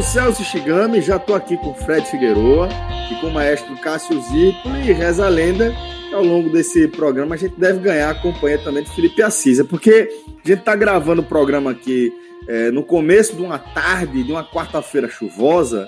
[0.00, 2.68] Sou Celso Shigami, já tô aqui com Fred Figueroa
[3.10, 5.74] e com o maestro Cássio Zipoli e reza a lenda
[6.08, 9.58] que ao longo desse programa a gente deve ganhar a companhia também de Felipe Assis.
[9.58, 10.08] É porque
[10.42, 12.10] a gente tá gravando o programa aqui
[12.48, 15.86] é, no começo de uma tarde, de uma quarta-feira chuvosa,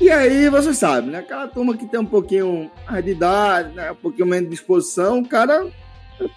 [0.00, 1.18] e aí, você sabe, né?
[1.18, 2.70] Aquela turma que tem um pouquinho
[3.02, 3.90] de idade, né?
[3.90, 5.66] um pouquinho menos de disposição, o cara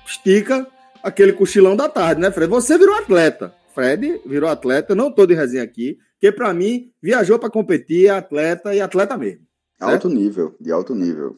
[0.05, 0.65] estica
[1.03, 2.49] aquele cochilão da tarde, né, Fred?
[2.49, 3.53] Você virou atleta.
[3.75, 8.11] Fred virou atleta, não tô de resenha aqui, que para mim viajou para competir, é
[8.11, 9.41] atleta e atleta mesmo.
[9.79, 11.35] Alto nível, de alto nível.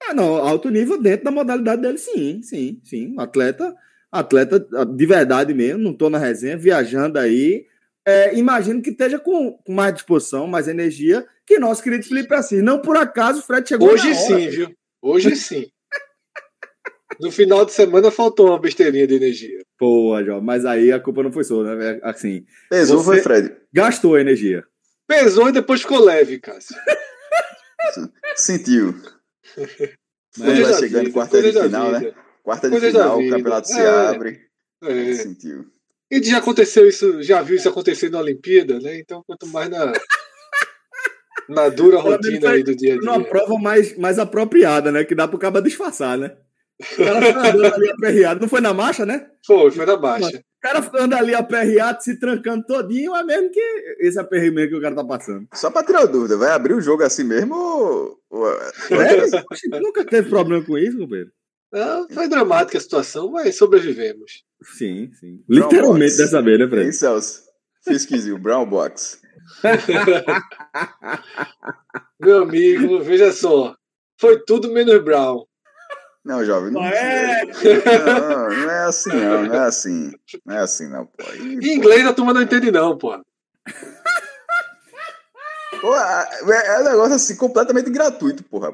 [0.00, 3.16] Ah, não, alto nível dentro da modalidade dele, sim, sim, sim.
[3.18, 3.74] Atleta,
[4.12, 7.66] atleta de verdade mesmo, não tô na resenha, viajando aí.
[8.06, 12.62] É, imagino que esteja com, com mais disposição, mais energia que nosso querido Felipe Assis.
[12.62, 14.26] Não por acaso o Fred chegou Hoje na hora.
[14.26, 14.74] sim, viu?
[15.02, 15.66] Hoje sim.
[17.20, 19.62] No final de semana faltou uma besteirinha de energia.
[19.82, 21.98] Pô, Jó, mas aí a culpa não foi sua, né?
[22.04, 23.52] Assim, Pesou, foi Fred.
[23.72, 24.62] gastou energia.
[25.08, 26.76] Pesou e depois ficou leve, Cássio.
[28.36, 28.94] Sentiu.
[30.38, 32.14] Coisas vai chegando vida, quarta de final, né?
[32.44, 33.88] Quarta de Coisas final, o campeonato se É.
[33.88, 34.40] abre.
[34.84, 35.14] É.
[35.14, 35.66] Sentiu.
[36.08, 38.96] E já aconteceu isso, já viu isso acontecer na Olimpíada, né?
[39.00, 39.92] Então, quanto mais na,
[41.48, 43.28] na dura rotina foi aí do dia a Numa dia.
[43.28, 45.02] prova mais, mais apropriada, né?
[45.04, 46.36] Que dá pro cara disfarçar, né?
[46.92, 48.40] O cara fica andando ali aperreado.
[48.40, 49.26] Não foi na marcha, né?
[49.46, 50.38] Foi, foi na baixa.
[50.38, 53.60] O cara fica andando ali aperreado, se trancando todinho, é mesmo que
[54.00, 55.46] esse aperreio que o cara tá passando.
[55.54, 58.18] Só pra tirar dúvida, vai abrir o jogo assim mesmo ou...
[58.50, 61.30] É, Oxe, nunca teve problema com isso, companheiro?
[61.72, 64.44] Não, foi dramática a situação, mas sobrevivemos.
[64.62, 65.42] Sim, sim.
[65.48, 66.16] Literalmente Box.
[66.18, 66.92] dessa vez, né, Hein, Fred?
[66.92, 67.42] Celso?
[67.84, 69.20] Fisquizinho, Brown Box.
[72.20, 73.74] Meu amigo, veja só.
[74.20, 75.44] Foi tudo menos Brown.
[76.24, 77.42] Não, jovem, não, É.
[77.44, 80.12] não, não é assim não, não é assim.
[80.46, 81.24] Não é assim não, pô.
[81.30, 83.18] Aí, Em inglês a turma não entende, não, pô.
[85.80, 86.28] pô, é
[86.76, 88.72] é um negócio assim completamente gratuito, porra.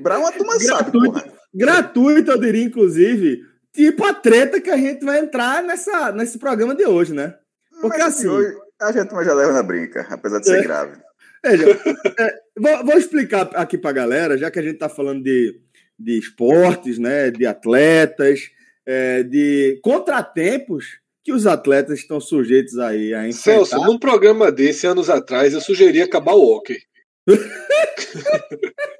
[0.00, 1.12] Brown a turma sabe, Gratuito.
[1.12, 1.24] porra.
[1.54, 3.40] Gratuito, eu diria, inclusive,
[3.72, 7.34] tipo a treta que a gente vai entrar nessa, nesse programa de hoje, né?
[7.80, 10.62] Porque Mas, assim- hoje, a gente já leva na brinca, apesar de ser É.
[10.62, 10.98] grave.
[11.42, 11.70] Veja,
[12.18, 15.58] é, vou, vou explicar aqui pra galera, já que a gente tá falando de,
[16.00, 18.40] de esportes, né, de atletas,
[18.86, 23.66] é, de contratempos que os atletas estão sujeitos aí a enfrentar.
[23.66, 26.78] Celso, num programa desse, anos atrás, eu sugeri acabar o hockey.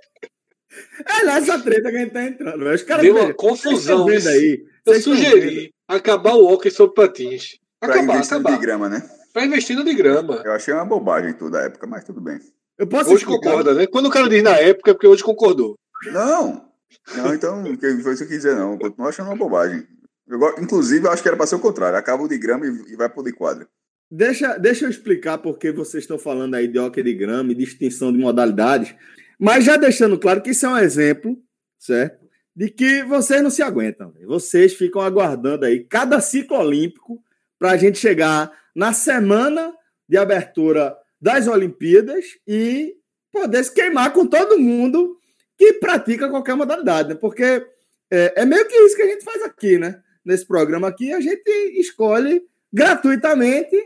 [1.06, 2.68] É nessa treta que a gente tá entrando.
[2.68, 4.04] Os caras Deu uma confusão.
[4.04, 4.62] vendo aí.
[4.86, 7.58] Eu sugeri acabar o hockey sobre patins.
[7.80, 8.54] Pra Acabar, investir acabar.
[8.54, 9.10] de grama, né?
[9.32, 10.42] Pra investir no de grama.
[10.44, 12.38] Eu achei uma bobagem tudo da época, mas tudo bem.
[12.78, 13.50] Eu posso Hoje explicar?
[13.50, 13.86] concorda, né?
[13.86, 15.74] Quando o cara diz na época, é porque hoje concordou.
[16.12, 16.69] Não!
[17.16, 18.72] Não, então, foi isso que eu quis dizer, não.
[18.72, 19.86] Eu continuo achando uma bobagem.
[20.28, 21.98] Eu inclusive, eu acho que era pra ser o contrário.
[21.98, 23.68] Acaba o de grama e, e vai pro de quadra.
[24.10, 27.62] Deixa, deixa eu explicar porque vocês estão falando aí de hockey de grama e de
[27.62, 28.94] extinção de modalidades,
[29.38, 31.38] mas já deixando claro que isso é um exemplo,
[31.78, 32.28] certo?
[32.54, 34.12] De que vocês não se aguentam.
[34.26, 37.22] Vocês ficam aguardando aí cada ciclo olímpico
[37.56, 39.72] para a gente chegar na semana
[40.08, 42.96] de abertura das Olimpíadas e
[43.32, 45.19] poder se queimar com todo mundo
[45.60, 47.14] que pratica qualquer modalidade, né?
[47.14, 47.44] Porque
[48.10, 50.02] é, é meio que isso que a gente faz aqui, né?
[50.24, 52.42] Nesse programa aqui, a gente escolhe
[52.72, 53.76] gratuitamente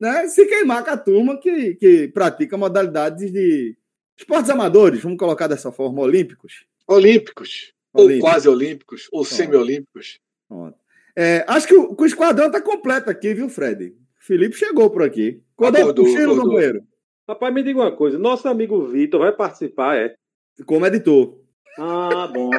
[0.00, 3.76] né, se queimar com a turma que, que pratica modalidades de
[4.16, 6.64] esportes amadores, vamos colocar dessa forma, olímpicos.
[6.86, 7.74] Olímpicos.
[7.92, 8.30] Ou Olímpicos.
[8.30, 9.08] quase olímpicos.
[9.12, 10.20] Ou semi-olímpicos.
[10.48, 10.78] Pronto.
[11.14, 13.94] É, acho que o, que o esquadrão tá completo aqui, viu, Fred?
[14.18, 15.42] Felipe chegou por aqui.
[15.54, 16.44] Acordou, Acordou, acordou.
[16.44, 16.82] companheiro?
[17.28, 18.18] Rapaz, me diga uma coisa.
[18.18, 20.14] Nosso amigo Vitor vai participar, é?
[20.66, 21.38] Como editor.
[21.78, 22.50] Ah, bom.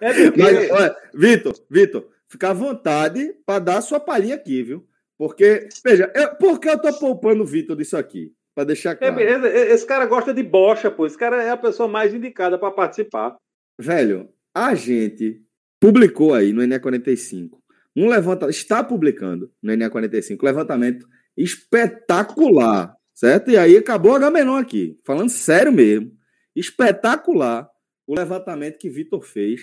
[0.00, 0.40] É porque...
[0.42, 4.86] Mas, olha, Vitor, Vitor, fica à vontade para dar a sua palhinha aqui, viu?
[5.16, 8.32] Porque, veja, eu, por que eu tô poupando o Vitor disso aqui?
[8.54, 9.20] Pra deixar É, claro.
[9.20, 11.06] e- esse cara gosta de bocha, pô.
[11.06, 13.36] Esse cara é a pessoa mais indicada pra participar.
[13.78, 15.40] Velho, a gente
[15.80, 17.50] publicou aí no NE45
[17.96, 21.06] um levantamento, está publicando no NE45 um levantamento
[21.36, 23.50] espetacular, certo?
[23.50, 26.12] E aí acabou a Gamenon aqui, falando sério mesmo.
[26.58, 27.68] Espetacular
[28.06, 29.60] o levantamento que Vitor fez.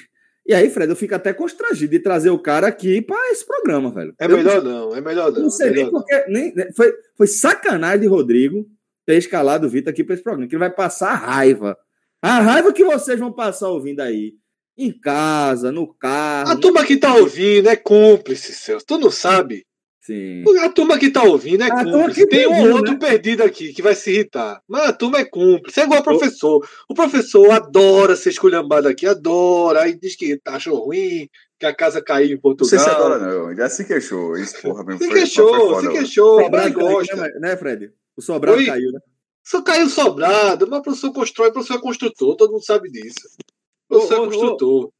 [0.47, 3.89] E aí, Fred, eu fico até constrangido de trazer o cara aqui para esse programa,
[3.91, 4.13] velho.
[4.19, 5.43] É Eu melhor não, é melhor não.
[5.43, 6.25] não sei é nem porque.
[6.27, 8.65] Nem, nem- foi, foi sacanagem de Rodrigo
[9.05, 11.75] ter escalado o Vitor aqui para esse programa, que ele vai passar raiva.
[12.21, 14.33] A raiva que vocês vão passar ouvindo aí.
[14.77, 16.49] Em casa, no carro.
[16.51, 18.85] A turma que tá ouvindo é cúmplice, Celso.
[18.85, 19.65] Tu não sabe?
[20.05, 20.43] Sim.
[20.59, 22.27] A turma que tá ouvindo é A cúmplice.
[22.27, 22.99] Tem um outro né?
[22.99, 24.61] perdido aqui que vai se irritar.
[24.67, 25.79] Mas a turma é cúmplice.
[25.79, 26.63] É igual o professor.
[26.87, 29.81] O professor adora ser esculhambado aqui, adora.
[29.81, 31.27] Aí diz que achou ruim,
[31.59, 32.69] que a casa caiu em Não Portugal.
[32.69, 33.55] sei se adora, não.
[33.55, 34.37] Já se queixou.
[34.37, 34.99] Isso, porra, mesmo.
[35.01, 37.15] Se foi- queixou, foi se queixou, Sobrado caiu, gosta.
[37.15, 37.91] né, né, Fred?
[38.15, 38.65] O sobrado Oi?
[38.67, 38.99] caiu, né?
[39.43, 43.27] Só caiu sobrado, mas o professor constrói, o professor é construtor, todo mundo sabe disso.
[43.89, 44.85] O professor Ô, ô, é construtor.
[44.85, 44.93] Ô,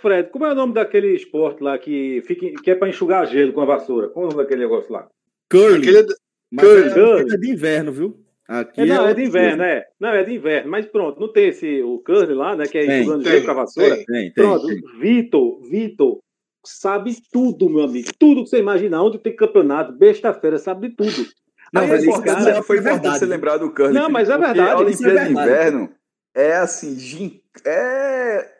[0.00, 3.52] Fred, como é o nome daquele esporte lá que, fica, que é pra enxugar gelo
[3.52, 4.08] com a vassoura?
[4.08, 5.08] Como é o nome daquele negócio lá?
[5.50, 5.88] Curly.
[5.88, 6.14] Aquele é-
[6.50, 7.30] Mas curly.
[7.30, 8.18] é, é de inverno, viu?
[8.48, 9.84] Aqui É, não, é outra de inverno, é.
[9.98, 10.70] Não, é de inverno.
[10.70, 12.66] Mas pronto, não tem esse, o curly lá, né?
[12.66, 13.96] Que é Tem, enxugando tem, gelo com a vassoura.
[13.96, 14.04] tem.
[14.04, 14.32] Tem, tem.
[14.32, 14.80] Pronto, tem.
[15.00, 16.18] Vitor, Vitor,
[16.64, 18.10] sabe tudo, meu amigo.
[18.18, 21.28] Tudo que você imaginar, onde tem campeonato, besta-feira, sabe de tudo.
[21.72, 23.18] Não, Aí mas esse isso cara- já foi é importante verdade.
[23.18, 23.94] você lembrar do Curly.
[23.94, 25.50] Não, mas é verdade, A isso é Olimpíada de verdade.
[25.50, 25.90] Inverno
[26.34, 28.54] é assim, gin- é...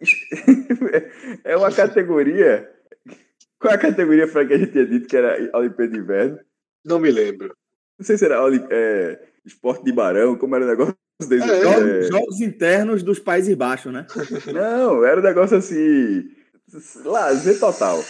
[1.44, 2.68] é uma categoria...
[3.58, 5.98] Qual é a categoria, Frank, que a gente tinha dito que era a Olimpíada de
[5.98, 6.38] Inverno?
[6.84, 7.54] Não me lembro.
[7.96, 8.36] Não sei se era
[8.70, 10.96] é, esporte de barão, como era o negócio
[11.28, 11.48] desse.
[11.48, 14.06] É, Jogos, é, jogos internos dos Países Baixos, né?
[14.52, 16.24] Não, era um negócio assim.
[17.04, 18.02] Lazer total.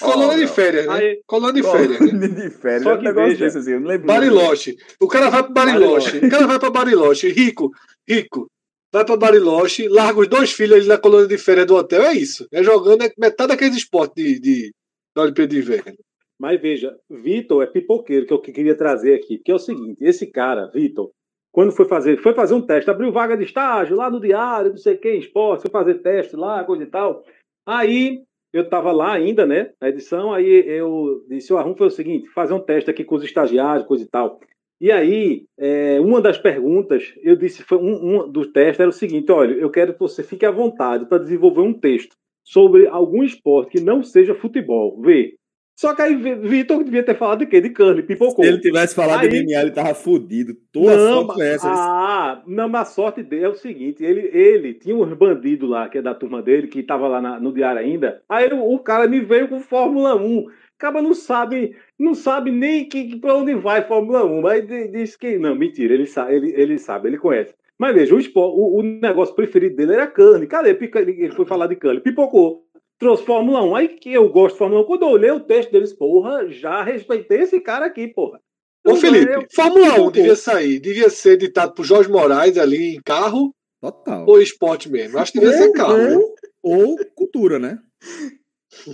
[0.00, 0.52] Colônia de não.
[0.52, 0.92] férias, né?
[0.92, 1.98] Aí- Colônia de férias, né?
[1.98, 2.82] Colônia de férias.
[2.82, 3.44] Só um que negócio veja.
[3.44, 4.06] desse assim, eu não lembro.
[4.06, 4.76] Bariloche.
[5.00, 6.18] O cara vai pro Bariloche.
[6.18, 7.28] O cara vai pra Bariloche.
[7.30, 7.70] Rico,
[8.06, 8.50] rico.
[8.96, 12.00] Vai pra Bariloche, larga os dois filhos ali na colônia de férias do hotel.
[12.00, 12.48] É isso.
[12.50, 14.74] É jogando é metade daqueles esportes de, de,
[15.14, 15.98] da Olimpíada de Inverno.
[16.40, 19.36] Mas veja, Vitor é pipoqueiro, que eu queria trazer aqui.
[19.36, 21.10] Que é o seguinte: esse cara, Vitor,
[21.52, 24.78] quando foi fazer, foi fazer um teste, abriu vaga de estágio lá no diário, não
[24.78, 27.22] sei o que, em esporte, foi fazer teste lá, coisa e tal.
[27.66, 31.90] Aí eu estava lá ainda, né, na edição, aí eu disse: o arrumo foi o
[31.90, 34.40] seguinte, fazer um teste aqui com os estagiários, coisa e tal.
[34.80, 38.92] E aí, é, uma das perguntas, eu disse, foi um, um dos testes era o
[38.92, 42.14] seguinte: olha, eu quero que você fique à vontade para desenvolver um texto
[42.44, 45.00] sobre algum esporte que não seja futebol.
[45.00, 45.34] Vê.
[45.78, 47.60] Só que aí Vi- Vitor devia ter falado de quê?
[47.60, 48.42] De curly, pipocou.
[48.44, 50.54] Se ele tivesse falado Aí- de MMA, ele tava fudido.
[50.72, 51.68] Tua não, sorte essa.
[51.70, 55.86] ah, não, mas a sorte dele é o seguinte: ele, ele tinha uns bandidos lá,
[55.88, 58.22] que é da turma dele, que tava lá na- no diário ainda.
[58.28, 60.46] Aí o, o cara me veio com Fórmula 1.
[60.78, 64.40] Acaba não sabe, não sabe nem que, que para onde vai Fórmula 1.
[64.42, 65.38] Mas di- diz que.
[65.38, 67.54] Não, mentira, ele sabe, ele, ele sabe, ele conhece.
[67.78, 70.46] Mas veja, o, espó- o, o negócio preferido dele era Curly.
[70.46, 70.70] Cadê?
[70.78, 72.00] Ele foi falar de Curly.
[72.00, 72.64] Pipocou.
[72.98, 73.74] Trouxe Fórmula 1.
[73.76, 74.84] Aí que eu gosto de Fórmula 1.
[74.84, 78.40] Quando eu olhei o texto deles, porra, já respeitei esse cara aqui, porra.
[78.86, 80.10] Ô, Felipe, Eu- Fórmula 1 Pipocou.
[80.10, 84.24] devia sair, devia ser editado por Jorge Moraes ali em carro Total.
[84.26, 85.18] ou esporte mesmo?
[85.18, 85.96] Acho que devia ser carro.
[85.96, 86.16] né?
[86.16, 87.78] Ou, ou cultura, né?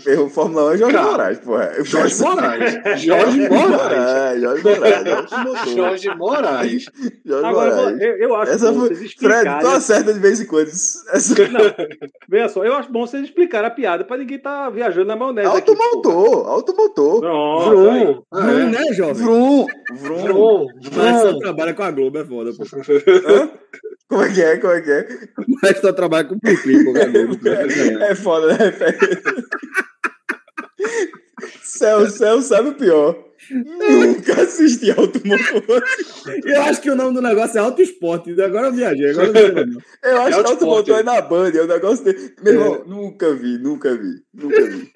[0.06, 1.72] Errou Fórmula 1 é Jorge Cara, Moraes, porra.
[1.76, 2.72] Eu Jorge penso- Moraes.
[3.04, 4.40] Jorge Moraes.
[4.42, 5.30] Jorge Moraes.
[5.30, 5.74] Jorge Moraes.
[5.74, 6.84] Jorge Moraes.
[7.26, 8.00] Jorge Agora, Moraes.
[8.00, 9.60] eu, eu acho Essa bom foi- vocês Fred, explicarem.
[9.60, 10.68] tu acerta de vez em quando.
[10.68, 11.34] Essa...
[12.28, 15.48] Veja só, eu acho bom vocês explicarem a piada pra ninguém tá viajando na maionese.
[15.48, 17.20] Automotor, automotor.
[17.20, 17.64] Pronto.
[17.70, 18.22] Vrum.
[18.32, 18.64] Vrum, É.
[18.66, 19.14] né, jovem?
[19.14, 20.18] Vrum, vrum.
[20.22, 20.66] Vrum.
[20.96, 21.38] Mas só Vrum.
[21.38, 22.64] trabalha com a Globo, é foda, pô.
[22.64, 23.50] Hã?
[24.08, 24.56] Como é que é?
[24.58, 25.08] Como é que é?
[25.62, 27.38] Mas só trabalha com o Pipi, com a Globo.
[28.02, 28.72] É foda, né?
[31.62, 33.32] Céu, céu sabe o pior.
[33.50, 35.82] Nunca assisti automotor.
[36.44, 38.40] Eu acho que o nome do negócio é Auto Esporte.
[38.40, 39.56] Agora eu viajei, agora eu.
[40.10, 41.00] Eu acho É que autosport, automotor é.
[41.00, 42.34] é na Band, é um negócio dele.
[42.42, 44.92] Meu irmão, nunca vi, nunca vi, nunca vi.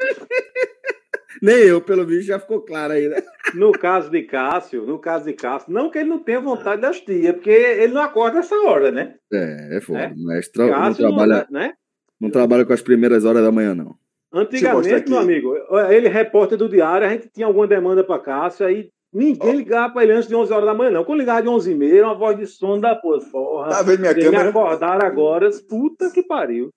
[1.43, 3.23] Nem eu, pelo visto, já ficou claro aí, né?
[3.55, 6.87] No caso de Cássio, no caso de Cássio, não que ele não tenha vontade de
[6.87, 9.15] assistir, é porque ele não acorda essa hora, né?
[9.33, 10.01] É, é foda.
[10.01, 10.13] É.
[10.17, 11.73] Mestre não Cássio não, trabalha, né?
[12.21, 13.95] não trabalha com as primeiras horas da manhã, não.
[14.33, 15.55] Antigamente, meu amigo,
[15.91, 20.03] ele repórter do diário, a gente tinha alguma demanda pra Cássio, aí ninguém ligava pra
[20.03, 21.05] ele antes de 11 horas da manhã, não.
[21.05, 23.71] Quando ligava de 11 e meia, uma voz de sono da porra.
[23.71, 24.51] Tá vendo minha Eles me câmera?
[24.51, 26.71] acordaram agora, puta que pariu.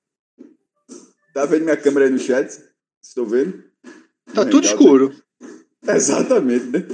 [1.34, 2.50] Tá vendo minha câmera aí no chat?
[3.02, 3.69] Estou vendo?
[4.34, 5.14] Tá Legal, tudo escuro.
[5.88, 6.86] Exatamente, né?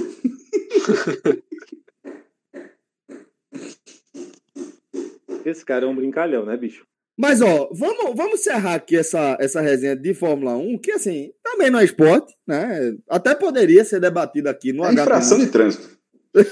[5.44, 6.84] Esse cara é um brincalhão, né, bicho?
[7.18, 11.70] Mas, ó, vamos, vamos encerrar aqui essa, essa resenha de Fórmula 1, que, assim, também
[11.70, 12.94] não é esporte, né?
[13.08, 15.02] Até poderia ser debatido aqui no É H.
[15.02, 15.96] infração de trânsito.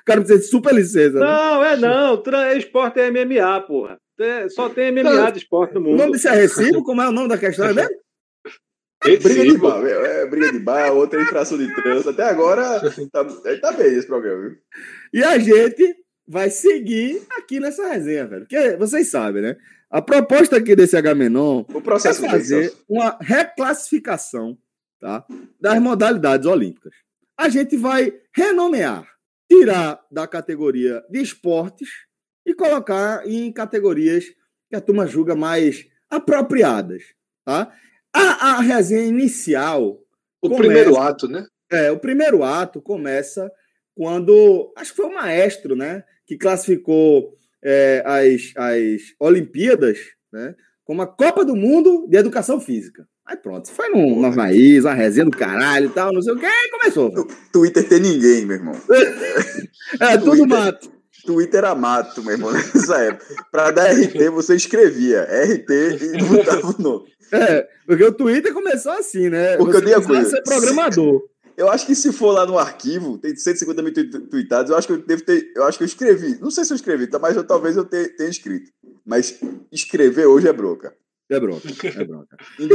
[0.00, 1.12] O cara precisa de super licença.
[1.12, 1.20] né?
[1.20, 2.16] Não, é não.
[2.22, 3.98] Tra- Esporte é MMA, porra.
[4.18, 5.98] É, Só tem MMA de esporte no O mundo.
[5.98, 6.82] nome disso é recibo?
[6.82, 7.90] Como é o nome da questão é mesmo?
[9.02, 12.10] Briga de bar, é, é briga de bar, outra é infração de trânsito.
[12.10, 12.80] Até agora
[13.10, 14.58] tá, é, tá bem esse programa, viu?
[15.12, 15.96] E a gente
[16.28, 18.42] vai seguir aqui nessa resenha, velho.
[18.42, 19.56] Porque vocês sabem, né?
[19.90, 21.64] A proposta aqui desse H-Menon
[22.04, 24.56] é fazer uma reclassificação
[25.00, 25.24] tá,
[25.60, 26.94] das modalidades olímpicas.
[27.36, 29.08] A gente vai renomear,
[29.50, 31.88] tirar da categoria de esportes
[32.46, 34.26] e colocar em categorias
[34.68, 37.02] que a turma julga mais apropriadas.
[37.44, 37.72] Tá?
[38.12, 39.98] A, a resenha inicial
[40.42, 40.62] O Começa.
[40.62, 41.44] primeiro ato, né?
[41.70, 43.50] é, o primeiro ato começa
[43.94, 44.72] quando.
[44.76, 46.02] Acho que foi o maestro, né?
[46.26, 49.98] Que classificou é, as, as Olimpíadas,
[50.32, 50.54] né?
[50.84, 53.06] Como a Copa do Mundo de Educação Física.
[53.24, 56.36] Aí pronto, foi num, na raiz, uma resenha do caralho e tal, não sei o
[56.38, 57.28] que, e começou.
[57.52, 58.74] Twitter tem ninguém, meu irmão.
[60.00, 60.46] É, tudo Twitter.
[60.48, 60.92] mato.
[61.26, 63.34] Twitter era mato, meu irmão, nessa época.
[63.52, 65.70] Pra dar RT, você escrevia RT
[66.14, 67.08] e botava o nome.
[67.32, 69.56] É, porque o Twitter começou assim, né?
[69.56, 71.28] Porque eu Você a precisava coisa, ser programador.
[71.56, 73.92] Eu acho que se for lá no arquivo, tem 150 mil
[74.30, 75.52] tweetados, eu acho que eu devo ter.
[75.54, 76.38] Eu acho que eu escrevi.
[76.40, 77.18] Não sei se eu escrevi, tá?
[77.18, 78.70] Mas eu, talvez eu te- tenha escrito.
[79.04, 79.38] Mas
[79.70, 80.94] escrever hoje é bronca.
[81.28, 82.36] É bronca, é bronca.
[82.58, 82.68] Em E aí,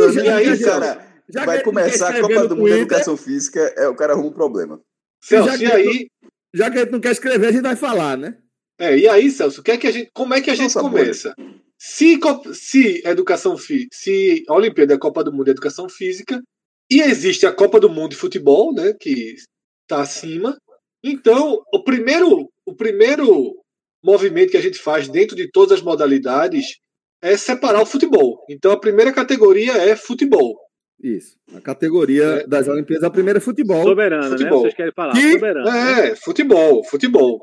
[0.46, 3.88] 2020, Celso, cara, Já que vai começar a Copa do Mundo de Educação Física, é,
[3.88, 4.80] o cara arruma um problema.
[5.22, 6.08] Celso, Já e que- aí,
[6.54, 8.38] Já que a gente não quer escrever, a gente vai falar, né?
[8.80, 10.80] é, e aí, Celso, que é que a gente, como é que a gente Nossa,
[10.82, 11.34] começa?
[11.77, 12.17] Se,
[12.53, 16.41] se educação fi- se a Olimpíada é a Copa do Mundo de Educação Física
[16.89, 19.36] e existe a Copa do Mundo de Futebol, né, que
[19.84, 20.58] está acima,
[21.03, 23.55] então o primeiro o primeiro
[24.03, 26.77] movimento que a gente faz dentro de todas as modalidades
[27.22, 28.44] é separar o futebol.
[28.50, 30.55] Então a primeira categoria é futebol.
[31.01, 31.36] Isso.
[31.53, 32.48] A categoria É.
[32.48, 33.84] das Olimpíadas, a primeira é futebol.
[33.84, 34.58] Soberana, Futebol.
[34.58, 34.62] né?
[34.62, 35.13] Vocês querem falar.
[35.13, 35.72] Que- Soberana.
[35.72, 36.08] né?
[36.12, 37.39] É, futebol, futebol.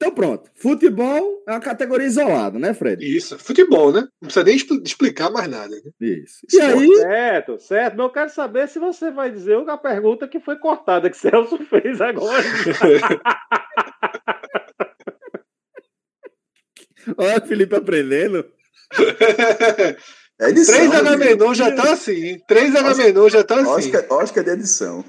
[0.00, 0.48] Então pronto.
[0.54, 3.04] Futebol é uma categoria isolada, né, Fred?
[3.04, 4.02] Isso, futebol, né?
[4.22, 5.74] Não precisa nem expl- explicar mais nada.
[5.74, 5.80] né?
[6.00, 6.38] Isso.
[6.52, 7.96] E aí, Certo, certo.
[7.96, 11.58] Mas eu quero saber se você vai dizer a pergunta que foi cortada, que Celso
[11.66, 12.44] fez agora.
[17.16, 18.44] olha o Felipe aprendendo.
[20.40, 20.76] É edição.
[20.76, 21.30] 3 meu H amigo.
[21.30, 22.38] menor já tá assim.
[22.46, 23.70] 3 H menor já tá assim.
[23.90, 25.04] Oscar, Oscar de edição.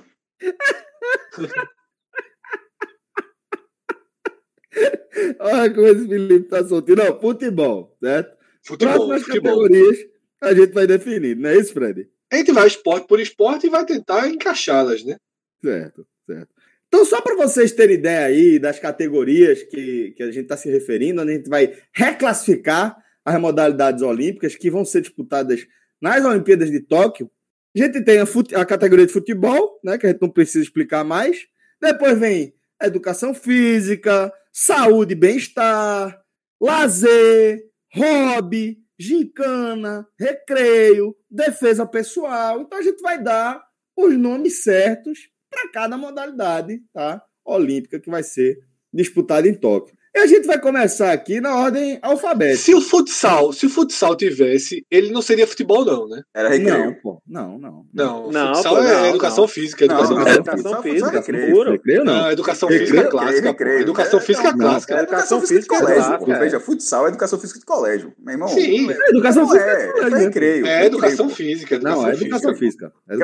[5.40, 6.98] Olha como esse Felipe tá soltinho.
[6.98, 8.38] Não, futebol, certo?
[8.66, 9.64] Futebol, Próximas futebol.
[9.64, 9.98] categorias
[10.42, 12.08] a gente vai definir, não é isso, Fred?
[12.32, 15.18] A gente vai esporte por esporte e vai tentar encaixá-las, né?
[15.64, 16.48] Certo, certo.
[16.88, 20.70] Então, só para vocês terem ideia aí das categorias que, que a gente está se
[20.70, 22.96] referindo, a gente vai reclassificar
[23.26, 25.68] as modalidades olímpicas que vão ser disputadas
[26.02, 27.30] nas Olimpíadas de Tóquio.
[27.76, 30.64] A gente tem a, fute- a categoria de futebol, né, que a gente não precisa
[30.64, 31.46] explicar mais.
[31.82, 32.54] Depois vem
[32.88, 36.20] educação física, saúde e bem-estar,
[36.60, 42.62] lazer, hobby, gincana, recreio, defesa pessoal.
[42.62, 43.62] Então a gente vai dar
[43.96, 47.24] os nomes certos para cada modalidade tá?
[47.46, 48.60] olímpica que vai ser
[48.94, 49.98] disputada em Tóquio.
[50.16, 52.58] E a gente vai começar aqui na ordem alfabética.
[52.64, 56.24] Se o futsal, se o futsal tivesse, ele não seria futebol, não, né?
[56.36, 56.86] Era recreio.
[56.86, 57.86] Não, pô, não, não.
[57.94, 59.48] Não, Não, futsal pô, é não, educação não.
[59.48, 59.86] física.
[59.86, 60.52] Educação Não, é física.
[60.52, 61.72] educação física, é puro.
[61.74, 62.14] Recreio não.
[62.16, 63.50] Não, educação Recreio, física é clássica.
[63.80, 64.94] Educação É, física é clássica.
[64.96, 66.20] É educação física de colégio.
[66.20, 66.32] pô.
[66.32, 66.40] é.
[66.40, 68.14] Veja, futsal é educação física de colégio.
[68.20, 68.48] Meu irmão.
[68.50, 68.92] Sim.
[68.92, 70.66] É educação não física é, de colégio, é recreio.
[70.66, 71.80] É educação física.
[71.80, 72.92] Não, é educação física.
[73.08, 73.16] É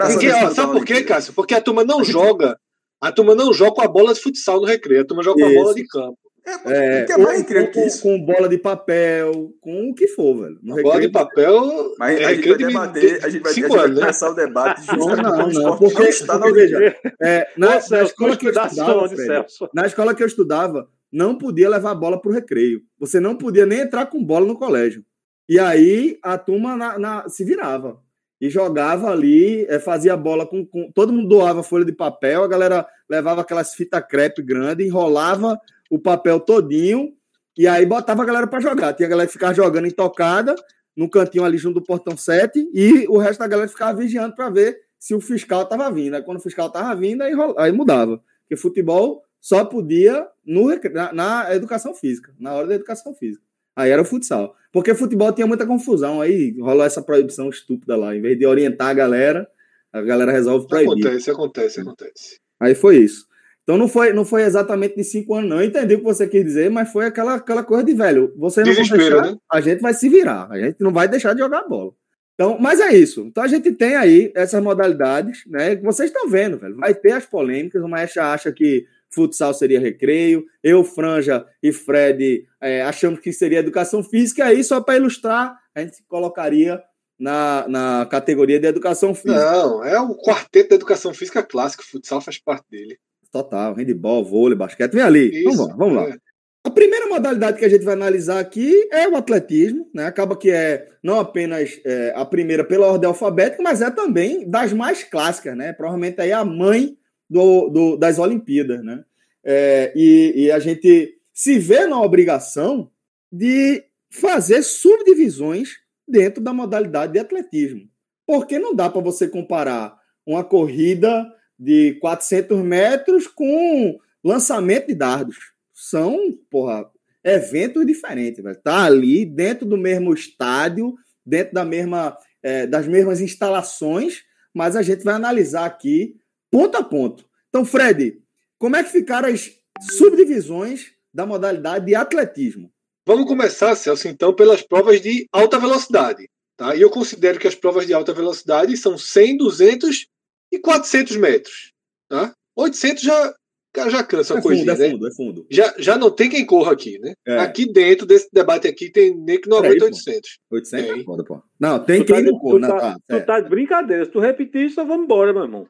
[0.52, 1.04] sabe por quê, Olimpíada.
[1.06, 1.34] Cássio?
[1.34, 2.56] Porque a turma não joga.
[3.02, 5.02] A turma não joga com a bola de futsal no recreio.
[5.02, 6.18] A turma joga com a bola de campo.
[6.48, 6.52] É,
[7.00, 8.02] É, o que é mais com- recreio que com, isso?
[8.04, 10.60] com bola de papel, com o que for, velho.
[10.62, 13.54] No bola de papel Mas é a gente vai de debater, a gente vai, a
[13.56, 14.02] gente cinco vai anos, né?
[14.02, 16.96] começar o debate justamente Não, o não, esporte porque- não está na porque, veja.
[17.22, 19.70] É, na, na Celso, escola que eu estudava, Fred, Celso.
[19.74, 22.82] na escola que eu estudava, não podia levar a bola pro recreio.
[23.00, 25.04] Você não podia nem entrar com bola no colégio.
[25.50, 28.00] E aí a turma na- na- se virava.
[28.42, 32.44] E jogava ali, eh, fazia a bola com, com- Todo mundo doava folha de papel,
[32.44, 35.60] a galera levava aquelas fita crepe grande, enrolava
[35.90, 37.14] o papel todinho
[37.58, 38.94] e aí botava a galera para jogar.
[38.94, 40.56] Tinha a galera que ficava jogando intocada
[40.96, 44.50] no cantinho ali junto do portão 7 e o resto da galera ficava vigiando para
[44.50, 46.16] ver se o fiscal estava vindo.
[46.16, 48.22] Aí quando o fiscal estava vindo, aí, rola- aí mudava.
[48.42, 53.44] Porque futebol só podia no, na, na educação física, na hora da educação física.
[53.76, 54.56] Aí era o futsal.
[54.72, 56.22] Porque futebol tinha muita confusão.
[56.22, 58.16] Aí rolou essa proibição estúpida lá.
[58.16, 59.48] Em vez de orientar a galera,
[59.94, 61.06] a galera resolve proibir.
[61.06, 62.40] Acontece, acontece, acontece.
[62.60, 63.26] Aí foi isso.
[63.64, 65.60] Então não foi, não foi exatamente de cinco anos, não.
[65.60, 68.32] Eu entendi o que você quis dizer, mas foi aquela, aquela coisa de velho.
[68.38, 69.38] Você não vai Desespero, deixar, né?
[69.52, 70.48] a gente vai se virar.
[70.52, 71.92] A gente não vai deixar de jogar bola.
[72.36, 73.22] Então, mas é isso.
[73.22, 75.76] Então a gente tem aí essas modalidades, né?
[75.76, 76.76] Que vocês estão vendo, velho.
[76.76, 77.82] Vai ter as polêmicas.
[77.82, 80.46] O Maestro acha que futsal seria recreio.
[80.62, 84.44] Eu, Franja e Fred é, achamos que seria educação física.
[84.44, 86.82] E aí, só para ilustrar, a gente colocaria
[87.20, 89.40] na, na categoria de educação física.
[89.40, 91.84] Não, é o quarteto da educação física clássico.
[91.84, 92.98] Futsal faz parte dele.
[93.32, 95.44] Total, handball, vôlei, basquete, vem ali.
[95.44, 96.08] Isso, vamos lá, vamos é.
[96.10, 96.18] lá.
[96.66, 100.08] A primeira modalidade que a gente vai analisar aqui é o atletismo, né?
[100.08, 104.74] Acaba que é não apenas é, a primeira pela ordem alfabética, mas é também das
[104.74, 105.74] mais clássicas, né?
[105.74, 106.98] Provavelmente aí a mãe
[107.30, 109.04] do, do das Olimpíadas, né?
[109.44, 112.90] É, e, e a gente se vê na obrigação
[113.32, 117.90] de fazer subdivisões dentro da modalidade de atletismo.
[118.26, 125.38] Porque não dá para você comparar uma corrida de 400 metros com lançamento de dardos
[125.74, 126.18] são,
[126.50, 126.90] porra,
[127.24, 128.60] eventos diferentes, velho.
[128.62, 130.96] Tá ali dentro do mesmo estádio,
[131.26, 136.16] dentro da mesma, é, das mesmas instalações, mas a gente vai analisar aqui
[136.50, 137.26] ponto a ponto.
[137.50, 138.22] Então, Fred,
[138.58, 142.72] como é que ficaram as subdivisões da modalidade de atletismo?
[143.06, 146.28] Vamos começar, Celso, então, pelas provas de alta velocidade.
[146.58, 146.76] Tá?
[146.76, 150.08] E eu considero que as provas de alta velocidade são 100, 200
[150.52, 151.72] e 400 metros.
[152.10, 152.34] Tá?
[152.56, 153.34] 800 já
[153.76, 154.90] cara já cansa é a corrida, é né?
[154.90, 155.48] Fundo, é fundo.
[155.52, 157.14] Já, já não tem quem corra aqui, né?
[157.28, 157.40] É.
[157.40, 160.40] Aqui dentro desse debate aqui tem nem que não aguenta 800.
[160.50, 161.44] 800 é foda, pô.
[161.60, 162.60] Não, tem tu quem tá, não corra.
[162.60, 164.06] Tu, tá, tá, tu tá de brincadeira.
[164.06, 165.68] Se tu repetir isso, vamos embora, meu irmão.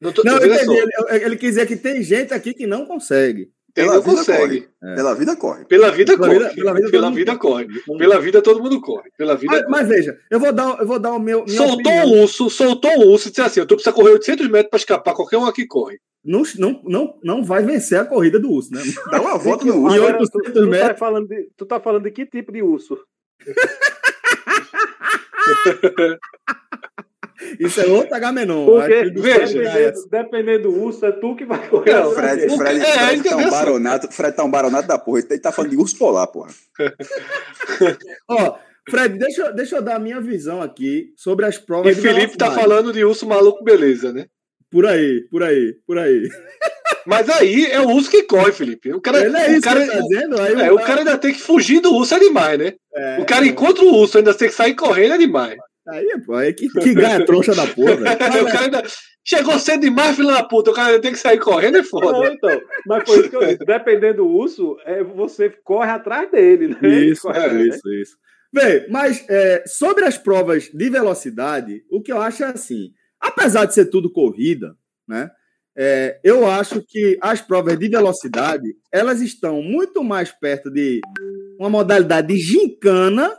[0.00, 0.76] Não, tô, não eu entendi.
[0.76, 3.50] Ele, ele, quis dizer que tem gente aqui que não consegue.
[3.74, 4.60] Pela vida consegue.
[4.60, 4.68] Corre.
[4.82, 4.94] É.
[4.94, 5.64] Pela vida corre.
[5.64, 6.38] Pela vida pela corre.
[6.38, 7.66] Vida, pela vida, pela vida corre.
[7.98, 9.10] Pela vida todo mundo corre.
[9.16, 11.46] Pela vida mas, mas, veja, eu vou dar, eu vou dar o meu.
[11.48, 14.48] Soltou o um urso, soltou o um urso e disse assim: tu precisa correr 800
[14.48, 15.14] metros para escapar.
[15.14, 18.82] Qualquer um aqui corre não, não, não, não vai vencer a corrida do urso, né?
[19.10, 19.96] Dá uma volta no urso.
[19.96, 20.88] Agora, tu, tu, metros...
[20.88, 22.98] tá falando de, tu tá falando de que tipo de urso?
[27.58, 28.66] Isso é outro Agamenon.
[28.66, 31.92] Porque, dependendo, dependendo do urso, é tu que vai correr.
[31.94, 35.20] Não, Fred, Fred, Fred, é, Fred tá um baronato, Fred tá um baronato da porra.
[35.20, 36.50] Ele tá falando de urso polar, porra.
[38.28, 41.96] Ó, Fred, deixa, deixa eu dar a minha visão aqui sobre as provas.
[41.96, 44.26] E Felipe tá falando de urso maluco, beleza, né?
[44.70, 46.28] Por aí, por aí, por aí.
[47.06, 48.92] Mas aí é o urso que corre, Felipe.
[48.92, 51.32] O cara, Ele é o cara, que tá dizendo, aí é, o cara ainda tem
[51.32, 52.74] que fugir do urso, é demais, né?
[52.94, 55.58] É, o cara encontra o urso, ainda tem que sair correndo, é demais.
[55.90, 58.06] Aí, pô, aí que, que ganha trouxa da porra, velho.
[58.46, 58.82] o cara ainda...
[59.22, 60.70] Chegou cedo demais, filho da puta.
[60.70, 62.10] O cara ainda tem que sair correndo, é foda.
[62.10, 62.60] Não, então.
[62.86, 63.58] Mas foi isso que eu disse.
[63.58, 66.88] Dependendo do urso, é, você corre atrás dele, né?
[66.88, 68.00] Isso, corre, é, isso, né?
[68.00, 68.16] isso.
[68.52, 73.66] Bem, mas é, sobre as provas de velocidade, o que eu acho é assim: apesar
[73.66, 74.74] de ser tudo corrida,
[75.06, 75.30] né?
[75.76, 81.00] É, eu acho que as provas de velocidade elas estão muito mais perto de
[81.58, 83.32] uma modalidade de gincana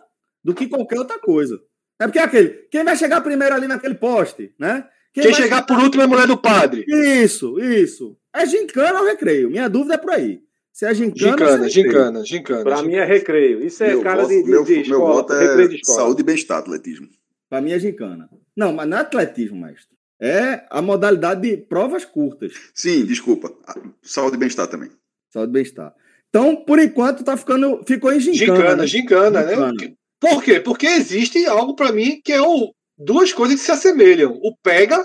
[0.44, 1.60] do que qualquer outra coisa.
[2.02, 4.88] É porque é aquele, quem vai chegar primeiro ali naquele poste, né?
[5.14, 6.86] Quem, quem chegar, chegar por último é a mulher do padre.
[6.88, 8.18] Isso, isso.
[8.34, 9.50] É gincana ou recreio?
[9.50, 10.42] Minha dúvida é por aí.
[10.72, 12.64] Se é gincana, gincana, é gincana, gincana.
[12.64, 13.64] Pra mim é recreio.
[13.64, 15.00] Isso é meu cara voto, de, de, meu, de escola.
[15.00, 17.10] Meu voto é saúde e bem-estar, atletismo.
[17.50, 18.30] Pra mim é gincana.
[18.56, 22.54] Não, mas não é atletismo, mestre é a modalidade de provas curtas.
[22.76, 23.52] Sim, desculpa.
[24.04, 24.92] Saúde e bem-estar também.
[25.32, 25.96] Saúde e bem-estar.
[26.30, 28.56] Então, por enquanto, tá ficando, ficou em gincana.
[28.56, 28.88] Gincana, né?
[28.88, 29.72] gincana, gincana.
[29.74, 29.94] né?
[30.22, 30.60] Por quê?
[30.60, 34.40] Porque existe algo para mim que é o, duas coisas que se assemelham.
[34.44, 35.04] O pega.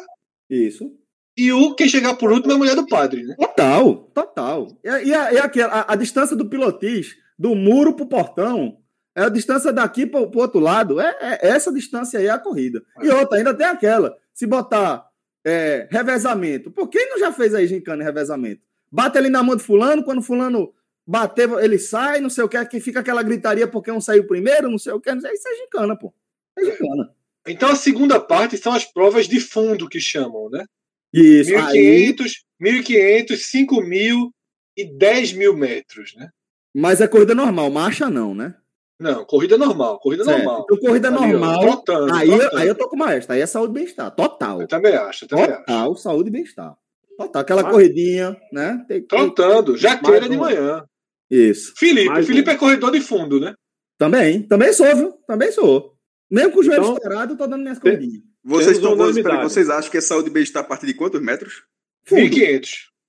[0.49, 0.93] Isso.
[1.35, 3.35] E o quem chegar por último é a mulher do padre, né?
[3.39, 4.69] Total, total.
[4.85, 8.77] E, e, a, e a, a, a, distância do pilotis, do muro pro portão,
[9.15, 11.01] é a distância daqui pro, pro outro lado.
[11.01, 12.83] É, é, essa distância aí é a corrida.
[13.03, 14.15] E outra, ainda tem aquela.
[14.35, 15.07] Se botar
[15.45, 16.71] é, revezamento.
[16.71, 18.61] Por quem não já fez aí gincana e revezamento?
[18.93, 20.73] Bate ali na mão de fulano, quando fulano
[21.07, 24.71] bater, ele sai, não sei o que, que fica aquela gritaria porque um saiu primeiro,
[24.71, 26.12] não sei o que, não sei, isso é gincana, pô.
[26.59, 27.14] É gincana.
[27.47, 30.64] Então a segunda parte são as provas de fundo que chamam, né?
[31.12, 31.51] Isso.
[31.51, 32.14] 1.500, aí...
[32.61, 34.31] 1.500, 5.000
[34.77, 36.29] e 10 mil metros, né?
[36.75, 38.55] Mas é corrida normal, marcha não, né?
[38.99, 40.38] Não, corrida normal, corrida certo.
[40.38, 40.64] normal.
[40.64, 41.61] Então, corrida Ali, normal.
[41.61, 42.57] Trotando, aí, trotando.
[42.57, 44.62] aí eu tô com o maestro, aí é saúde e bem-estar, total.
[44.62, 46.03] Eu também acho, eu também total, acho.
[46.03, 46.77] saúde e bem-estar.
[47.16, 47.71] Total, aquela ah.
[47.71, 48.85] corridinha, né?
[48.88, 50.85] Tem, trotando, tem, jaqueira de manhã.
[51.31, 51.75] Isso.
[51.77, 52.53] Felipe, Mais Felipe um.
[52.53, 53.55] é corredor de fundo, né?
[53.99, 55.12] Também, também sou, viu?
[55.27, 55.97] Também sou.
[56.31, 58.23] Mesmo com o joelho então, estourado, eu tô dando minhas corridinhas.
[58.45, 61.65] Vocês, estão, vocês, vocês acham que é saúde e bem-estar a partir de quantos metros?
[62.09, 62.69] 1.500.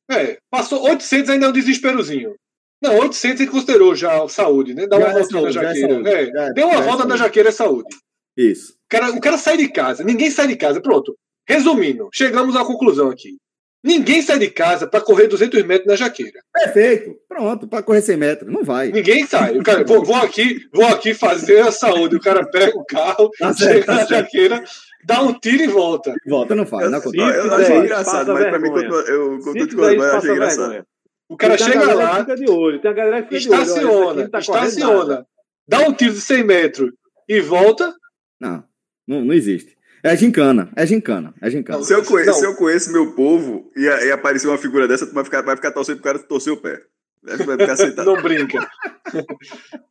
[0.09, 2.35] É, passou 800 ainda é um desesperozinho.
[2.81, 4.87] Não, 800 ele considerou já saúde, né?
[4.87, 6.09] Dá uma volta é na jaqueira.
[6.09, 7.89] É, é, Deu uma volta na jaqueira é saúde.
[8.35, 8.73] Isso.
[8.73, 10.79] O cara, o cara sai de casa, ninguém sai de casa.
[10.79, 11.17] Pronto.
[11.47, 13.37] Resumindo, chegamos à conclusão aqui.
[13.83, 16.39] Ninguém sai de casa para correr 200 metros na jaqueira.
[16.53, 17.15] Perfeito.
[17.27, 18.51] Pronto, para correr 100 metros.
[18.51, 18.91] Não vai.
[18.91, 19.57] Ninguém sai.
[19.57, 22.15] O cara, vou, vou, aqui, vou aqui fazer a saúde.
[22.15, 24.63] O cara pega o carro, tá chega tá na jaqueira,
[25.05, 26.13] dá um tiro e volta.
[26.27, 26.89] Volta, não faz.
[26.89, 30.17] Não eu, eu, eu acho engraçado, mas para mim, quando eu, quando eu, eu, eu
[30.17, 30.69] acho engraçado.
[30.69, 30.85] Vergonha.
[31.29, 32.81] O cara chega lá, Fica de olho.
[32.81, 34.07] Tem a galera que fica de olho.
[34.07, 34.67] Olha, esse aqui estaciona, não tá nada.
[34.67, 35.27] estaciona,
[35.67, 36.91] dá um tiro de 100 metros
[37.27, 37.93] e volta.
[38.39, 38.63] Não,
[39.07, 39.76] não, não existe.
[40.07, 41.83] É gincana, é gincana, é gincana.
[41.83, 45.13] Se eu, conheço, se eu conheço meu povo e, e aparecer uma figura dessa, tu
[45.13, 46.81] vai ficar, vai ficar torcendo pro cara torcer o pé.
[47.23, 48.05] Vai ficar sentado.
[48.05, 48.65] Não brinca.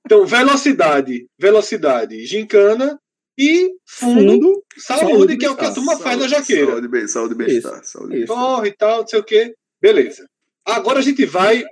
[0.05, 2.99] Então, velocidade, velocidade, gincana
[3.37, 6.71] e fundo, Fundo, saúde, saúde, que é o que a turma faz na Saúde, jaqueira.
[6.71, 7.85] Saúde, bem- saúde e bem-estar.
[7.85, 8.27] Saúde e.
[8.27, 9.55] Corre e tal, não sei o quê.
[9.81, 10.27] Beleza.
[10.65, 11.63] Agora a gente vai.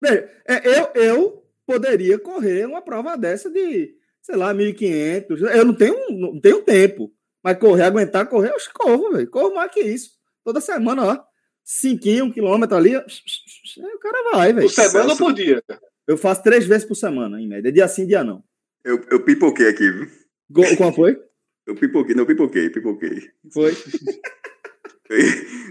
[0.00, 5.54] Veja, é, eu, eu poderia correr uma prova dessa de, sei lá, 1.500.
[5.54, 7.12] Eu não tenho, não tenho tempo.
[7.42, 9.30] Mas correr, aguentar correr, eu corro, velho.
[9.30, 10.10] Corro mais que isso.
[10.44, 11.18] Toda semana, ó.
[11.64, 12.96] Cinquinho, um quilômetro ali.
[12.96, 13.00] ó.
[13.00, 14.66] O cara vai, velho.
[14.66, 15.62] Por semana ou por dia?
[16.06, 17.70] Eu faço três vezes por semana, em média.
[17.72, 18.42] Dia sim, dia não.
[18.84, 20.06] Eu, eu pipoquei aqui, viu?
[20.50, 21.18] Go- Qual foi?
[21.66, 23.30] Eu pipoquei, não, pipoquei, pipoquei.
[23.52, 23.72] Foi.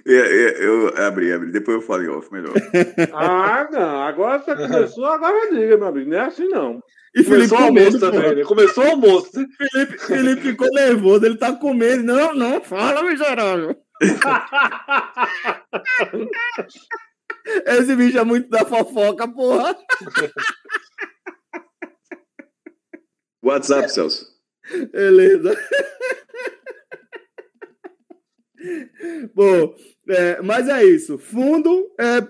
[0.06, 1.52] Eu, eu- eu abri, abri.
[1.52, 2.54] Depois eu falo em off, melhor.
[3.14, 4.02] Ah, não.
[4.04, 6.10] Agora você começou, agora diga, meu amigo.
[6.10, 6.82] Não é assim, não.
[7.16, 8.44] E Felipe Começou o almoço também, né?
[8.44, 9.40] Começou o almoço.
[9.40, 9.46] né?
[9.58, 12.04] Felipe, Felipe ficou nervoso, ele tá comendo.
[12.04, 13.76] Não, não, fala, miserável.
[17.66, 19.76] Esse bicho é muito da fofoca, porra.
[23.44, 24.26] WhatsApp, Celso.
[24.92, 25.58] Beleza.
[29.34, 29.74] Bom,
[30.10, 31.18] é, mas é isso.
[31.18, 32.28] Fundo é,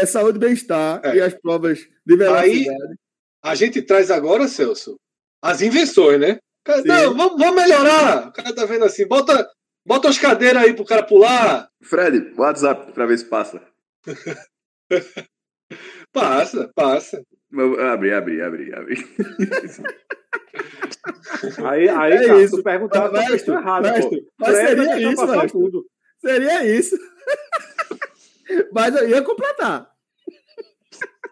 [0.00, 1.16] é saúde e bem-estar É.
[1.16, 2.98] e as provas de velocidade.
[3.46, 4.96] A gente traz agora, Celso,
[5.40, 6.38] as invenções, né?
[6.64, 6.82] Cara.
[6.82, 8.26] Não, vamos, vamos melhorar.
[8.28, 9.48] O cara tá vendo assim, bota,
[9.86, 11.68] bota as cadeiras aí pro cara pular.
[11.80, 13.62] Fred, WhatsApp, pra ver se passa.
[16.12, 17.20] Passa, passa.
[17.92, 18.96] Abre, abre, abre, abre.
[21.68, 22.56] Aí, aí É cara, isso.
[22.56, 24.28] tu perguntava Mestre, a pessoa errada, mestre, pô.
[24.38, 25.50] mas Fred seria isso, mestre.
[25.50, 25.86] tudo.
[26.20, 26.96] Seria isso.
[28.72, 29.90] mas eu ia completar.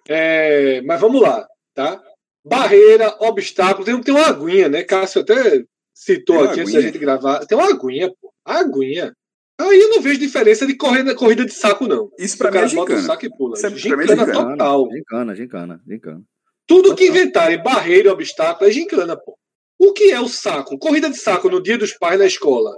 [0.08, 2.00] É, mas vamos lá, tá?
[2.44, 4.82] Barreira, obstáculo, tem, tem uma aguinha, né?
[4.82, 6.82] Cássio até citou aqui antes da aguinha?
[6.82, 7.46] gente gravar.
[7.46, 8.32] Tem uma aguinha, pô.
[8.44, 9.12] A aguinha.
[9.58, 12.10] Aí eu não vejo diferença de corrida, corrida de saco, não.
[12.18, 13.06] Isso O pra mim é cara bota o gincana.
[13.14, 13.56] saco e pula.
[13.56, 14.50] Isso é- pra mim é Gincana gincana.
[14.50, 14.88] total.
[14.92, 16.22] Gincana, gincana, gincana.
[16.66, 19.36] Tudo que inventarem barreira e obstáculo é gincana, pô.
[19.78, 20.78] O que é o saco?
[20.78, 22.70] Corrida de saco no dia dos pais na escola.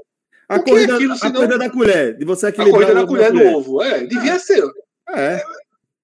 [0.48, 2.92] A O é corrida, aquilo, a senão- corrida da colher, de você A equilibrar corrida
[2.92, 3.82] o da ovo colher no ovo.
[3.82, 4.62] É, devia ser.
[5.10, 5.42] É,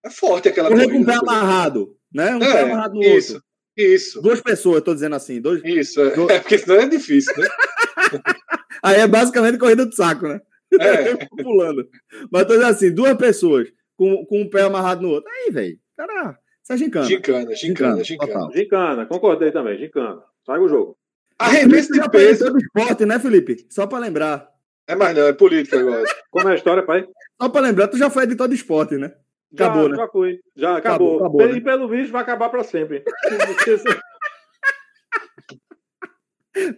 [0.04, 1.32] É forte aquela correr com o pé corrida.
[1.32, 2.34] amarrado, né?
[2.36, 3.48] Um pé amarrado no isso, outro.
[3.76, 5.62] isso, Duas pessoas, eu tô dizendo assim, dois.
[5.64, 6.00] isso.
[6.00, 7.46] É, Do- É, porque senão é difícil, né?
[8.82, 10.40] Aí é basicamente corrida de saco, né?
[10.80, 11.14] É.
[11.42, 11.86] Pulando.
[12.30, 15.30] Mas tô dizendo assim, duas pessoas com, com um pé amarrado no outro.
[15.30, 17.06] Aí, velho, cara, isso é gincana.
[17.06, 18.32] Gincana, gincana, gincana.
[18.32, 18.52] total.
[18.52, 20.22] Gincana, concordei também, gincana.
[20.44, 20.96] Segue o jogo.
[21.38, 22.50] Arremesso de peso.
[22.50, 23.66] do esporte, né, Felipe?
[23.70, 24.48] Só pra lembrar.
[24.86, 26.04] É mais não, é política agora.
[26.30, 27.06] Como é a história, pai?
[27.40, 29.12] Só pra lembrar, tu já foi editor de esporte, né?
[29.54, 29.96] Já, Acabou, né?
[29.96, 30.38] Já fui.
[30.56, 31.40] Já Acabou, acabou.
[31.40, 31.60] acabou, e né?
[31.60, 33.02] pelo visto vai acabar pra sempre.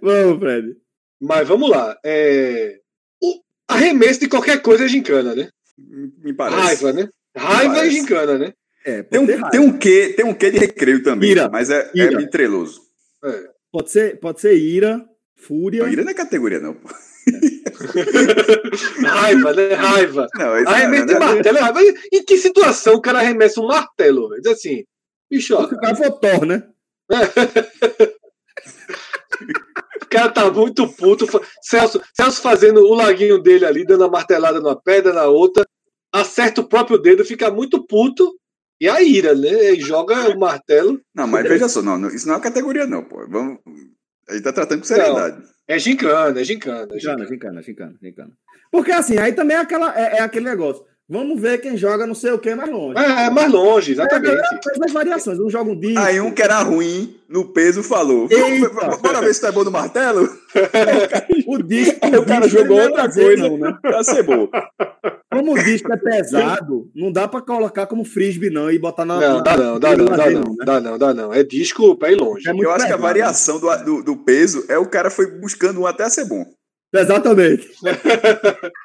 [0.01, 0.77] Vamos, Fred.
[1.21, 1.97] Mas vamos lá.
[2.05, 2.79] É...
[3.23, 5.49] O arremesso de qualquer coisa é gincana, né?
[5.79, 6.61] Me parece.
[6.61, 7.09] Raiva, né?
[7.37, 8.53] Raiva é gincana, né?
[8.87, 11.49] É, Tem um, tem um quê, tem um quê de recreio também, Ira.
[11.49, 12.19] mas é, é Ira.
[12.19, 12.83] bitreloso.
[13.25, 13.49] É.
[13.73, 15.03] pode, ser, pode ser ira,
[15.35, 15.83] fúria.
[15.83, 16.77] Não, ira não é categoria, não.
[19.03, 19.75] Raiva, né?
[19.75, 20.27] Raiva.
[20.35, 21.81] Não, isso Arremesso de não, não, martelo é raiva.
[22.13, 24.29] Em que situação o cara arremessa um martelo?
[24.41, 24.85] Diz assim,
[25.31, 26.63] bicho, o cara Thor, né?
[30.03, 31.27] o cara tá muito puto.
[31.63, 35.67] Celso, Celso fazendo o laguinho dele ali, dando a martelada numa pedra, na outra,
[36.13, 38.33] acerta o próprio dedo, fica muito puto.
[38.81, 39.73] E a ira, né?
[39.73, 41.01] E joga o martelo.
[41.15, 43.27] Não, mas veja só, não, não, isso não é uma categoria, não, pô.
[43.29, 43.59] Vamos,
[44.29, 45.54] a gente tá tratando com seriedade.
[45.67, 46.89] É gincana, é gincana.
[46.95, 47.63] é Gincana, gincana.
[47.63, 48.33] gincana, gincana.
[48.71, 50.85] Porque assim, aí também é, aquela, é, é aquele negócio.
[51.07, 52.99] Vamos ver quem joga não sei o que mais longe.
[52.99, 54.37] É, é mais longe, exatamente.
[54.37, 55.39] Faz as variações.
[55.39, 55.99] Um joga um disco.
[55.99, 58.71] Aí um que era ruim no peso falou: Eita.
[58.71, 60.27] "Vamos- Bora ver se tá bom no martelo?
[61.47, 61.99] O disco.
[62.01, 63.49] Aí o cara jogou outra coisa.
[63.49, 63.77] Não, né?
[63.83, 64.49] Pra ser bom.
[65.31, 69.21] Como o disco é pesado, não dá pra colocar como frisbee, não, e botar na.
[69.21, 70.65] Não, dá não, dá não, dá não, né?
[70.65, 71.33] dá não, dá não.
[71.35, 72.49] É disco pra ir longe.
[72.49, 75.81] É Eu acho que a variação do, do, do peso é o cara foi buscando
[75.83, 76.47] um até ser bom.
[76.95, 77.69] Exatamente.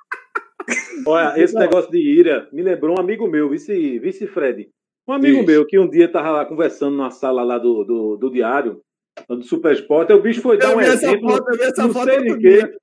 [1.06, 4.70] Olha, esse negócio de ira me lembrou um amigo meu, vice, vice Fred.
[5.08, 5.48] Um amigo Isso.
[5.48, 8.80] meu que um dia tava lá conversando na sala lá do, do, do diário,
[9.28, 11.30] do Super Esporte, aí o bicho foi dar Eu um vi essa exemplo.
[11.32, 12.74] foto, eu vi essa não sei de quê.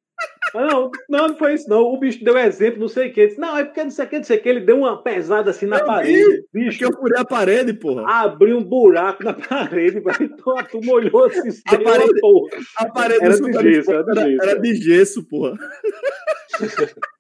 [0.55, 1.83] Ah, Não, não, não foi isso, não.
[1.83, 3.27] O bicho deu exemplo, não sei o quê.
[3.29, 4.49] Disse, não, é porque não sei o quê, não sei o quê.
[4.49, 6.19] Ele deu uma pesada assim na Eu parede.
[6.53, 8.03] vi, Bicho, eu furei a parede, porra.
[8.07, 10.17] abriu um buraco na parede, velho.
[10.23, 12.51] Então a turma olhou assim, A parede- porra.
[12.79, 15.57] A parede Era de gesso, era de gesso, era de gesso, porra.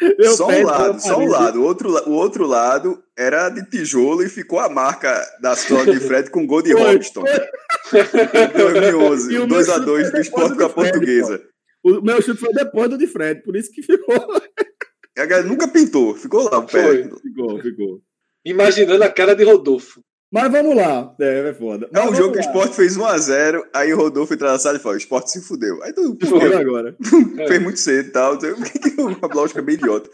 [0.00, 1.60] Eu só um lado, só um lado.
[1.60, 5.98] O outro, o outro lado era de tijolo e ficou a marca da sola de
[6.06, 7.24] Fred com gol de Robson.
[7.92, 11.42] Em 2011, E o meu 2x2 chute do esporte com a portuguesa.
[11.82, 14.14] O meu chute foi depois do de Fred, por isso que ficou.
[15.18, 16.82] A galera nunca pintou, ficou lá o pé.
[16.82, 17.02] Foi.
[17.20, 18.00] Ficou, ficou.
[18.44, 20.00] Imaginando a cara de Rodolfo.
[20.30, 21.14] Mas vamos lá.
[21.20, 21.86] É, é foda.
[21.86, 22.46] É Mas um vamos jogo que o lá.
[22.46, 25.82] esporte fez 1x0, aí o Rodolfo entrou na sala e falou: o esporte se fudeu.
[25.82, 26.96] Aí tu Foi fudeu, agora.
[27.48, 28.34] fez muito cedo e tal.
[28.34, 30.10] Então, Por que que o lógica é bem idiota?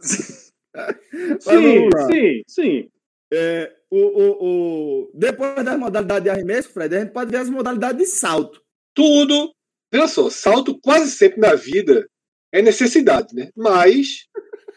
[0.00, 2.06] Sim, lá.
[2.06, 2.88] sim, sim.
[3.32, 5.10] É, o, o, o...
[5.14, 8.62] Depois das modalidades de arremesso, Fred, a gente pode ver as modalidades de salto.
[8.94, 9.52] Tudo.
[9.92, 12.06] Veja só, salto quase sempre na vida
[12.52, 13.50] é necessidade, né?
[13.56, 14.26] Mas,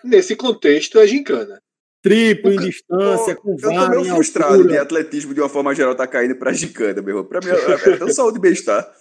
[0.03, 1.61] nesse contexto, é gincana.
[2.01, 6.07] Triplo, em distância, com Eu tô meio frustrado de atletismo, de uma forma geral, tá
[6.07, 7.25] caindo pra gicana, meu irmão.
[7.25, 8.91] Pra mim, é é tão saúde e bem-estar.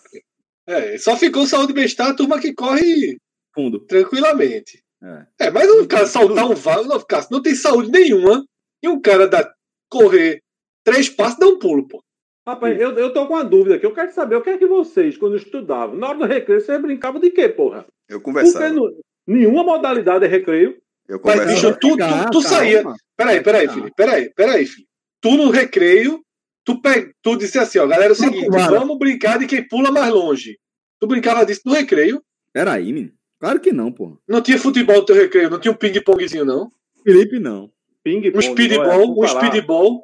[0.66, 3.16] É, só ficou saúde e bem-estar a turma que corre
[3.54, 3.80] Fundo.
[3.80, 4.82] tranquilamente.
[5.02, 5.46] É.
[5.46, 8.44] É, mas um cara saltar um vale, não, cara, não tem saúde nenhuma.
[8.82, 9.50] E um cara dá,
[9.90, 10.42] correr
[10.84, 12.02] três passos, dá um pulo, pô.
[12.46, 13.86] Rapaz, eu, eu tô com uma dúvida aqui.
[13.86, 16.80] Eu quero saber o que é que vocês, quando estudavam, na hora do recreio, vocês
[16.80, 17.86] brincavam de quê, porra?
[18.08, 18.68] Eu Porque conversava.
[18.70, 18.94] no-
[19.26, 20.76] nenhuma modalidade é recreio.
[21.10, 22.82] Eu Mas, bicho, tu, tu, tu saía.
[22.84, 22.96] calma.
[23.16, 23.92] Peraí, peraí, filho.
[23.96, 24.86] Peraí, peraí, filho.
[25.20, 26.24] Tu no recreio,
[26.64, 27.12] tu, pe...
[27.20, 30.56] tu disse assim, ó, galera, é o seguinte, vamos brincar de quem pula mais longe.
[31.00, 32.22] Tu brincava disso no recreio.
[32.52, 33.12] Peraí, menino.
[33.40, 34.18] Claro que não, pô.
[34.28, 36.70] Não tinha futebol no teu recreio, não tinha um ping-pongzinho, não.
[37.02, 37.70] Felipe, não.
[38.04, 40.00] Ping, Um speedball, um speedball.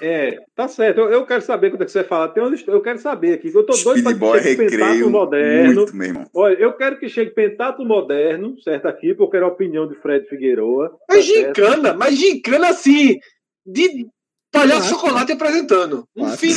[0.00, 1.00] É, tá certo.
[1.00, 2.28] Eu, eu quero saber quando é que você fala.
[2.28, 3.48] Tem uma eu quero saber aqui.
[3.48, 5.74] Eu tô doido pra Speedball é que chegue recreio pentáculo moderno.
[5.74, 6.26] muito, meu irmão.
[6.34, 8.86] Olha, eu quero que chegue pentáculo moderno, certo?
[8.86, 10.96] Aqui, porque eu quero a opinião de Fred Figueroa.
[11.08, 11.56] Mas tá certo?
[11.56, 13.18] gincana, mas gincana assim,
[13.66, 14.06] de
[14.52, 16.04] palhaço chocolate apresentando.
[16.16, 16.52] Um fim.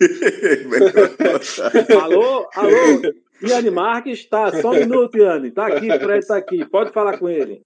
[2.00, 3.02] Alô, alô,
[3.42, 5.50] Iane Marques, tá, só um minuto, Iane.
[5.50, 7.62] Tá aqui, Fred tá aqui, pode falar com ele.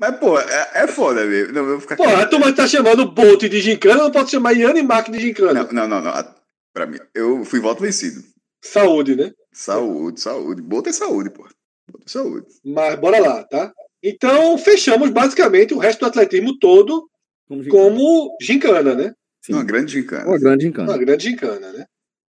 [0.00, 1.52] Mas, pô, é, é foda mesmo.
[1.52, 4.30] Não, eu vou ficar Pô, a turma tá chamando o Bolt de gincana, não pode
[4.30, 5.62] chamar Yanni Mark de gincana.
[5.70, 6.34] Não, não, não, não.
[6.72, 8.24] Pra mim, eu fui voto vencido.
[8.62, 9.30] Saúde, né?
[9.52, 10.62] Saúde, saúde.
[10.62, 11.42] Bota é saúde, pô.
[11.42, 12.46] Bota é saúde.
[12.64, 13.72] Mas bora lá, tá?
[14.02, 17.06] Então, fechamos basicamente o resto do atletismo todo
[17.46, 17.82] Como gincana.
[17.84, 19.12] como gincana, né?
[19.42, 19.52] Sim.
[19.52, 20.26] Uma grande gincana.
[20.26, 20.98] Uma grande Uma gincana.
[20.98, 21.84] grande gincana, né?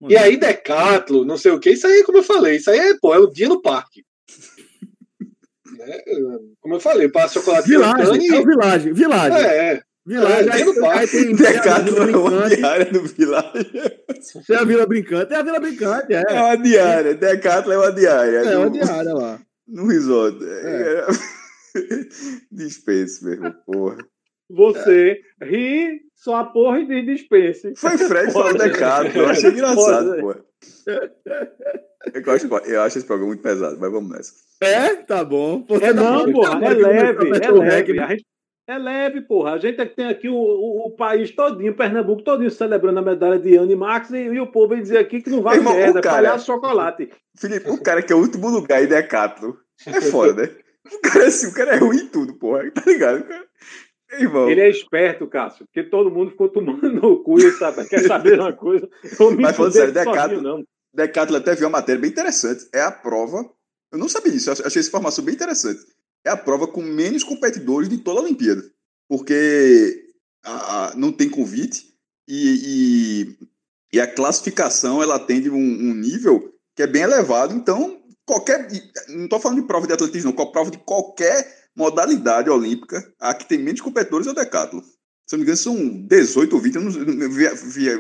[0.10, 2.98] E aí, decatlo, não sei o que, isso aí, como eu falei, isso aí é,
[3.00, 4.04] pô, é o dia no parque.
[5.86, 6.40] Né?
[6.60, 8.46] Como eu falei, passa chocolate Vilagem, cantando é o e...
[8.46, 9.38] vilagem, vilagem.
[9.40, 9.82] É, é.
[10.06, 11.00] Vilagem, É, aí, no parque.
[11.00, 13.72] aí tem Decathlon tem a é Vila uma Brincante, diária do Village.
[14.48, 16.24] tem a Vila Brincante, tem a Vila Brincante, é.
[16.28, 17.14] É uma diária.
[17.16, 18.38] Decathlon é uma diária.
[18.38, 19.40] É, uma no, diária lá.
[19.68, 20.38] no resort.
[20.44, 21.00] É.
[21.00, 21.06] É.
[22.52, 23.98] Dispense mesmo, porra.
[24.50, 27.74] Você ri só a porra e diz dispense.
[27.76, 28.58] Foi Fred Foda.
[28.58, 29.22] Decathlon.
[29.24, 30.22] Eu achei engraçado, Foda.
[30.22, 30.46] porra.
[32.14, 34.34] Eu acho, eu acho esse programa muito pesado, mas vamos nessa.
[34.62, 35.66] É, tá bom.
[35.68, 38.00] Você É tá não, falando porra, é leve, é leve.
[38.00, 38.26] A gente,
[38.68, 39.54] é leve, porra.
[39.54, 43.02] A gente é que tem aqui o, o, o país todinho, Pernambuco todinho celebrando a
[43.02, 45.74] medalha de Anne Max e, e o povo vem dizer aqui que não vale Irmão,
[45.74, 47.10] o merda, cara- palhaço chocolate.
[47.38, 49.54] Felipe, o cara que é o último lugar em Decathlon
[49.88, 50.50] é foda, né?
[50.94, 52.70] O cara, é assim, o cara é ruim em tudo, porra.
[52.72, 53.20] Tá ligado?
[53.22, 53.46] O cara-
[54.14, 58.06] Irmão, Ele é esperto, Cássio, porque todo mundo ficou tomando no cu e sabe, quer
[58.08, 58.90] saber uma coisa.
[59.40, 60.64] Mas falando sério, Decathlon- não.
[60.94, 62.68] Decathlon até viu uma matéria bem interessante.
[62.74, 63.50] É a prova.
[63.92, 65.80] Eu não sabia disso, eu achei essa informação bem interessante.
[66.26, 68.62] É a prova com menos competidores de toda a Olimpíada.
[69.10, 70.04] Porque
[70.44, 71.94] a- a- não tem convite
[72.28, 73.36] e,
[73.94, 77.54] e, e a classificação ela atende um, um nível que é bem elevado.
[77.54, 78.68] Então, qualquer.
[79.10, 80.52] Não estou falando de prova de atletismo, não.
[80.52, 84.82] Prova de qualquer modalidade olímpica, a que tem menos competidores é o Decathlon.
[85.26, 87.98] Se não me engano, são 18 ou 20, eu não via, via,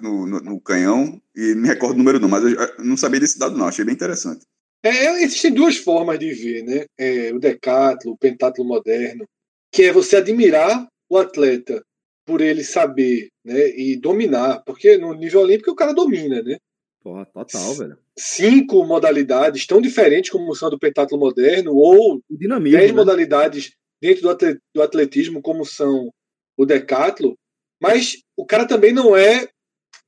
[0.00, 3.20] no, no, no canhão e não me recordo o número não, mas eu não sabia
[3.20, 4.46] desse dado não, achei bem interessante.
[4.82, 6.86] É, existem duas formas de ver, né?
[6.98, 9.26] É, o decatlo, o pentatlo moderno,
[9.70, 11.84] que é você admirar o atleta
[12.24, 16.56] por ele saber, né, e dominar, porque no nível olímpico o cara domina, né?
[17.02, 17.98] Porra, total, velho.
[18.20, 22.78] Cinco modalidades tão diferentes como são do pentatlo moderno ou dinamismo.
[22.78, 22.96] dez né?
[22.96, 26.10] modalidades dentro do atle- do atletismo como são
[26.56, 27.34] o decatlo,
[27.82, 29.48] mas o cara também não é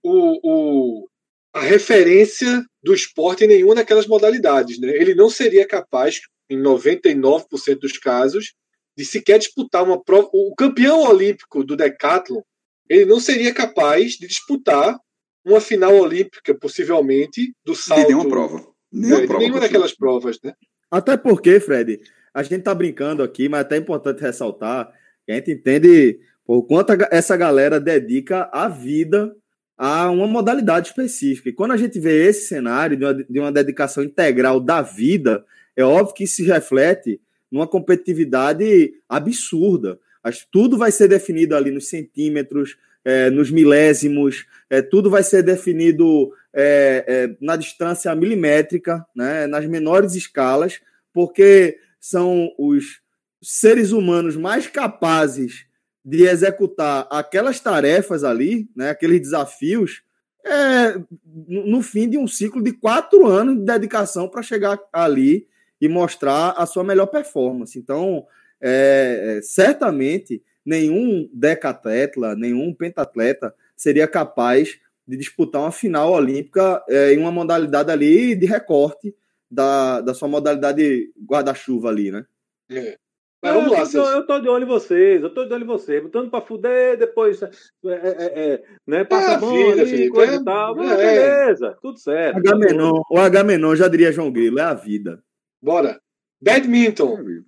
[0.03, 1.09] o, o-
[1.55, 4.79] a referência do esporte em nenhuma daquelas modalidades.
[4.79, 4.89] Né?
[4.89, 6.21] Ele não seria capaz,
[6.51, 8.53] em 99% dos casos,
[8.97, 10.29] de sequer disputar uma prova.
[10.35, 12.43] O campeão olímpico do decathlon,
[12.91, 14.99] ele não seria capaz de disputar
[15.45, 18.03] uma final olímpica, possivelmente, do salto.
[18.03, 18.59] De nenhuma prova.
[18.59, 19.41] É, Nenhuma de prova.
[19.41, 20.53] nenhuma daquelas provas, né?
[20.91, 22.01] Até porque, Fred,
[22.35, 24.93] a gente tá brincando aqui, mas é até importante ressaltar
[25.25, 29.35] que a gente entende o quanto essa galera dedica a vida
[29.77, 31.49] a uma modalidade específica.
[31.49, 35.45] E quando a gente vê esse cenário de uma, de uma dedicação integral da vida,
[35.77, 39.99] é óbvio que isso se reflete numa competitividade absurda.
[40.23, 45.43] Acho, tudo vai ser definido ali nos centímetros, é, nos milésimos, é, tudo vai ser
[45.43, 50.81] definido é, é na distância milimétrica, né, nas menores escalas,
[51.13, 53.01] porque são os
[53.43, 55.67] seres humanos mais capazes
[56.05, 60.03] de executar aquelas tarefas ali, né, aqueles desafios,
[60.45, 61.01] é,
[61.47, 65.47] no fim de um ciclo de quatro anos de dedicação para chegar ali
[65.81, 67.79] e mostrar a sua melhor performance.
[67.79, 68.27] Então,
[68.61, 77.19] é, certamente, nenhum decatleta, nenhum pentatleta seria capaz de disputar uma final olímpica é, em
[77.19, 79.15] uma modalidade ali de recorte
[79.51, 82.25] da, da sua modalidade guarda-chuva ali, né?
[82.71, 82.97] É.
[83.43, 85.65] Mas vamos lá, eu, tô, eu tô de olho em vocês, eu tô de olho
[85.65, 87.51] em vocês, botando pra fuder, depois é,
[87.85, 90.81] é, é, é né, passa é a mão vida, ali, coisa e é, tal.
[90.81, 90.97] É.
[90.97, 92.37] Beleza, tudo certo.
[92.37, 95.25] H-Menon, o H-Menon já diria João Grilo, é a vida.
[95.61, 96.01] Bora.
[96.41, 97.43] Badminton.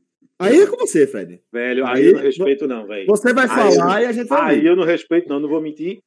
[0.44, 1.40] Aí é com você, Fred.
[1.52, 3.07] Velho, aí, aí eu não respeito, não, velho.
[3.07, 4.54] Você vai falar e a gente vai.
[4.54, 4.68] Aí ver.
[4.68, 6.00] eu não respeito, não, não vou mentir.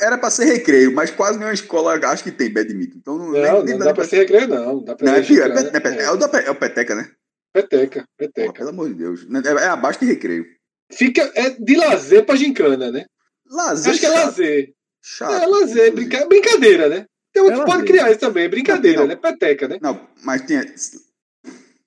[0.00, 2.98] Era pra ser recreio, mas quase nenhuma escola acho que tem badminton.
[2.98, 4.82] Então não, não, nem, não dá pra ser recreio, não.
[4.82, 7.10] Dá pra não, é, é, é, o, é o peteca, né?
[7.52, 8.52] Peteca, peteca.
[8.52, 9.26] pelo amor de Deus.
[9.44, 10.44] É, é abaixo de recreio.
[10.92, 13.06] Fica é de lazer pra gincana, né?
[13.48, 13.92] Lazer.
[13.92, 14.72] Acho que é lazer.
[15.02, 15.32] Chato.
[15.32, 16.26] É lazer, brinca...
[16.26, 17.06] brincadeira, né?
[17.32, 19.16] Tem outro é pode criar isso também, brincadeira, não, né?
[19.16, 19.78] Peteca, né?
[19.80, 20.64] Não, mas tinha.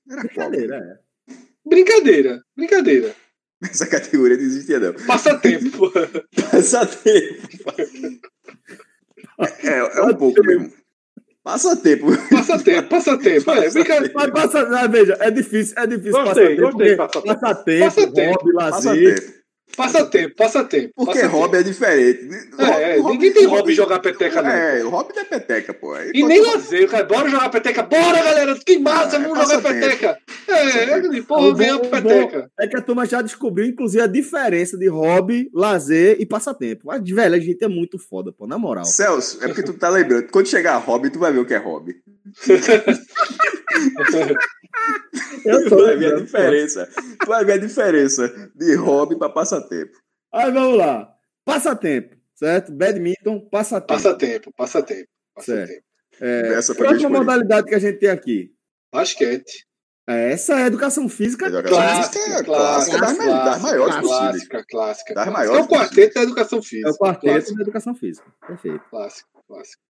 [0.09, 1.08] Era brincadeira, é.
[1.69, 3.15] Brincadeira, brincadeira.
[3.63, 4.93] Essa categoria não existia, não.
[5.05, 5.91] Passatempo.
[6.51, 7.47] Passatempo.
[9.63, 10.71] é, é um pouco mesmo.
[11.43, 12.07] Passa tempo.
[12.29, 13.51] Passa tempo, passa tempo.
[13.51, 13.69] É.
[14.13, 16.97] Mas passa, ah, veja, é difícil, é difícil gostei, passar gostei, tempo.
[16.97, 19.15] Passa, passa tempo, passa tempo, hobby, lazer.
[19.15, 19.38] Passa
[20.05, 20.93] tempo, passa tempo.
[20.95, 21.57] Porque passa hobby tempo.
[21.57, 22.29] é diferente.
[22.57, 24.49] É, hobby, ninguém tem hobby, jogar peteca, não.
[24.49, 25.93] É, o hobby não é peteca, pô.
[25.93, 27.03] Aí e nem lazer, cara.
[27.03, 27.83] Bora jogar peteca.
[27.83, 28.57] Bora, galera.
[28.65, 29.79] Que massa, é, vamos jogar tempo.
[29.79, 30.17] peteca.
[30.47, 32.51] É, é porra, peteca.
[32.59, 36.83] É que a turma já descobriu, inclusive, a diferença de hobby, lazer e passatempo.
[36.85, 38.85] Mas, velho, a gente é muito foda, pô, na moral.
[38.85, 40.27] Celso, é porque tu tá lembrando.
[40.31, 41.95] Quando chegar hobby, tu vai ver o que é hobby.
[45.45, 46.89] Eu tô, tu vai ver a diferença.
[47.19, 49.97] Tu vai ver a diferença de hobby para passatempo.
[50.33, 51.13] Aí vamos lá.
[51.45, 52.71] Passatempo, certo?
[52.71, 53.93] Badminton, passatempo.
[53.93, 55.09] Passatempo, passatempo.
[55.35, 55.83] passatempo.
[56.21, 58.53] É, Essa foi a modalidade que a gente tem aqui?
[58.93, 59.65] Basquete.
[60.07, 65.27] Essa é educação física educação clássica, física, clássica, clássica, das, das maiores clássica, clássica, das
[65.27, 66.89] maiores É o quarteto da educação física.
[66.89, 68.33] É o quarteto da educação física.
[68.47, 68.83] Perfeito.
[68.89, 69.81] Clássico, clássico.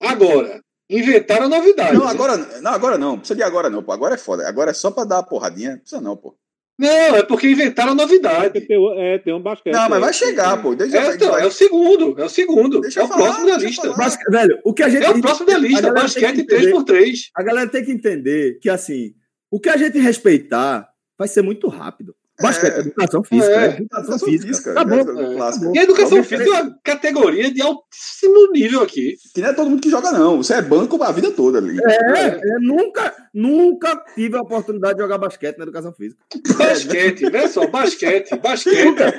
[0.00, 1.96] Agora, inventaram a novidade.
[1.96, 3.18] Não, agora não, agora não.
[3.18, 3.92] Precisa de agora não, pô.
[3.92, 4.46] Agora é foda.
[4.48, 5.70] Agora é só pra dar uma porradinha.
[5.70, 6.36] Não precisa não, pô.
[6.78, 8.66] Não, é porque inventaram a novidade.
[8.96, 9.72] É, tem um basquete.
[9.72, 10.74] Não, mas vai chegar, pô.
[10.74, 12.20] Deixa é, então, é o segundo.
[12.20, 12.80] É o segundo.
[12.80, 13.92] Deixa é o falar, próximo da lista.
[13.92, 14.30] Basque...
[14.30, 15.04] Velho, o que a gente.
[15.04, 15.92] É o próximo da lista.
[15.92, 17.30] Basquete 3x3.
[17.36, 19.14] A galera tem que entender que, assim,
[19.50, 22.16] o que a gente respeitar vai ser muito rápido.
[22.42, 23.52] Basquete, é, educação física.
[23.52, 24.46] É, educação, física.
[24.46, 24.74] física.
[24.74, 24.96] Tá bom.
[24.96, 25.74] É.
[25.74, 29.16] E a educação física é uma categoria de altíssimo nível aqui.
[29.34, 30.38] Que não é todo mundo que joga, não.
[30.38, 31.78] Você é banco a vida toda ali.
[31.82, 32.40] É, é.
[32.60, 36.20] nunca, nunca tive a oportunidade de jogar basquete na educação física.
[36.56, 38.84] Basquete, vê só, basquete, basquete.
[38.84, 39.14] Nunca,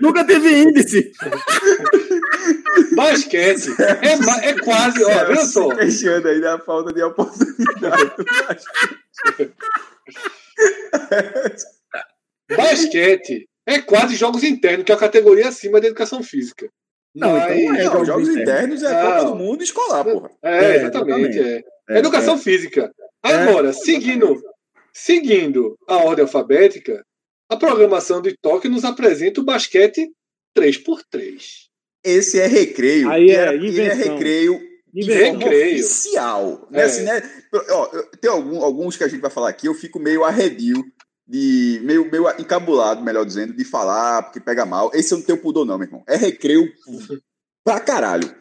[0.00, 1.12] nunca teve índice.
[2.96, 3.68] basquete.
[4.02, 5.68] É, é quase, ó, vê só.
[5.68, 8.12] queixando aí da falta de oportunidade.
[12.54, 16.68] Basquete é quase jogos internos, que é a categoria acima da educação física.
[17.14, 20.30] Não, Mas, então é, não, jogos internos é a Copa do Mundo escolar, porra.
[20.42, 21.40] É, exatamente.
[21.40, 21.64] É.
[21.88, 22.38] É, educação é.
[22.38, 22.92] física.
[23.22, 24.42] Agora, seguindo,
[24.92, 27.04] seguindo a ordem alfabética,
[27.48, 30.10] a programação de Tóquio nos apresenta o basquete
[30.56, 31.66] 3x3.
[32.04, 33.10] Esse é recreio.
[33.10, 34.60] Aí é, é recreio
[34.94, 35.80] recreio.
[35.80, 36.68] oficial.
[36.70, 36.80] Né?
[36.80, 36.84] É.
[36.84, 37.22] Assim, né?
[37.70, 37.86] Ó,
[38.20, 40.84] tem algum, alguns que a gente vai falar aqui, eu fico meio arredio
[41.26, 44.90] de meio, meio encabulado, melhor dizendo, de falar, porque pega mal.
[44.94, 46.04] Esse eu não tenho pudor, não, meu irmão.
[46.06, 46.70] É recreio
[47.64, 48.32] pra caralho.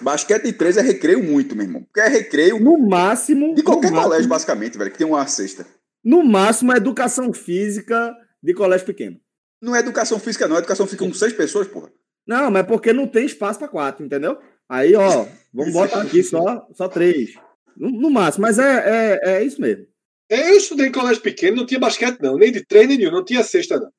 [0.00, 1.82] Basquete de três é recreio muito, meu irmão.
[1.82, 2.58] Porque é recreio.
[2.58, 3.54] No máximo.
[3.54, 5.66] De qualquer colégio, máximo, basicamente, velho, que tem uma cesta.
[6.02, 9.20] No máximo, é educação física de colégio pequeno.
[9.60, 10.56] Não é educação física, não.
[10.56, 11.92] É educação física com seis pessoas, porra.
[12.26, 14.38] Não, mas é porque não tem espaço para quatro, entendeu?
[14.68, 17.34] Aí, ó, vamos botar aqui só, só três.
[17.76, 19.86] No, no máximo, mas é, é, é isso mesmo.
[20.32, 22.36] Eu estudei em colégio pequeno, não tinha basquete, não.
[22.36, 23.10] Nem de três, nem nenhum.
[23.10, 23.90] Não tinha cesta, não.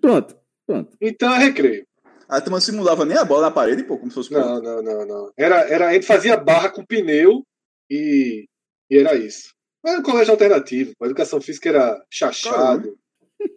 [0.00, 0.96] pronto, pronto.
[1.00, 1.84] Então é recreio.
[2.28, 4.32] A turma simulava nem a bola na parede, pô, como se fosse.
[4.32, 5.32] Não, não, não, não.
[5.36, 7.44] Era, era, a gente fazia barra com pneu
[7.90, 8.46] e,
[8.88, 9.52] e era isso.
[9.84, 10.92] Era um colégio alternativo.
[11.02, 12.56] A educação física era chachado.
[12.56, 12.98] Caramba.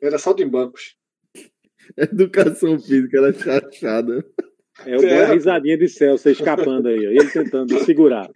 [0.01, 0.95] Era salto em bancos.
[1.95, 4.25] Educação física era chachada.
[4.86, 5.25] É o é.
[5.25, 8.30] a risadinha de Celso escapando aí, ó, ele tentando segurar.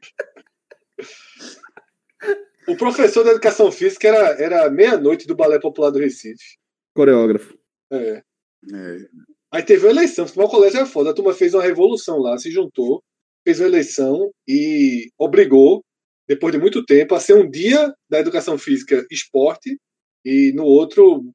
[2.67, 6.57] O professor da educação física era, era meia-noite do Balé Popular do Recife.
[6.93, 7.57] Coreógrafo.
[7.91, 8.23] É.
[8.73, 8.97] É.
[9.51, 10.27] Aí teve uma eleição.
[10.27, 11.09] Futebol colégio é foda.
[11.09, 13.03] A turma fez uma revolução lá, se juntou,
[13.43, 15.83] fez uma eleição e obrigou,
[16.27, 19.77] depois de muito tempo, a ser um dia da educação física esporte
[20.23, 21.25] e no outro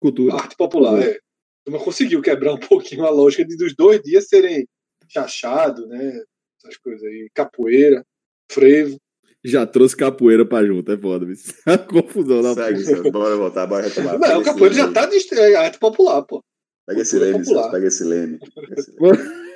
[0.00, 0.34] Cultura.
[0.34, 1.02] arte popular.
[1.02, 1.12] É.
[1.12, 1.18] A
[1.64, 4.66] turma conseguiu quebrar um pouquinho a lógica de dos dois dias serem
[5.08, 6.22] chachado, né?
[6.58, 7.28] Essas coisas aí.
[7.34, 8.04] Capoeira,
[8.50, 8.98] frevo.
[9.46, 11.54] Já trouxe capoeira pra junto, é foda, bicho.
[11.64, 13.10] A confusão na Segue, Celso.
[13.12, 14.18] bora voltar, bora retomar.
[14.18, 16.42] Não, o capoeira já tá de é arte popular, pô.
[16.86, 17.44] Pega esse leme.
[17.44, 18.38] Celso, pega esse leme.
[18.38, 19.18] Pega esse leme.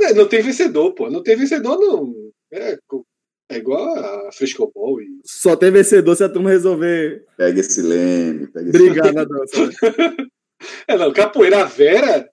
[0.00, 1.10] É, não tem vencedor, pô.
[1.10, 2.14] Não tem vencedor, não.
[2.52, 2.78] É,
[3.50, 5.20] é igual a frescobol e.
[5.24, 9.66] Só tem vencedor se a turma resolver Pega esse leme, pega esse brigar na dança.
[9.66, 9.72] né?
[10.86, 12.28] É, não, capoeira vera.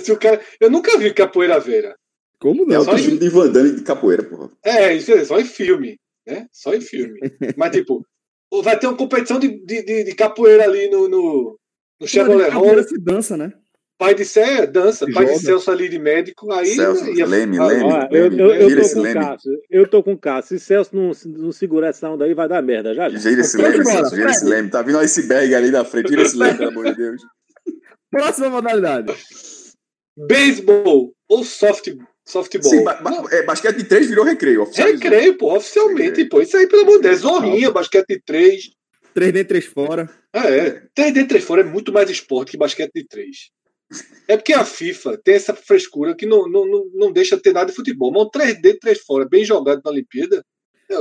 [0.00, 0.40] Se o cara...
[0.60, 1.96] Eu nunca vi capoeira vera.
[2.44, 2.82] Como É não?
[2.82, 4.50] o filme de Van Damme de capoeira, porra.
[4.62, 6.46] É, isso é só em filme, né?
[6.52, 7.18] Só em filme.
[7.56, 8.04] Mas, tipo,
[8.62, 11.58] vai ter uma competição de, de, de- de capoeira ali no, no,
[11.98, 12.88] no Chevrolet Capoeira Hall.
[12.88, 13.50] se dança, né?
[13.96, 15.06] Pai de Sé, dança.
[15.14, 15.38] Pai de.
[15.38, 16.52] Celso ali de médico.
[16.52, 17.84] Aí Celso, ia- leme, Ah, leme.
[17.84, 19.20] Olha, eu, leme, eu, eu gira tô com o leme.
[19.20, 19.52] Cássio.
[19.70, 20.58] Eu tô com o Cássio.
[20.58, 23.08] Se Celso não, não segurar essa onda aí, vai dar merda já.
[23.08, 23.18] já.
[23.18, 24.68] Gira esse leme, Celso, gira esse leme.
[24.68, 27.22] Tá vindo um iceberg ali na frente, gira esse leme, pelo amor de Deus.
[28.10, 29.14] Próxima modalidade.
[30.16, 31.88] Beisebol ou soft,
[32.26, 32.70] softball.
[32.70, 34.64] Sim, ba- ba- é, basquete de três virou recreio.
[34.64, 36.40] Recreio, pô, oficialmente, pô.
[36.40, 38.70] Isso aí, pelo amor de Deus, zorrinha, basquete de três.
[39.14, 40.10] 3 dentro, 3 fora.
[40.32, 40.82] Ah, é.
[40.92, 43.50] 3 de 3 fora é muito mais esporte que basquete de 3.
[44.26, 47.66] É porque a FIFA tem essa frescura que não, não, não, não deixa ter nada
[47.70, 48.10] de futebol.
[48.10, 50.44] Mas um 3D, 3 fora, bem jogado na Olimpíada.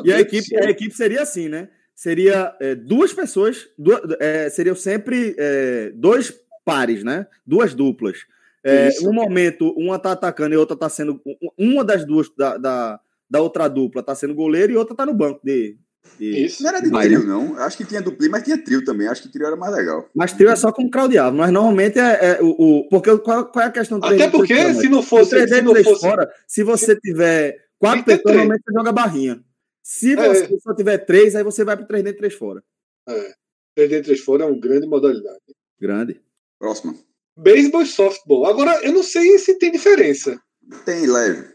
[0.05, 1.69] E a equipe, a equipe seria assim, né?
[1.95, 7.25] Seria é, duas pessoas, duas, é, seriam sempre é, dois pares, né?
[7.45, 8.19] Duas duplas.
[8.63, 9.03] É, Isso.
[9.05, 11.19] no momento, uma tá atacando e outra tá sendo.
[11.57, 12.99] Uma das duas da, da,
[13.29, 15.77] da outra dupla tá sendo goleiro e outra tá no banco de.
[16.17, 16.63] de- Isso.
[16.63, 17.57] Não era de Vai, trio, não.
[17.57, 19.07] Acho que tinha dupli, mas tinha trio também.
[19.07, 20.09] Acho que trio era mais legal.
[20.15, 22.49] Mas trio é só com craudiado, mas normalmente é, é o,
[22.81, 25.31] o- Porque qual, qual é a questão do Até 3D, porque, 3D, se não fosse.
[25.35, 28.37] 3D Se não 3 fosse fora, se você tiver quatro pessoas, três.
[28.37, 29.43] normalmente você joga barrinha.
[29.81, 30.15] Se É.
[30.15, 32.63] você só tiver três, aí você vai pro 3D 3 fora.
[33.09, 33.33] é,
[33.77, 35.41] 3D, 3 fora é uma grande modalidade.
[35.81, 36.21] Grande.
[36.57, 36.95] Próxima.
[37.37, 38.45] Beisebol e softball.
[38.45, 40.39] Agora, eu não sei se tem diferença.
[40.85, 41.47] Tem leve.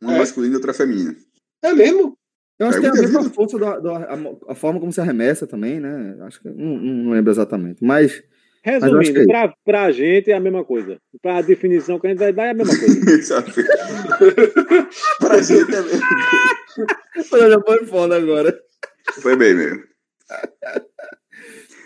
[0.00, 0.18] Uma É.
[0.18, 1.14] masculina e outra feminina.
[1.62, 2.16] É mesmo?
[2.58, 3.30] Eu acho É, que tem a com a vi.
[3.34, 6.16] força, da, da- a, a forma como se arremessa também, né?
[6.22, 7.82] Acho que não, não lembro exatamente.
[7.84, 8.22] Mas eu acho
[8.62, 10.98] que Resumindo, é pra, pra gente é a mesma coisa.
[11.22, 13.42] Pra definição que a gente vai dar é a mesma coisa.
[15.20, 16.00] Pra gente é mesmo.
[17.50, 18.58] já foi foda agora.
[19.22, 19.82] Foi bem mesmo.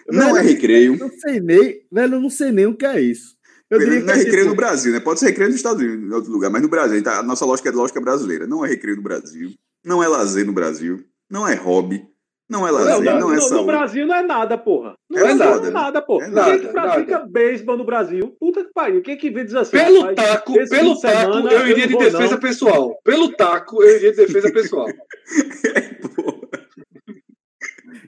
[0.09, 0.95] Não é recreio.
[0.95, 3.35] Eu não sei nem, velho, eu não sei nem o que é isso.
[3.71, 5.01] Eu diria que Não é é recreio tipo, no Brasil, né?
[5.01, 7.19] Pode ser recreio nos Estados Unidos, em outro lugar, mas no Brasil, tá?
[7.19, 8.47] a nossa lógica é lógica brasileira.
[8.47, 9.51] Não é recreio no Brasil,
[9.85, 12.05] não é lazer no Brasil, não é hobby,
[12.49, 13.67] não é lazer, Não, não, é no, no saúde.
[13.67, 14.95] Brasil não é nada, porra.
[15.11, 15.71] Não É é, nada, nada, né?
[15.71, 16.25] nada, porra.
[16.25, 17.27] É Quem nada, que pratica nada.
[17.33, 18.37] beisebol no Brasil?
[18.39, 19.01] Puta que pariu.
[19.03, 19.71] Quem que vê diz assim?
[19.79, 22.39] Pelo rapaz, taco, pelo taco, semana eu iria não de defesa não.
[22.41, 22.99] pessoal.
[23.03, 24.87] Pelo taco, eu iria de defesa pessoal.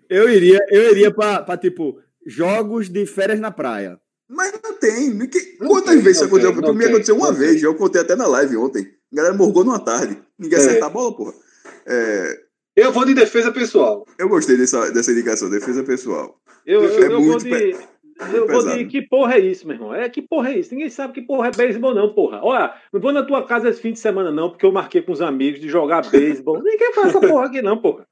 [0.09, 3.98] eu iria, eu iria pra, pra, tipo, jogos de férias na praia.
[4.28, 5.11] Mas não tem.
[5.14, 6.52] não que- Não Quantas tem, vezes isso aconteceu?
[6.62, 8.86] tem, tem, aconteceu uma vez, eu contei até na live ontem.
[9.12, 10.18] A galera morgou numa tarde.
[10.38, 10.62] Ninguém É.
[10.62, 11.32] acertar a bola, porra.
[11.86, 12.40] É,
[12.74, 14.04] Eu vou de defesa pessoal.
[14.18, 16.38] eu gostei dessa, dessa indicação, defesa pessoal.
[16.66, 17.48] Eu, eu, É eu vou de.
[17.48, 17.76] pe-
[18.34, 19.94] Eu vou de que porra é isso, meu irmão?
[19.94, 20.72] É que porra é isso?
[20.74, 22.40] Ninguém sabe que porra é beisebol, não, porra.
[22.42, 25.12] Olha, não vou na tua casa esse fim de semana, não, porque eu marquei com
[25.12, 26.61] os amigos de jogar beisebol.
[26.62, 28.07] Ninguém faz essa porra aqui, não, porra.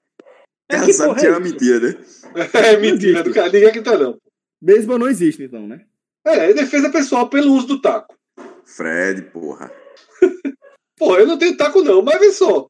[0.71, 1.97] É Ela que sabe porra que é é uma mentira, né?
[2.55, 3.47] É mentira do cara.
[3.47, 4.19] Ninguém acredita, não.
[4.61, 5.83] Beisebol não existe, então, né?
[6.27, 8.17] É, é defesa pessoal pelo uso do taco.
[8.65, 9.71] Fred, porra.
[10.99, 12.67] Pô, eu não tenho taco, não, mas vê só.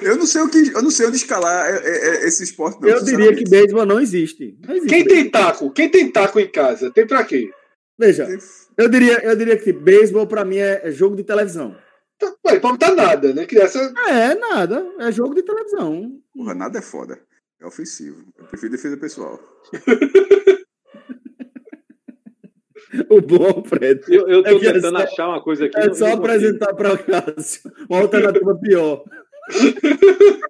[0.00, 2.88] Eu não sei o que, eu não sei onde escalar é, é, esse esporte, não.
[2.88, 4.56] eu diria que beisebol não existe.
[4.64, 5.22] Não existe Quem beisebol.
[5.22, 5.70] tem taco?
[5.72, 6.90] Quem tem taco em casa?
[6.90, 7.50] Tem pra quê?
[7.98, 8.28] Veja,
[8.76, 11.76] eu diria, eu diria que beisebol pra mim é jogo de televisão.
[12.18, 13.46] Tá, ué, pode tá nada, né?
[13.46, 13.78] Que essa...
[14.08, 14.84] É, nada.
[14.98, 16.20] É jogo de televisão.
[16.34, 17.20] Porra, nada é foda.
[17.60, 18.24] É ofensivo.
[18.36, 19.38] Eu prefiro defesa pessoal.
[23.10, 24.00] O bom, Fred.
[24.08, 25.78] Eu, eu tô É que é tentando só- achar uma coisa aqui.
[25.78, 29.04] É não- só não apresentar pra Cássio uma alternativa pior.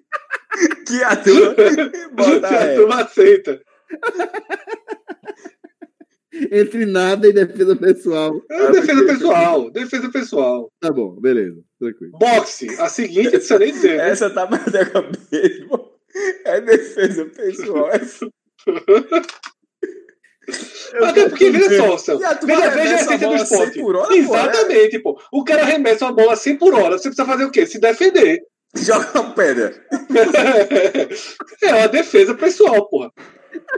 [0.87, 1.53] Que a turma
[2.13, 3.61] bota a turma aceita.
[6.51, 8.39] Entre nada e defesa pessoal.
[8.51, 9.71] É defesa pessoal.
[9.71, 10.71] Defesa pessoal.
[10.79, 11.57] Tá bom, beleza.
[11.79, 12.11] Tranquilo.
[12.19, 12.67] Boxe.
[12.79, 13.97] A seguinte, não precisa nem dizer.
[13.97, 14.09] né?
[14.09, 15.65] Essa tá mais da cabeça.
[16.45, 17.89] É defesa pessoal.
[17.91, 17.99] É
[21.05, 22.21] Até porque, veja só, Celso.
[22.45, 23.79] Veja, veja a essência do bola 100 esporte.
[23.79, 25.21] por hora, pô, Exatamente, pô.
[25.31, 26.97] O cara arremessa uma bola 100 por hora.
[26.97, 27.65] Você precisa fazer o quê?
[27.65, 28.41] Se defender.
[28.75, 29.73] Joga uma pedra.
[31.61, 33.11] é uma defesa pessoal, porra.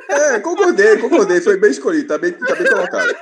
[0.09, 1.41] É, concordei, concordei.
[1.41, 3.15] Foi bem escolhido, tá bem, tá bem colocado.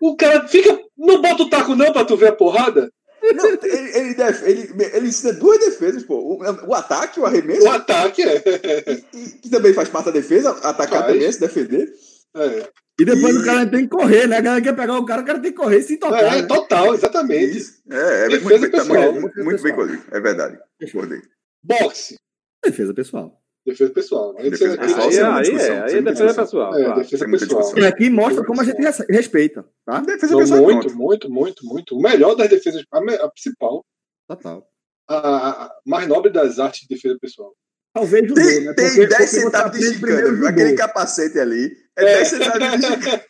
[0.00, 0.78] O cara fica.
[0.96, 2.90] Não bota o taco, não, pra tu ver a porrada?
[3.22, 6.14] Não, ele, ele, def- ele, ele ensina duas defesas, pô.
[6.16, 8.42] O, o ataque, o arremesso, O ataque é.
[8.86, 11.12] e- e- que também faz parte da defesa, atacar Faz.
[11.12, 11.92] também, se defender.
[12.36, 12.68] É,
[13.00, 14.36] E depois E- o cara tem que correr, né?
[14.36, 16.36] A galera quer pegar o cara, o cara tem que correr sem tocar.
[16.36, 16.46] é, né?
[16.46, 17.56] total, exatamente.
[17.58, 17.82] Isso.
[17.90, 17.96] É,
[18.26, 19.02] é Defesa muito, bem- tá pessoal.
[19.12, 20.02] muito, muito, muito bem colhido.
[20.12, 20.58] É verdade.
[20.80, 21.20] Concordei.
[21.64, 22.16] Boxe.
[22.64, 23.40] Defesa pessoal.
[23.66, 24.32] Defesa pessoal.
[24.34, 24.42] né?
[24.44, 26.74] Defesa Isso é- pessoal, Aí, aí é, aí é defesa pessoal.
[26.76, 27.00] É, claro.
[27.00, 27.62] defesa Tem muita pessoal.
[27.62, 27.84] discussão.
[27.84, 30.00] E aqui mostra como a gente res- respeita, tá?
[30.00, 30.96] Defesa Não, pessoal, muito, pronto.
[30.96, 31.96] muito, muito, muito.
[31.96, 33.84] O melhor das defesas, a, me- a principal,
[34.28, 34.64] Total.
[35.08, 37.52] a, a- a mais nobre das artes de defesa pessoal.
[37.92, 38.74] Talvez judô, Tem, né?
[38.74, 40.46] tem Porque- 10 porque você centavos de judô.
[40.46, 42.04] Aquele capacete ali é É.
[42.18, 43.22] 10 centavos de gincana.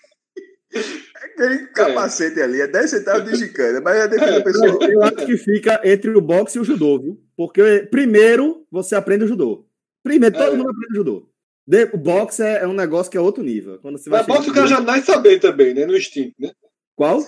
[1.22, 4.40] Aquele capacete ali é 10 centavos de gincana, mas é defesa É.
[4.42, 4.82] pessoal.
[4.82, 7.18] Eu acho que fica entre o boxe e o judô, viu?
[7.36, 9.65] Porque primeiro você aprende o judô.
[10.06, 10.56] Primeiro, todo É.
[10.56, 11.28] mundo aprende o judô.
[11.66, 13.78] De- o boxe é, é um negócio que é outro nível.
[13.80, 15.84] Quando você vai Mas boxe o cara já nasce sabendo também, né?
[15.84, 16.50] No instinto, né?
[16.94, 17.20] Qual?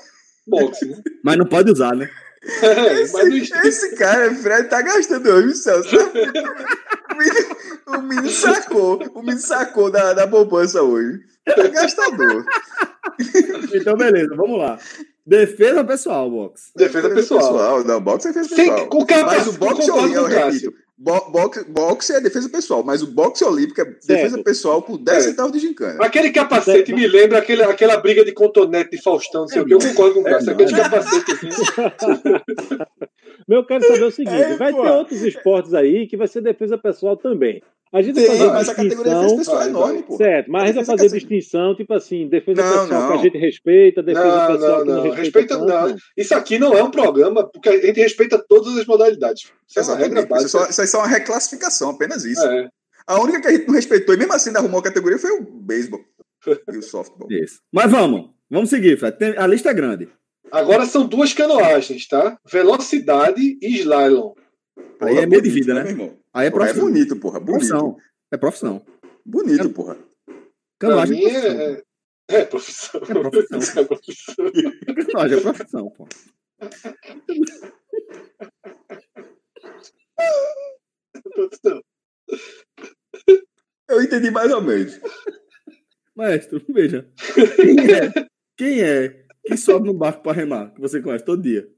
[0.47, 0.97] Boxe, né?
[1.25, 2.09] Mas não pode usar, né?
[2.63, 5.89] É, Esse, esse cara, Fred, tá gastando hoje, Celso.
[7.11, 7.57] O menino,
[7.87, 11.19] o menino sacou, o menino sacou da, da poupança hoje.
[11.45, 12.45] Tá gastador.
[13.75, 14.79] Então, beleza, vamos lá.
[15.29, 16.71] Defesa pessoal, boxe.
[16.75, 17.85] Defesa pessoal.
[17.85, 18.87] Não, boxe é defesa Sem, pessoal.
[18.89, 23.07] com capa, Mas o boxe eu repito, bo- boxe, boxe é defesa pessoal, mas o
[23.09, 25.29] boxe olímpico é defesa pessoal por 10 É.
[25.29, 26.03] centavos de gincana.
[26.03, 29.75] Aquele capacete me lembra aquele, aquela briga de contonete de Faustão, não sei o que.
[29.75, 30.49] Eu concordo com o Cássio.
[30.51, 31.49] É, Aquele capacete assim.
[33.47, 34.83] Mas eu quero saber o seguinte: É, vai pô.
[34.83, 37.63] ter outros esportes aí que vai ser defesa pessoal também.
[37.93, 39.37] A gente fazer mas a categoria de defesa distinção.
[39.39, 40.17] pessoal é enorme, pô.
[40.17, 41.31] Certo, mas a gente vai Defesa fazer pessoal.
[41.39, 43.23] distinção, tipo assim, defesa Não, pessoal que a não.
[43.23, 45.03] gente respeita, defesa Não, pessoal não, que não, não.
[45.03, 45.23] respeita.
[45.23, 45.97] Respeita, tanto, não.
[46.17, 49.51] Isso aqui não é um programa, porque a gente respeita todas as modalidades.
[49.69, 50.19] Isso é uma regra.
[50.21, 50.49] Isso, é básica.
[50.51, 52.45] só, isso aí é só uma reclassificação, apenas isso.
[52.47, 52.69] É.
[53.07, 55.31] A única que a gente não respeitou e mesmo assim ainda arrumou a categoria foi
[55.31, 56.01] o beisebol
[56.73, 57.27] e o softball.
[57.33, 57.61] Isso.
[57.73, 59.17] Mas vamos, vamos seguir, Fred.
[59.17, 60.09] Tem- a lista é grande.
[60.53, 62.39] Agora são duas canoagens, tá?
[62.51, 64.35] Velocidade e slalom.
[65.01, 65.83] Aí é meio de vida, né?
[65.83, 66.17] meu irmão?
[66.39, 66.85] Aí é Porra, é profissão.
[66.89, 67.41] bonito, porra.
[67.41, 67.53] Bonito.
[67.53, 67.97] Profissão.
[68.31, 68.87] É profissão.
[69.27, 69.97] Bonito, porra.
[69.97, 70.37] Pra
[70.79, 71.61] Canoagem mim é profissão.
[71.61, 71.85] é,
[72.31, 73.01] é, é profissão.
[73.01, 73.59] É profissão.
[73.83, 74.35] É profissão.
[75.13, 76.09] Canoagem é profissão, pô.
[81.35, 81.83] profissão.
[83.89, 85.01] Eu entendi mais ou menos.
[86.15, 87.11] Maestro, veja.
[87.57, 91.69] Quem é, quem é que sobe no barco pra remar, que você conhece todo dia?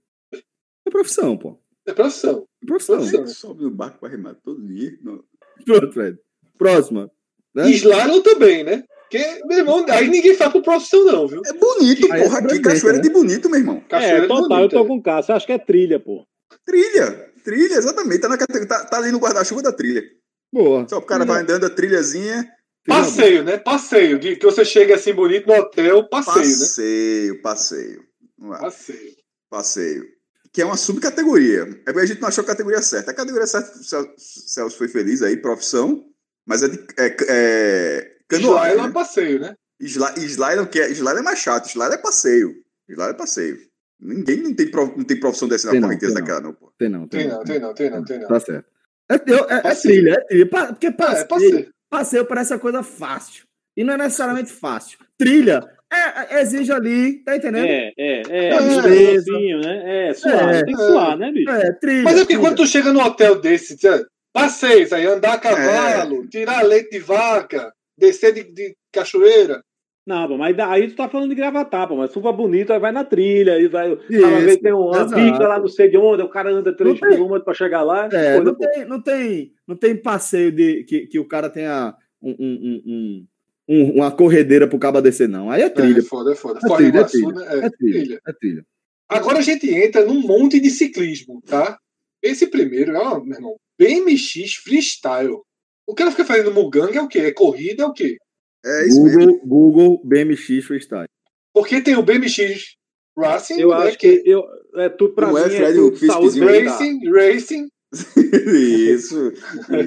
[0.87, 1.59] É profissão, pô.
[1.87, 2.47] É profissão.
[2.63, 2.97] É profissão.
[2.97, 3.27] Profissão.
[3.27, 4.97] Sobe no barco para remar todo dia.
[5.03, 5.23] Não.
[5.65, 6.19] Pronto, Fred.
[6.59, 7.11] Próxima.
[7.55, 7.71] Né?
[7.71, 8.85] Slalom também, né?
[9.11, 11.43] Porque, meu irmão, aí ninguém faz por profissão, não, viu?
[11.45, 12.39] É bonito, Aí é porra.
[12.39, 13.03] Aqui, sobrevivência, cachoeira né?
[13.03, 13.83] de bonito, meu irmão.
[13.89, 14.77] Cachoeira É, total, eu bonita.
[14.77, 15.35] tô com o Cássio.
[15.35, 16.25] Acho que é trilha, pô.
[16.65, 17.33] Trilha.
[17.43, 18.21] Trilha, exatamente.
[18.21, 20.05] Tá, na tá, tá ali no guarda-chuva da trilha.
[20.53, 20.87] Boa.
[20.89, 22.49] Só o cara vai andando a trilhazinha.
[22.87, 23.59] Passeio, né?
[23.59, 24.19] Passeio.
[24.19, 26.43] De que você chega assim bonito no hotel, passeio, né?
[26.43, 28.05] Passeio, passeio.
[28.39, 28.61] Vamos lá.
[28.61, 29.17] Passeio.
[29.51, 30.05] Passeio.
[30.53, 31.63] Que é uma subcategoria.
[31.87, 33.11] É porque a gente não achou a categoria certa.
[33.13, 36.05] A categoria certa, o Cel- Celso foi feliz aí, profissão.
[36.45, 38.71] Mas é, de, é, é canoagem.
[38.73, 38.93] Slalom é Né?
[38.93, 39.55] passeio, né?
[39.81, 41.67] Slalom, que é, slalom é mais chato.
[41.69, 42.55] Slalom é passeio.
[42.89, 43.59] Slalom é passeio.
[44.01, 46.27] Ninguém não tem, prof- não tem profissão dessa na Tem não, correnteza tem não.
[46.29, 46.73] daquela, não, pô.
[46.79, 48.29] Tem não, tem, Tem não, tem não, tem não, tem não.
[48.29, 48.67] Tá certo.
[49.11, 50.47] É, eu- é- é trilha, é trilha.
[50.47, 51.75] Porque É, passeio, passeio.
[51.89, 53.45] passeio parece uma coisa fácil.
[53.77, 54.99] E não é necessariamente fácil.
[55.19, 55.61] Trilha
[55.93, 57.67] é, é- exige ali, tá entendendo?
[57.67, 58.49] É, é, é.
[58.49, 60.09] É, Devagarzinho, né?
[60.09, 60.55] É, suar.
[60.55, 60.87] É, tem que é.
[60.87, 61.51] suar, né, bicho?
[61.51, 62.03] É, trilha.
[62.05, 62.41] Mas é porque trilha.
[62.41, 66.99] quando tu chega num hotel desse, tchê, passeios aí, andar a cavalo, tirar leite de
[67.01, 69.63] vaca, descer de, de cachoeira.
[70.07, 73.05] Não, pô, mas aí tu tá falando de gravatar, pô, mas bonito, aí vai na
[73.05, 73.93] trilha, aí vai.
[74.09, 75.15] Isso, Cada vez tem uma exato.
[75.15, 77.83] pista lá não sei de onde, o cara anda 3 Não tem- km pra chegar
[77.83, 78.07] lá.
[78.07, 78.67] É, coisa, não, pô.
[78.67, 82.83] tem, não, tem, não tem passeio de que, que o cara tenha um, um- um-
[82.87, 83.27] um-
[83.71, 85.51] um- uma corredeira pro cabo descer, não.
[85.51, 86.01] Aí é trilha.
[86.01, 86.59] É foda, é foda.
[86.63, 87.33] É trilha, é trilha.
[87.33, 87.67] né?
[87.67, 88.21] É trilha.
[88.27, 88.65] É trilha.
[89.09, 91.79] Agora a gente entra num monte de ciclismo, tá?
[92.23, 95.39] Esse primeiro é, ó, meu irmão, BMX Freestyle.
[95.87, 97.19] O cara fica fazendo muganga é o quê?
[97.21, 98.17] É corrida, é o quê?
[98.65, 99.39] É isso mesmo.
[99.39, 101.09] Google, Google BMX Freestyle.
[101.53, 102.77] Porque tem o BMX
[103.19, 104.45] Racing, Eu né, acho que eu,
[104.77, 106.41] é tudo pra Não mim é, é, Fred, tudo Fisk saúde.
[106.41, 107.69] Racing, Racing,
[108.95, 109.33] isso.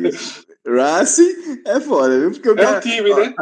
[0.07, 0.43] isso.
[0.65, 2.31] Racing é foda, viu?
[2.31, 2.77] Porque o é cara.
[2.77, 3.33] o time, ó, né?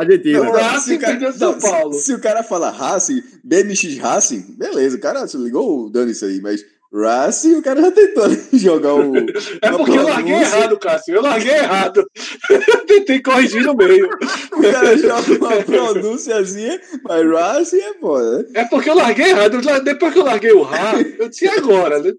[0.61, 1.93] Racing se o cara- perdeu São não, se- Paulo.
[1.93, 6.41] Se, o cara fala Racing, BMX Racing, beleza, o cara se ligou dando isso aí,
[6.41, 9.15] mas Racing, o cara já tentou jogar o.
[9.61, 11.15] É porque eu larguei errado, Cássio.
[11.15, 12.03] Eu larguei errado.
[12.49, 14.09] Eu tentei corrigir no meio.
[14.51, 18.45] O cara joga uma pronúnciazinha, mas Racing é foda, né?
[18.55, 19.61] É porque eu larguei errado.
[19.61, 22.11] Eu Depois que eu larguei o Rá, eu disse "E agora, né?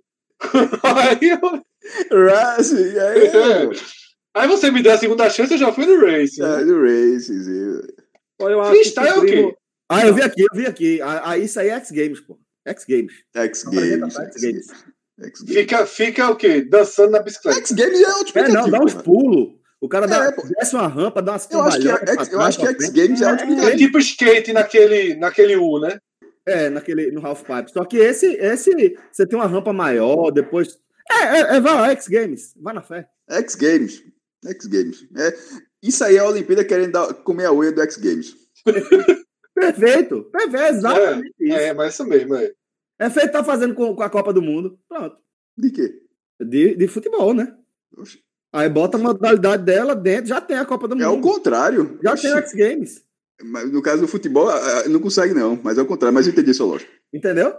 [0.82, 3.68] Aí eu, Racing, aí, É.
[4.34, 6.42] Aí você me deu a segunda chance, eu já fui no Racing.
[6.42, 6.64] é, né?
[6.64, 7.42] do Racing.
[7.42, 7.80] sim.
[8.38, 9.54] Pô, eu acho Freestyle é o quê?
[9.88, 11.00] Ah, eu vi aqui, eu vi aqui.
[11.02, 12.38] Ah, ah, isso aí é X Games, pô.
[12.66, 13.12] X Games.
[13.34, 14.14] X Games.
[14.16, 14.66] X Games.
[15.46, 16.62] Fica, fica o quê?
[16.62, 17.58] Dançando na bicicleta.
[17.58, 19.54] X Games é outro É, não, dá uns pulos.
[19.80, 22.40] O cara dá, É, desce uma rampa, dá umas Eu acho que, é, X- eu
[22.40, 22.88] acho que X.
[22.90, 23.78] Games é outro É explicativo.
[23.78, 25.98] tipo skate naquele, naquele U, né?
[26.46, 27.72] É, naquele, no Half Pipe.
[27.72, 30.78] Só que esse, esse, você tem uma rampa maior, depois.
[31.10, 32.54] É, é, é vai lá, X Games.
[32.56, 33.06] Vai na fé.
[33.28, 34.02] X Games.
[34.44, 35.06] X Games.
[35.16, 35.36] É,
[35.82, 38.34] isso aí é a Olimpíada querendo dar- comer a unha do X Games.
[39.54, 40.24] Perfeito.
[40.32, 41.56] Perfeito, é exatamente isso.
[41.56, 42.52] É, mas isso mesmo, é.
[42.98, 44.78] É feito tá fazendo com, com a Copa do Mundo.
[44.88, 45.16] Pronto.
[45.56, 45.92] De quê?
[46.40, 47.54] De, de futebol, né?
[47.96, 48.20] Oxe.
[48.52, 51.22] Aí bota a modalidade dela dentro, já tem a Copa do É o Mundo.
[51.22, 51.98] contrário.
[52.02, 52.22] Já Oxe.
[52.22, 53.02] tem o X Games.
[53.42, 54.48] Mas no caso do futebol,
[54.88, 55.58] não consegue não.
[55.62, 56.14] Mas é o contrário.
[56.14, 56.90] Mas eu entendi sua lógica.
[57.12, 57.54] Entendeu?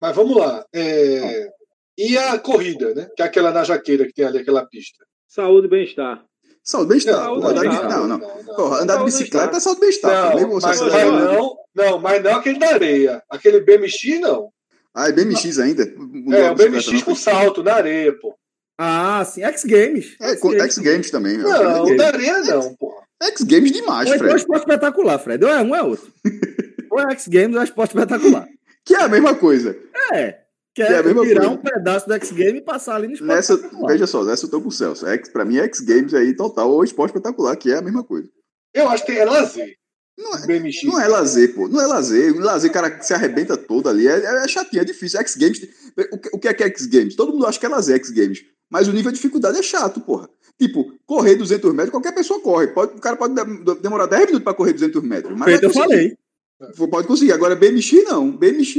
[0.00, 0.64] Mas vamos lá.
[0.72, 1.50] É,
[1.98, 3.08] E a corrida, né?
[3.16, 5.04] Que é aquela na jaqueira que tem ali, aquela pista.
[5.30, 6.24] Saúde e bem-estar.
[6.64, 7.14] Saúde bem-estar.
[7.14, 7.90] Saúde, Pô, andar de- bem-estar.
[7.90, 8.18] Não, não.
[8.18, 8.54] não.
[8.56, 9.56] Porra, andar de bicicleta bem-estar.
[9.56, 10.30] é saúde bem-estar.
[10.32, 10.36] pô.
[10.36, 13.22] Mesmo Não, mas, mas não, não, mas não aquele da areia.
[13.30, 14.50] Aquele BMX, não.
[14.92, 15.84] Ah, é BMX ainda?
[15.84, 17.16] É, o BMX com não?
[17.16, 18.34] salto na areia, pô.
[18.76, 19.42] Ah, sim.
[19.44, 20.16] X Games.
[20.20, 21.38] É, com X Games também.
[21.38, 21.48] meu.
[21.48, 21.96] Não, Games.
[21.96, 23.04] da areia não, porra.
[23.22, 24.36] X Games demais, então é Fred.
[24.36, 25.44] esporte espetacular, Fred.
[25.44, 26.10] Ou é um, é outro.
[26.90, 28.48] ou é X Games ou é esporte espetacular.
[28.84, 29.76] Que é a mesma coisa.
[30.12, 30.39] É.
[30.74, 31.48] Que Que é é, tirar coisa.
[31.48, 33.56] um pedaço do X Game e passar ali no esporte Nessa,
[33.88, 35.06] veja só, nessa eu tô com o Celso.
[35.06, 38.28] X, pra mim, X Games aí total ou esporte espetacular, que é a mesma coisa.
[38.72, 39.74] Eu acho que é lazer.
[40.16, 40.82] Não é, BMX.
[40.84, 41.66] não é lazer, pô.
[41.66, 42.36] Não é lazer.
[42.36, 44.06] O lazer, cara se arrebenta todo ali.
[44.06, 44.12] É,
[44.44, 45.18] é chatinho, é difícil.
[45.20, 45.60] X Games.
[46.12, 47.16] O que, o que é que é X Games?
[47.16, 48.44] Todo mundo acha que é lazer X Games.
[48.70, 50.28] Mas o nível de dificuldade é chato, porra.
[50.60, 52.68] Tipo, correr 200 metros, qualquer pessoa corre.
[52.68, 55.36] Pode, o cara pode de- demorar 10 minutos pra correr 200 metros.
[55.36, 56.16] Mas Feito, eu falei.
[56.90, 57.32] Pode conseguir.
[57.32, 58.30] Agora, BMX não.
[58.30, 58.74] BMX,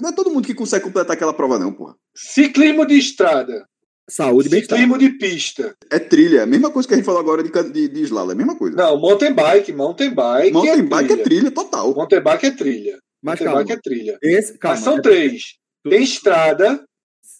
[0.00, 1.94] não é todo mundo que consegue completar aquela prova, não, porra.
[2.14, 3.66] Ciclismo de estrada.
[4.08, 4.78] Saúde bem-estar.
[4.78, 5.74] Ciclismo de pista.
[5.90, 6.42] É trilha.
[6.42, 8.30] A mesma coisa que a gente falou agora de, de, de slalom.
[8.30, 8.76] É a mesma coisa.
[8.76, 9.72] Não, mountain bike.
[9.72, 11.20] Mountain bike, Mountain é bike trilha.
[11.20, 11.94] é trilha total.
[11.94, 12.98] Mountain bike é trilha.
[13.22, 13.60] Mas Mountain calma.
[13.60, 14.18] bike é trilha.
[14.22, 14.74] Esse, calma.
[14.76, 15.42] Mas são é- três.
[15.88, 16.84] Tem estrada,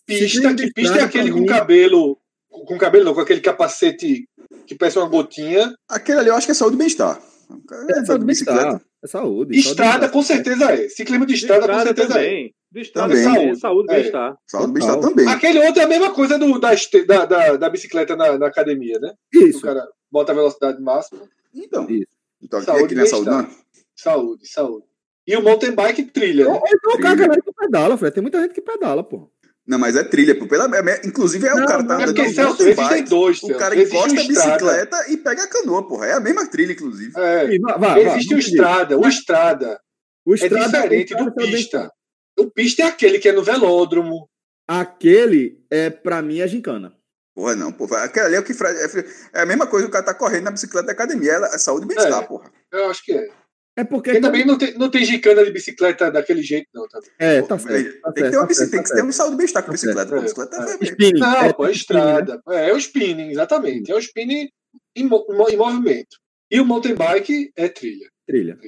[0.07, 2.19] pista, que pista é aquele com mim- cabelo.
[2.49, 4.27] Com cabelo não, com aquele capacete
[4.67, 5.75] que parece uma gotinha.
[5.89, 7.21] Aquele ali eu acho que é saúde e bem-estar.
[7.51, 8.81] É anda saúde de e bem-estar.
[9.05, 9.59] É saúde.
[9.59, 10.89] Estrada, com certeza é.
[10.89, 12.25] Ciclismo de De estrada, com certeza é.
[12.25, 12.55] também.
[12.73, 13.35] De estrada Também.
[13.35, 13.95] saúde, saúde É.
[13.97, 14.37] bem-estar.
[14.49, 15.29] Saúde bem-estar também.
[15.29, 16.71] Aquele outro é a mesma coisa do, da,
[17.07, 19.13] da, da, da bicicleta na, na academia, né?
[19.35, 19.61] O Isso.
[19.61, 21.21] cara bota a velocidade máxima.
[21.55, 22.07] Então, Isso.
[22.43, 23.49] então aqui, Saúde aqui não é saúde, não?
[23.95, 24.87] Saúde, saúde.
[25.27, 26.61] E o mountain bike trilha, Ou né?
[26.67, 28.15] então o cara galera que pedala, Fred.
[28.15, 29.31] Tem muita gente que pedala, pô.
[29.67, 30.47] Não, mas é trilha, pô.
[30.47, 33.43] Pela, é- inclusive, é o Não, cara tá não, É andando mountain existem bike, dois.
[33.43, 36.07] o cara encosta o a bicicleta e pega a canoa, porra.
[36.07, 37.13] É a mesma trilha, inclusive.
[37.19, 37.55] É.
[37.55, 38.99] Ih, vai, vai, vai, Existe o estrada.
[38.99, 39.81] O estrada
[40.27, 41.91] O é estrada diferente o do é pista.
[42.39, 44.29] O pista é aquele que é no velódromo.
[44.69, 46.93] Aquele, é, pra mim, é gincana.
[47.35, 48.05] Porra, não, porra.
[48.05, 48.53] Aquele ali é o que.
[48.53, 51.33] É, é a mesma coisa que o cara tá correndo na bicicleta da academia.
[51.33, 52.27] Ela, é saúde e bem-estar, É.
[52.27, 52.51] porra.
[52.73, 53.29] Eu acho que é.
[53.77, 54.11] É porque.
[54.11, 56.87] Porque também não tem, não tem gicana de bicicleta daquele jeito, não.
[56.89, 57.11] Também.
[57.19, 58.01] É, tá Pô, certo.
[58.01, 59.63] tá tem que ter uma tá certo, tem tá que ter um saúde e bem-estar
[59.63, 60.15] com Tá bicicleta.
[60.15, 60.21] pô.
[60.23, 60.71] Bicicleta É.
[60.71, 61.21] é, Spinning.
[61.21, 61.73] Não, é, pô, é né?
[61.73, 62.43] estrada.
[62.49, 63.91] É, é o spinning, exatamente.
[63.91, 64.49] É o spinning
[64.97, 66.17] em, em movimento.
[66.51, 68.09] E o mountain bike é trilha.
[68.27, 68.59] Trilha.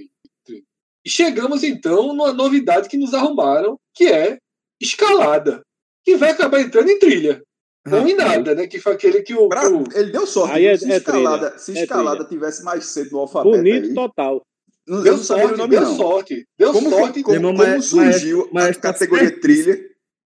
[1.04, 4.38] E chegamos então numa novidade que nos arrumaram, que é
[4.82, 5.62] escalada.
[6.04, 7.42] Que vai acabar entrando em trilha.
[7.86, 8.66] Não em nada, né?
[8.66, 9.48] Que foi aquele que o.
[9.48, 10.54] Pra- ele deu sorte.
[10.56, 12.28] Aí é- se é escalada, trilha, se é escalada trilha.
[12.30, 14.42] tivesse mais cedo no alfabeto Bonito aí, total.
[14.86, 15.96] Eu Deu sabia o sorte, nome, deu não.
[15.96, 16.46] sorte.
[16.58, 17.22] Deu Como, sorte.
[17.22, 19.78] como, como mas- surgiu mas- mas a categoria trilha,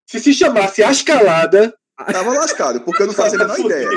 [0.09, 1.73] Se se chamasse a escalada.
[2.13, 3.89] tava lascado, porque eu não fazia a menor ideia.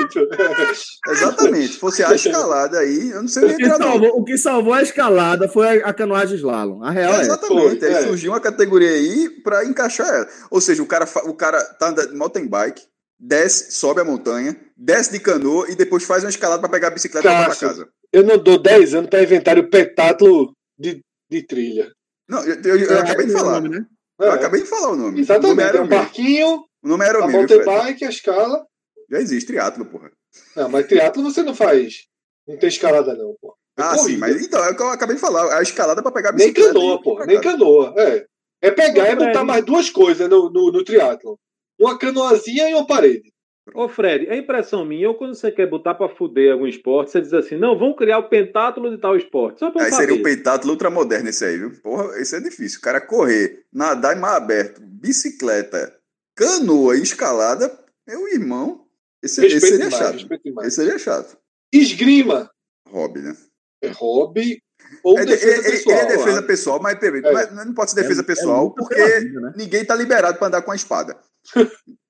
[1.08, 1.72] Exatamente.
[1.72, 4.72] Se fosse a escalada aí, eu não sei O nem que, salvou, o que salvou
[4.72, 6.82] a escalada foi a, a canoagem slalom.
[6.82, 7.20] A real É, é.
[7.22, 7.78] exatamente.
[7.80, 8.02] Foi, aí é.
[8.06, 10.28] surgiu uma categoria aí pra encaixar ela.
[10.50, 12.82] Ou seja, o cara, o cara tá andando de mountain bike,
[13.18, 16.90] desce, sobe a montanha, desce de canoa e depois faz uma escalada pra pegar a
[16.90, 17.88] bicicleta e voltar pra casa.
[18.14, 21.90] Eu não dou 10 anos para inventar o petátulo de, de trilha.
[22.28, 23.60] Não, eu, eu- eu É, acabei de é o falar.
[23.60, 23.86] nome, né?
[24.20, 25.00] Eu É, acabei de falar o nome.
[25.02, 25.62] O nome Exatamente.
[25.68, 27.38] era É o um barquinho, O nome era o a mesmo.
[27.40, 28.64] mountain bike, a escala.
[29.10, 30.10] Já existe triatlo, porra.
[30.56, 32.04] Não, mas triatlo você não faz.
[32.46, 33.56] Não tem escalada, não, pô.
[33.76, 34.20] É Ah, sim, corrida.
[34.20, 35.58] mas então, é o que eu acabei de falar.
[35.58, 37.16] A escalada pra pegar a Nem canoa, pô.
[37.16, 37.92] pra Nem canoa.
[37.98, 38.24] É.
[38.62, 39.44] É pegar e botar Fred.
[39.46, 41.36] mais duas coisas no, no, no triatlo.
[41.78, 43.32] Uma canoazinha e uma parede.
[43.72, 47.20] Ô, Fred, é impressão minha, ou quando você quer botar pra fuder algum esporte, você
[47.20, 49.58] diz assim, não, vamos criar o pentátulo de tal esporte.
[49.58, 50.06] Só pra Aí saber.
[50.06, 51.70] seria o peitátulo ultramoderno esse aí, viu?
[51.82, 52.78] Porra, esse é difícil.
[52.78, 55.96] O cara correr, nadar em mar aberto, bicicleta,
[56.36, 57.72] canoa e escalada,
[58.06, 58.84] meu irmão,
[59.22, 60.40] esse, esse seria demais, chato.
[60.62, 61.38] Esse seria chato.
[61.72, 62.50] Esgrima.
[62.90, 63.34] Hobby, né?
[63.82, 64.62] É hobby
[65.02, 65.96] ou É, de- defesa ele- pessoal.
[65.98, 67.20] é defesa pessoal, mas É.
[67.22, 69.52] não, é- não pode ser defesa É- é pessoal, porque vida, né?
[69.56, 71.16] ninguém tá liberado pra andar com a espada.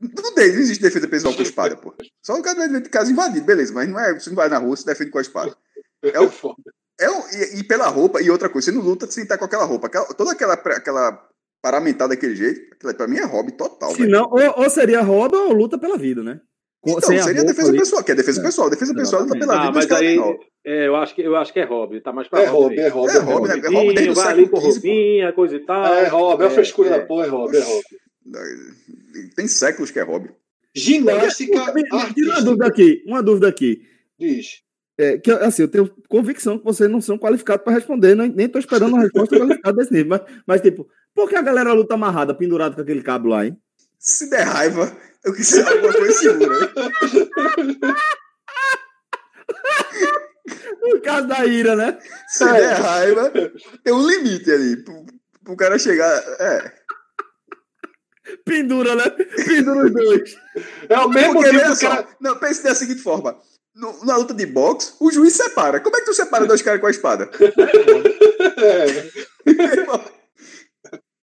[0.00, 1.94] Não tem, não existe defesa pessoal com espada, pô.
[2.24, 4.76] Só o cara de casa invadido, beleza, mas não é, você não vai na rua,
[4.76, 5.54] você defende com a espada.
[6.02, 6.24] É o,
[7.00, 9.44] é o, e, e pela roupa, e outra coisa, você não luta sem estar com
[9.44, 9.86] aquela roupa.
[9.88, 11.28] Aquela, toda aquela, aquela
[11.62, 15.02] paramentada daquele jeito, aquilo aí pra mim é hobby total, Se não, ou, ou seria
[15.02, 16.40] hobby ou luta pela vida, né?
[16.82, 17.78] Com- Então, seria defesa ali.
[17.78, 18.42] pessoal, que é defesa É.
[18.44, 18.70] pessoal.
[18.70, 20.18] Defesa pessoal luta pela Ah, vida, mas mas aí
[20.64, 22.88] é, eu, acho que, eu acho que é hobby, tá mais pra É hobby, é
[22.88, 23.12] hobby.
[23.12, 23.54] É hobby, né?
[23.58, 24.86] É hobby desde o vai ali com século XV, pô.
[24.88, 25.84] roupinha, coisa e tal.
[25.94, 26.98] É hobby, é uma frescura é.
[26.98, 27.84] da porra, é hobby, é hobby.
[29.36, 30.30] Tem séculos que é hobby.
[30.74, 33.82] Ginástica Me- me tira uma dúvida aqui, uma dúvida aqui.
[34.18, 34.62] Diz.
[34.98, 38.48] É, que, assim, eu tenho convicção que vocês não são qualificados para responder, nem, nem
[38.48, 40.10] tô esperando uma resposta qualificada desse nível.
[40.10, 43.56] Mas, mas, tipo, por que a galera luta amarrada, pendurada com aquele cabo lá, hein?
[43.98, 44.94] Se der raiva,
[45.24, 46.72] eu quis ser alguma coisa segura.
[50.82, 51.98] No caso da ira, né?
[52.28, 53.30] Se der raiva,
[53.84, 54.76] tem um limite ali.
[54.82, 55.04] Pro,
[55.44, 56.10] pro cara chegar.
[56.40, 56.72] É.
[58.44, 59.04] Pendura, né?
[59.46, 60.36] Pendura os dois.
[60.88, 62.08] É o mesmo Porque, veja que cara.
[62.20, 63.38] não, pense da seguinte forma.
[63.74, 65.80] No- na luta de boxe, o juiz separa.
[65.80, 67.30] Como é que tu separa dois caras com a espada?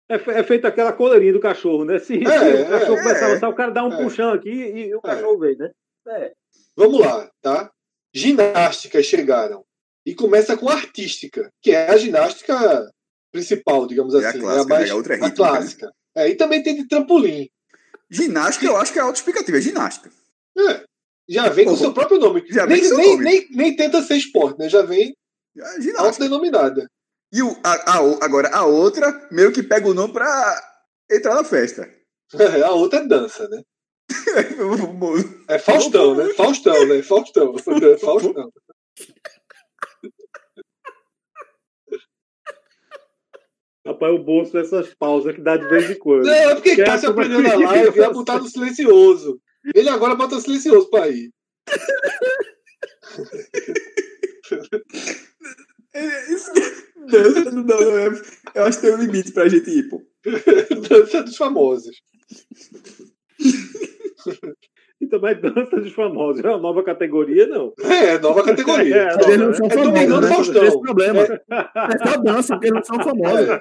[0.08, 1.98] É, É, é feito aquela coleirinha do cachorro, né?
[1.98, 3.32] Se, se É, o cachorro é, começar a é.
[3.32, 4.02] lançar, o cara dá um É.
[4.02, 5.70] puxão aqui e, o cachorro vem, né?
[6.08, 6.32] É.
[6.76, 7.70] Vamos lá, tá?
[8.14, 9.64] Ginásticas chegaram.
[10.04, 12.86] E começa com artística, que é a ginástica
[13.32, 14.40] principal, digamos É a assim.
[14.40, 14.90] clássica, mais, né?
[14.92, 15.48] A outra é a rítmica, né?
[15.50, 15.92] clássica.
[16.16, 17.48] É, e também tem de trampolim.
[18.10, 19.58] Ginástica, eu acho que é autoexplicativa.
[19.58, 20.10] É ginástica.
[20.56, 20.84] É,
[21.28, 22.44] já vem com o seu próprio nome.
[22.48, 23.24] já vem nem, com seu nem, nome.
[23.24, 24.68] nem, nem tenta ser esporte, né?
[24.68, 25.14] Já vem
[25.56, 26.02] É ginástica.
[26.02, 26.88] autodenominada.
[27.32, 30.62] E o, a, a agora, a outra meio que pega o nome pra
[31.10, 31.90] entrar na festa.
[32.64, 33.62] a outra é dança, né?
[35.48, 36.32] É Faustão, né?
[36.34, 37.02] Faustão, né?
[37.02, 37.58] Faustão.
[37.98, 38.52] Faustão.
[43.86, 46.24] Rapaz, o bolso dessas pausas que dá de vez em quando.
[46.24, 49.38] Não, é porque Quer Cássio que eu aprendeu na live a botar no silencioso.
[49.74, 51.30] Ele agora bota silencioso pra ir.
[57.06, 58.22] Dança não, não, é-
[58.54, 60.02] eu acho que tem um limite pra gente ir, pô.
[60.88, 61.94] Dança dos famosos.
[65.00, 67.72] Então, mas dança dos famosos é uma nova categoria, não.
[67.80, 69.08] É, nova categoria.
[69.24, 70.34] É, Eles não são É famosos, Domingão do né?
[70.34, 70.64] Faustão.
[70.64, 71.20] Esse problema.
[71.22, 73.60] É só dança, porque eles não são famosos.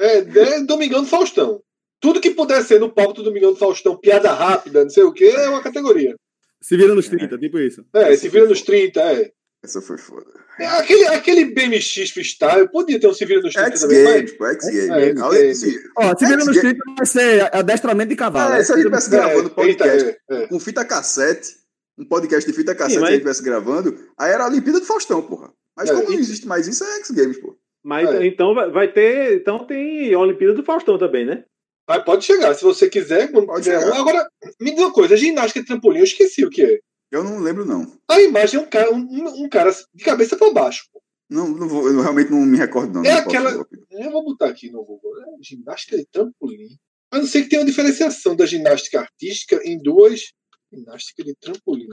[0.00, 1.60] É, é Domingão do Faustão.
[2.00, 5.12] Tudo que puder ser no palco do Domingão do Faustão, piada rápida, não sei o
[5.12, 6.16] que, é uma categoria.
[6.60, 7.84] Se vira nos 30, tipo isso.
[7.94, 9.30] É, se vira nos 30, é.
[9.64, 10.26] Essa foi foda.
[10.58, 14.14] É, Aquele, aquele BMX freestyle, podia ter um se vira nos 30 X também, mas.
[14.14, 15.04] Games, pô, X É, Games.
[15.12, 15.60] X Além Games.
[15.60, 18.54] disso, Ó, se vira nos X- 30 vai ser adestramento de cavalo.
[18.54, 20.46] é, se a gente estivesse gravando É, podcast é, é.
[20.48, 21.48] com fita cassete,
[21.96, 24.48] um podcast de fita cassete, Sim, mas- se a gente estivesse gravando, aí era a
[24.48, 25.52] Olimpíada do Faustão, porra.
[25.76, 27.56] Mas É, como e- não existe mais isso, é X Games, pô.
[27.84, 28.26] Mas É.
[28.26, 29.36] então vai- ter.
[29.36, 31.44] Então tem a Olimpíada do Faustão também, né?
[31.88, 33.30] Mas pode chegar, se você quiser.
[33.32, 33.94] Pode um.
[33.94, 34.26] Agora,
[34.60, 36.78] me diz uma coisa: ginástica de trampolim, eu esqueci o que é.
[37.12, 37.86] Eu não lembro, não.
[38.08, 40.86] A imagem é um cara, um, um cara de cabeça pra baixo.
[41.30, 43.04] Não, não vou, eu realmente não me recordo, não.
[43.04, 45.14] É Não posso- aquela- Eu vou botar aqui no Google.
[45.20, 45.26] né?
[45.42, 46.76] Ginástica de trampolim.
[47.10, 50.32] A não ser que tenha uma diferenciação da ginástica artística em duas.
[50.72, 51.88] Ginástica de trampolim.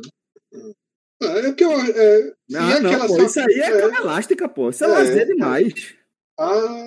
[0.53, 0.73] Hum.
[1.21, 1.71] É porque eu.
[1.71, 3.81] É, sim, Não, é não, aquela pô, só- isso aí é é.
[3.81, 4.69] cama elástica, pô.
[4.69, 4.89] Isso é, É.
[4.89, 5.95] lazer demais.
[6.39, 6.85] Ah,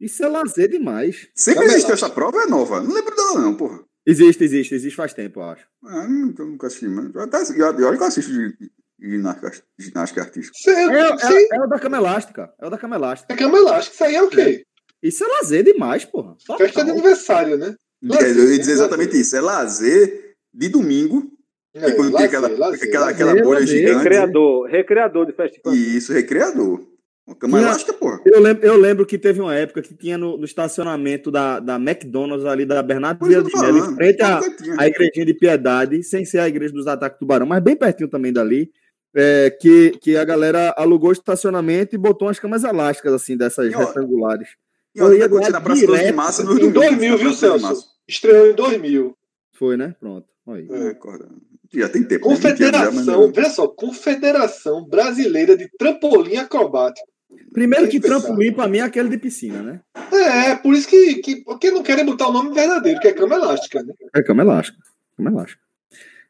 [0.00, 1.28] Isso é lazer demais.
[1.34, 2.04] Sempre existiu acho.
[2.04, 2.80] essa prova, é nova.
[2.80, 3.82] Não lembro dela, não, porra.
[4.06, 5.66] Existe, existe, existe faz tempo, eu acho.
[5.84, 7.14] Ah, nunca, nunca assisti, mas.
[7.14, 8.70] eu Até, e olha que eu assisto de, de
[9.10, 10.56] ginástica, ginástica artística.
[10.58, 12.52] cê- É, sim, é, é o da cama elástica.
[12.60, 13.32] É o da cama elástica.
[13.32, 13.94] é cama elástica.
[13.94, 14.64] Isso aí é o quê?
[15.02, 16.36] Isso é lazer demais, porra.
[16.46, 16.66] Total.
[16.66, 17.74] Festa de aniversário, né?
[18.12, 19.34] É, eu ia dizer exatamente isso.
[19.36, 21.30] É lazer de domingo.
[21.74, 23.14] É, quando tem lazer, aquela, lazer, aquela, lazer.
[23.26, 23.96] aquela bolha lazer, gigante.
[23.98, 25.74] Recreador, recreador de festival.
[25.74, 26.86] E isso, recreador.
[27.26, 28.20] Uma cama Tinha- elástica, porra.
[28.26, 31.76] Eu lembro, eu lembro que teve uma época que tinha no, no estacionamento da, da
[31.76, 34.76] McDonald's ali da Bernardo de tô Mello, em frente à, tinha.
[34.78, 38.10] à igrejinha de Piedade, sem ser a igreja dos ataques do Tubarão, mas bem pertinho
[38.10, 38.70] também dali,
[39.16, 43.74] é, que, que a galera alugou estacionamento e botou umas camas elásticas, assim, dessas E,
[43.74, 44.48] ó, retangulares.
[44.94, 46.74] E olha, eu ia lá na Praça 12 de direto, Março em nos Em domingos.
[46.74, 47.86] 2000, na viu, Praça 12 de Celso?
[48.06, 49.16] Estreou em 2000.
[49.52, 49.94] Foi, né?
[49.98, 50.26] Pronto.
[50.48, 50.68] Aí.
[50.70, 51.26] É, acorda.
[51.72, 52.28] Já tem tempo.
[52.28, 52.34] né?
[52.36, 53.32] 20 anos já, mas Confederação, não.
[53.32, 57.08] veja só, Confederação Brasileira de Trampolim Acrobático.
[57.52, 59.80] Primeiro que trampolim pra mim é aquele de piscina, né?
[60.12, 63.36] É, por isso que, que porque não querem botar o nome verdadeiro, que é cama
[63.36, 63.94] elástica, né?
[64.14, 64.78] É cama elástica.
[65.16, 65.62] Cama elástica.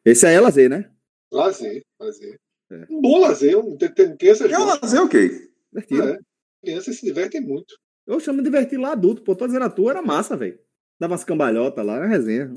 [0.05, 0.91] Esse aí é lazer, né?
[1.33, 2.39] Lazer, lazer.
[2.71, 2.87] É.
[2.91, 5.31] Um bom lazer, um, tem, tem crianças É um lazer, ok.
[5.73, 6.09] Divertido.
[6.09, 6.19] É.
[6.63, 7.75] Crianças se divertem muito.
[8.07, 9.35] Eu chamo de divertir lá adulto, pô.
[9.35, 10.59] Tô dizendo a tua era massa, velho.
[11.01, 12.53] Dava umas cambalhotas lá, era resenha.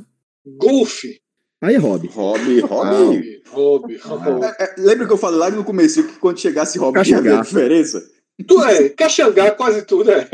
[0.46, 1.20] Golfe.
[1.62, 2.08] Aí, Rob.
[2.08, 3.42] Hobby, hobby.
[3.50, 4.46] Hobby, hobby.
[4.46, 7.20] É, é, lembra que eu falei lá no começo que quando chegasse hobby Caixa tinha
[7.20, 8.17] a ver a diferença?
[8.46, 10.28] Tu é, Caxangá quase tudo é.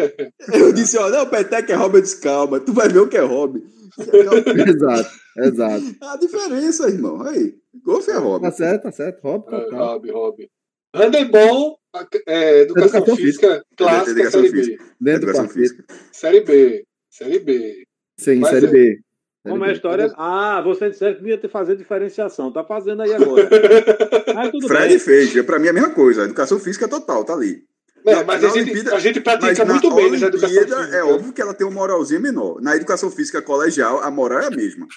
[0.53, 3.15] Eu disse, ó, não, Petec é hobby, eu disse, calma, tu vai ver o que
[3.17, 3.63] é hobby.
[4.67, 5.95] exato, exato.
[6.01, 8.43] A diferença, irmão, aí, golfe é hobby.
[8.45, 9.21] Tá certo, tá certo.
[9.21, 9.79] Hobby, É, total.
[9.87, 10.49] hobby, hobby.
[10.95, 11.79] Handebol,
[12.27, 14.57] é, educação, Educação física, clássica, Educação série B.
[14.63, 14.83] física.
[14.99, 15.83] Dentro do Educação física.
[16.11, 16.85] Série B.
[17.09, 17.83] Série B.
[18.17, 18.69] Sim, Mas série é.
[18.69, 18.99] B.
[19.47, 19.73] Como é a B.
[19.75, 20.13] história?
[20.17, 22.51] Ah, você disseram que devia ter fazer diferenciação.
[22.51, 23.49] Tá fazendo aí agora.
[24.35, 24.99] Mas tudo Fred bem.
[24.99, 26.21] fez, é pra mim a mesma coisa.
[26.21, 27.63] A educação física é total, tá ali.
[28.05, 30.49] É, Na- mas na a gente, Olimpíada- a gente Mas pratica muito bem na educação
[30.49, 30.75] física.
[30.95, 32.61] é óbvio que ela tem uma moralzinha menor.
[32.61, 34.87] Na educação física colegial, a moral é a mesma.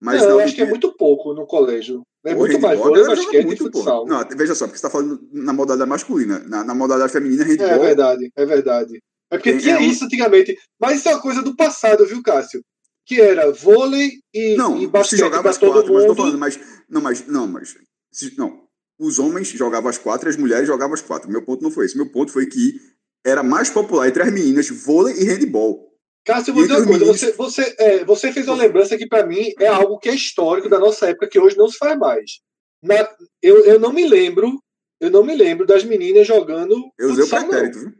[0.00, 2.02] Mas Não, eu acho que é muito pouco no colégio.
[2.26, 4.06] É muito mais vôlei, ela joga basquete e muito, futsal.
[4.06, 6.38] Não, veja só, porque você está falando na modalidade masculina.
[6.46, 7.80] Na, na modalidade feminina, É handball.
[7.80, 8.98] verdade, é verdade.
[9.30, 10.56] É porque Tem- tinha é um- isso antigamente.
[10.80, 12.62] Mas isso é uma coisa do passado, viu, Cássio?
[13.06, 16.16] Que era vôlei e, não, e se basquete as todo quatro, mas eu tô mundo.
[16.16, 16.58] falando, mas.
[16.88, 17.26] Não, mas.
[17.26, 17.74] Não, mas.
[18.12, 18.63] se- não.
[18.98, 21.30] Os homens jogavam as quatro e as mulheres jogavam as quatro.
[21.30, 21.96] Meu ponto não foi esse.
[21.96, 22.80] Meu ponto foi que
[23.24, 25.92] era mais popular entre as meninas vôlei e handball.
[26.24, 27.04] Cássio, eu vou dizer uma coisa.
[27.04, 30.68] Você, você, é, você fez uma lembrança que, pra mim, é algo que é histórico
[30.68, 32.40] da nossa época, que hoje não se faz mais.
[32.82, 33.08] Na-
[33.42, 34.58] eu, eu não me lembro.
[35.00, 37.92] Eu não me lembro das meninas jogando Eu usei o pretérito, viu?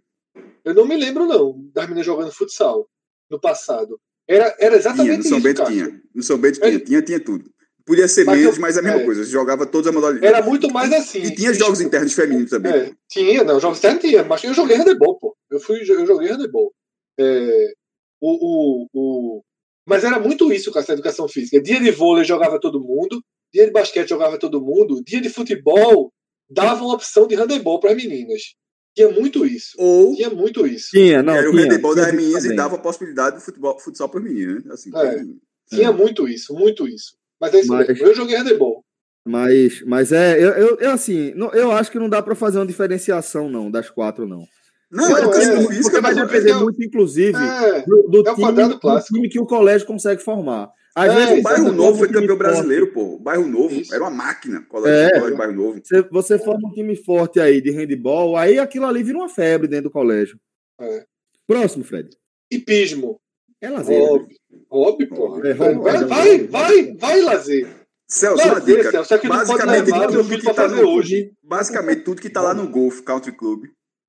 [0.65, 2.89] Eu não me lembro, não, das meninas jogando futsal
[3.29, 4.01] no passado.
[4.27, 6.03] Era, era Tinha, exatamente no São isso, Bento tinha.
[6.15, 6.69] No São Bento É.
[6.71, 7.51] tinha, tinha, tinha tudo.
[7.87, 9.05] Podia ser Mas menos, eu- mas é a mesma é.
[9.05, 9.25] coisa.
[9.25, 10.27] Você jogava todas as modalidades.
[10.37, 11.19] Era muito mais assim.
[11.19, 12.73] E tinha jogos internos femininos também.
[12.73, 15.37] É, tinha, não, jogos externos tinha, mas eu joguei handebol, pô.
[15.51, 16.73] Eu, fui, eu joguei handebol.
[17.21, 17.73] É,
[18.21, 19.43] o, o, o,
[19.87, 21.61] mas era muito isso com essa educação física.
[21.61, 23.23] Dia de vôlei jogava todo mundo,
[23.53, 26.11] dia de basquete jogava todo mundo, dia de futebol
[26.51, 28.55] dava uma opção de handebol para as meninas.
[28.97, 29.73] Tinha muito isso.
[29.77, 30.89] Ou Tinha muito isso.
[30.93, 31.35] Tinha, não.
[31.35, 34.21] era o tinha, handebol tinha das meninas e dava a possibilidade do futebol, futsal para
[34.21, 34.65] os meninos.
[34.65, 34.73] Né?
[34.73, 35.15] Assim, É.
[35.17, 37.17] tem- Tinha muito isso, muito isso.
[37.41, 38.07] Mas é isso Mas- mesmo.
[38.07, 38.85] Eu joguei handebol.
[39.27, 42.59] Mas, mas é, eu, eu, eu, assim, não- eu acho que não dá pra fazer
[42.59, 44.45] uma diferenciação, não, das quatro, não.
[44.91, 45.83] Não, Não, educação é, física.
[45.83, 49.47] Porque vai depender é- muito, inclusive, É, do, do é time, do time que o
[49.47, 50.71] colégio consegue formar.
[50.95, 53.15] Às É, vezes, O isso, bairro novo foi campeão brasileiro, pô.
[53.17, 53.93] O bairro novo Isso.
[53.93, 54.65] era uma máquina.
[54.69, 55.19] Colégio, É.
[55.19, 55.81] colégio bairro novo.
[55.83, 59.67] Você, você forma um time forte aí de handball, aí aquilo ali vira uma febre
[59.67, 60.39] dentro do colégio.
[60.81, 61.05] É.
[61.49, 62.11] Próximo, Fred.
[62.53, 63.19] Hipismo.
[63.65, 63.99] É lazer.
[64.03, 64.37] Hobby.
[64.71, 65.49] Hobby, porra.
[65.49, 66.09] É, hobby, vai, hobby.
[66.09, 67.67] vai, vai, vai, lazer.
[68.07, 68.91] Celso, uma dica.
[68.91, 71.33] Celso, só que não pode basicamente, levar tudo filho que tá fazer no, hoje.
[71.43, 73.65] basicamente, tudo que tá lá no Golf Country Club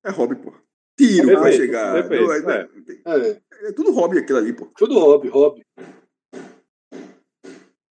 [0.06, 0.53] é hobby, pô.
[0.97, 1.93] Tiro Perfeito, vai chegar.
[2.08, 2.26] perfeito,
[3.06, 4.66] Não, é, É, é tudo hobby aquilo ali, pô.
[4.78, 5.62] tudo hobby, hobby.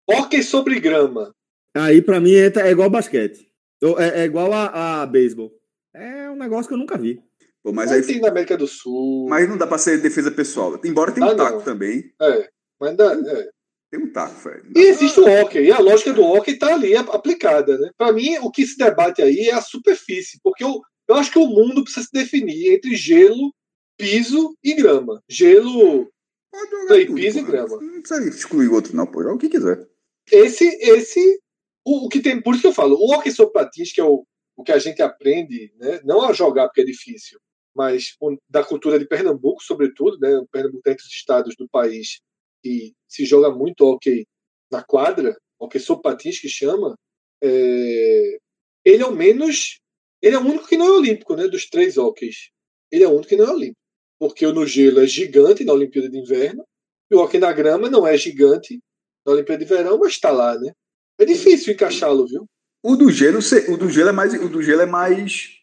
[0.09, 1.33] Hóquei sobre grama.
[1.75, 3.49] Aí, pra mim, entra- é igual basquete.
[3.97, 5.51] É, é igual a, a beisebol.
[5.93, 7.21] É um negócio que eu nunca vi.
[7.63, 8.13] Pô, mas Mas aí.
[8.13, 9.27] tem na América do Sul.
[9.29, 10.79] Mas não dá pra ser defesa pessoal.
[10.83, 11.45] Embora tenha um Ah, não.
[11.45, 12.13] taco também.
[12.21, 12.49] É,
[12.79, 13.49] mas dá, é.
[13.89, 14.69] Tem um taco, Fred.
[14.75, 17.77] E existe o hockey, e a lógica do hockey está ali ap- aplicada.
[17.77, 17.91] Né?
[17.97, 21.37] Para mim, o que se debate aí é a superfície, porque eu, eu acho que
[21.39, 23.53] o mundo precisa se definir entre gelo,
[23.97, 25.21] piso e grama.
[25.29, 26.11] Gelo,
[26.51, 27.79] Pode jogar Play tudo, piso e grama.
[27.81, 29.21] Não precisa excluir o outro, não, pô.
[29.23, 29.87] Joga o que quiser.
[30.31, 31.39] esse, esse,
[31.85, 34.03] o, o que tem, por isso que eu falo, o hockey sobre patins, que é
[34.03, 34.25] o,
[34.57, 35.99] o que a gente aprende, né?
[36.03, 37.39] não a jogar porque é difícil,
[37.75, 38.15] mas
[38.49, 40.37] da cultura de Pernambuco, sobretudo, né?
[40.37, 42.19] O Pernambuco é entre os estados do país
[42.61, 44.25] que se joga muito hockey
[44.71, 46.95] na quadra, hockey sobre patins que chama,
[47.43, 48.37] é,
[48.85, 49.79] ele é o menos,
[50.21, 51.47] ele é o único que não é olímpico, né?
[51.47, 52.49] Dos três hockeys,
[52.91, 53.81] ele é o único que não é olímpico,
[54.19, 56.63] porque o no gelo é gigante na Olimpíada de Inverno
[57.11, 58.79] e o hockey na grama não é gigante
[59.25, 60.71] na Olimpíada de Verão, mas está lá, né?
[61.19, 62.45] É difícil encaixá-lo, viu?
[62.81, 64.33] O do gelo, o do gelo é mais.
[64.33, 65.62] O do gelo é mais.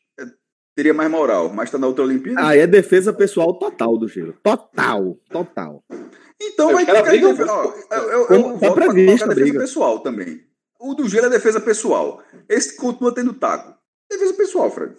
[0.80, 2.46] É, teria mais moral, mas tá na outra Olimpíada.
[2.46, 4.34] Aí é defesa pessoal total do gelo.
[4.42, 5.84] Total, total.
[6.42, 9.60] Então É, vai ficar brigam defe- ó, eu, eu, tá previsto defesa briga.
[9.60, 10.40] pessoal também.
[10.80, 12.22] O do gelo é defesa pessoal.
[12.48, 13.78] Esse continua tendo taco.
[14.10, 14.94] Defesa pessoal, Fred.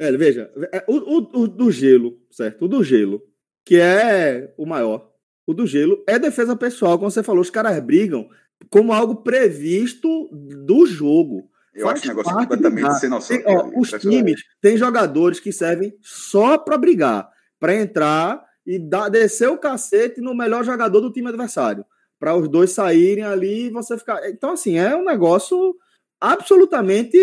[0.00, 2.64] É, veja, é, o, o, o do gelo, certo?
[2.64, 3.22] O do gelo,
[3.64, 5.12] que é o maior.
[5.46, 8.28] O do gelo é defesa pessoal, como você falou, os caras brigam
[8.68, 11.48] como algo previsto do jogo.
[11.74, 13.36] Eu Faz acho um negócio parte completamente sem noção.
[13.36, 19.08] Tem- ó, os times têm jogadores que servem só para brigar, para entrar e dar,
[19.08, 21.84] descer o cacete no melhor jogador do time adversário,
[22.18, 24.28] para os dois saírem ali e você ficar.
[24.28, 25.74] Então, assim, é um negócio
[26.20, 27.18] absolutamente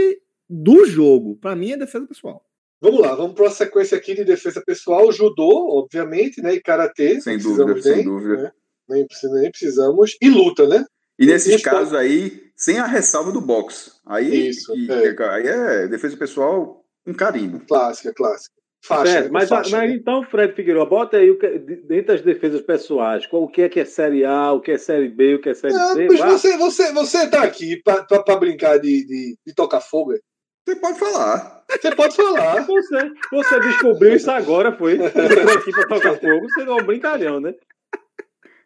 [0.50, 1.36] do jogo.
[1.38, 2.44] Para mim, é defesa pessoal.
[2.82, 6.54] Vamos lá, vamos para uma sequência aqui de defesa pessoal, judô, obviamente, né?
[6.56, 7.20] E karatê.
[7.20, 8.38] Sem dúvida, precisamos sem nem, dúvida.
[8.44, 8.52] né,
[8.90, 10.18] Nem, precisa- nem precisamos.
[10.22, 10.86] E luta, né?
[11.20, 13.92] E nesses casos aí, sem a ressalva do boxe.
[14.06, 15.16] Aí, Isso, e- é.
[15.32, 17.62] aí é defesa pessoal com carinho.
[17.68, 18.54] Clássica, clássica.
[18.86, 19.96] Faixa, Certo, né, mas, faixa, mas né?
[19.98, 23.68] então, Fred Figueiredo, bota aí o que, dentro das defesas pessoais, qual- o que é
[23.70, 26.08] que é Série A, o que é Série B, o que é Série Não, C.
[26.08, 30.14] mas você, você, você tá aqui para brincar de, de, de tocar fogo?
[30.14, 30.20] é?
[30.66, 31.64] Você pode falar.
[31.70, 32.64] Você pode falar.
[32.68, 34.94] Você, você descobriu isso agora, foi?
[35.04, 37.54] Entrou aqui pra tocar fogo, você é um brincalhão, né?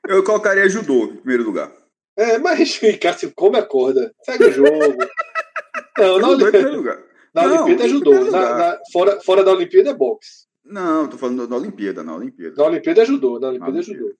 [0.07, 1.71] Eu colocaria judô em primeiro lugar.
[2.17, 4.13] É, mas, Cássio, come a corda.
[4.23, 4.69] Segue o jogo.
[5.97, 7.03] Não, na Olimpíada,
[7.33, 10.45] na Não, Olimpíada primeiro Na- na- fora, fora da Olimpíada é boxe.
[10.65, 12.55] Não, tô falando da Olimpíada, na Olimpíada.
[12.57, 13.39] Na Olimpíada judô.
[13.39, 14.03] Na Olimpíada é Olimpíada.
[14.05, 14.15] judô.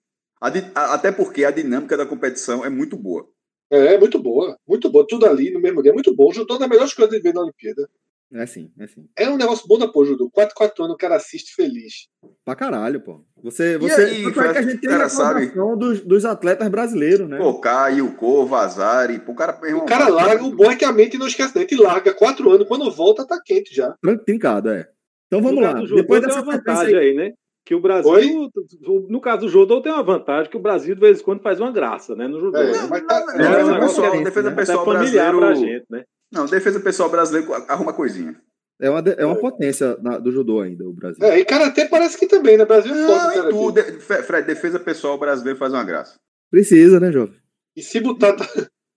[0.74, 3.26] A até porque a dinâmica da competição é muito boa.
[3.70, 4.56] É, é muito boa.
[4.68, 5.06] Muito boa.
[5.08, 5.90] Tudo ali no mesmo dia.
[5.90, 6.30] É muito bom.
[6.32, 7.88] Uma das melhores coisas de ver na Olimpíada.
[8.32, 9.06] É sim, é sim.
[9.16, 10.28] É um negócio bom da porra, judô.
[10.30, 12.08] 4, 4 anos o cara assiste feliz.
[12.44, 13.24] Pra caralho, pô.
[13.42, 15.46] Você, E você, aí, tanto é que a gente tem cara a sabe?
[15.76, 17.38] dos, dos atletas brasileiros, né?
[17.38, 19.56] Pô, Caio, Cor, Vazari, pô, o cara.
[19.64, 21.64] irmão, O cara larga, o bom é que a mente não esquece, né?
[21.64, 23.94] A gente larga 4 anos, quando volta, tá quente já.
[24.24, 24.88] Trincado, é.
[25.28, 25.74] Então vamos no lá.
[25.74, 27.32] caso Depois tem dessa uma vantagem aí, aí, né?
[27.64, 28.50] Que o Brasil, Oi?
[29.08, 31.60] no caso do judô, tem uma vantagem que o Brasil de vez em quando faz
[31.60, 32.28] uma graça, né?
[32.28, 32.58] No judô.
[32.58, 32.86] É, né?
[32.90, 34.56] mas tá- É, defesa é pessoal, defesa né?
[34.56, 35.38] pessoal Até familiar brasileiro.
[35.38, 36.04] pra gente, né?
[36.34, 38.34] Não, defesa pessoal brasileiro arruma coisinha.
[38.80, 41.24] é uma, é uma potência na- do judô ainda, o Brasil.
[41.24, 42.64] É, e karatê parece que também, né?
[42.64, 43.50] Brasil é forte Não, no e karatê.
[43.50, 46.18] tu, de- Fred, defesa pessoal brasileiro faz uma graça.
[46.50, 47.36] Precisa, né, jovem?
[47.76, 48.34] E se botar.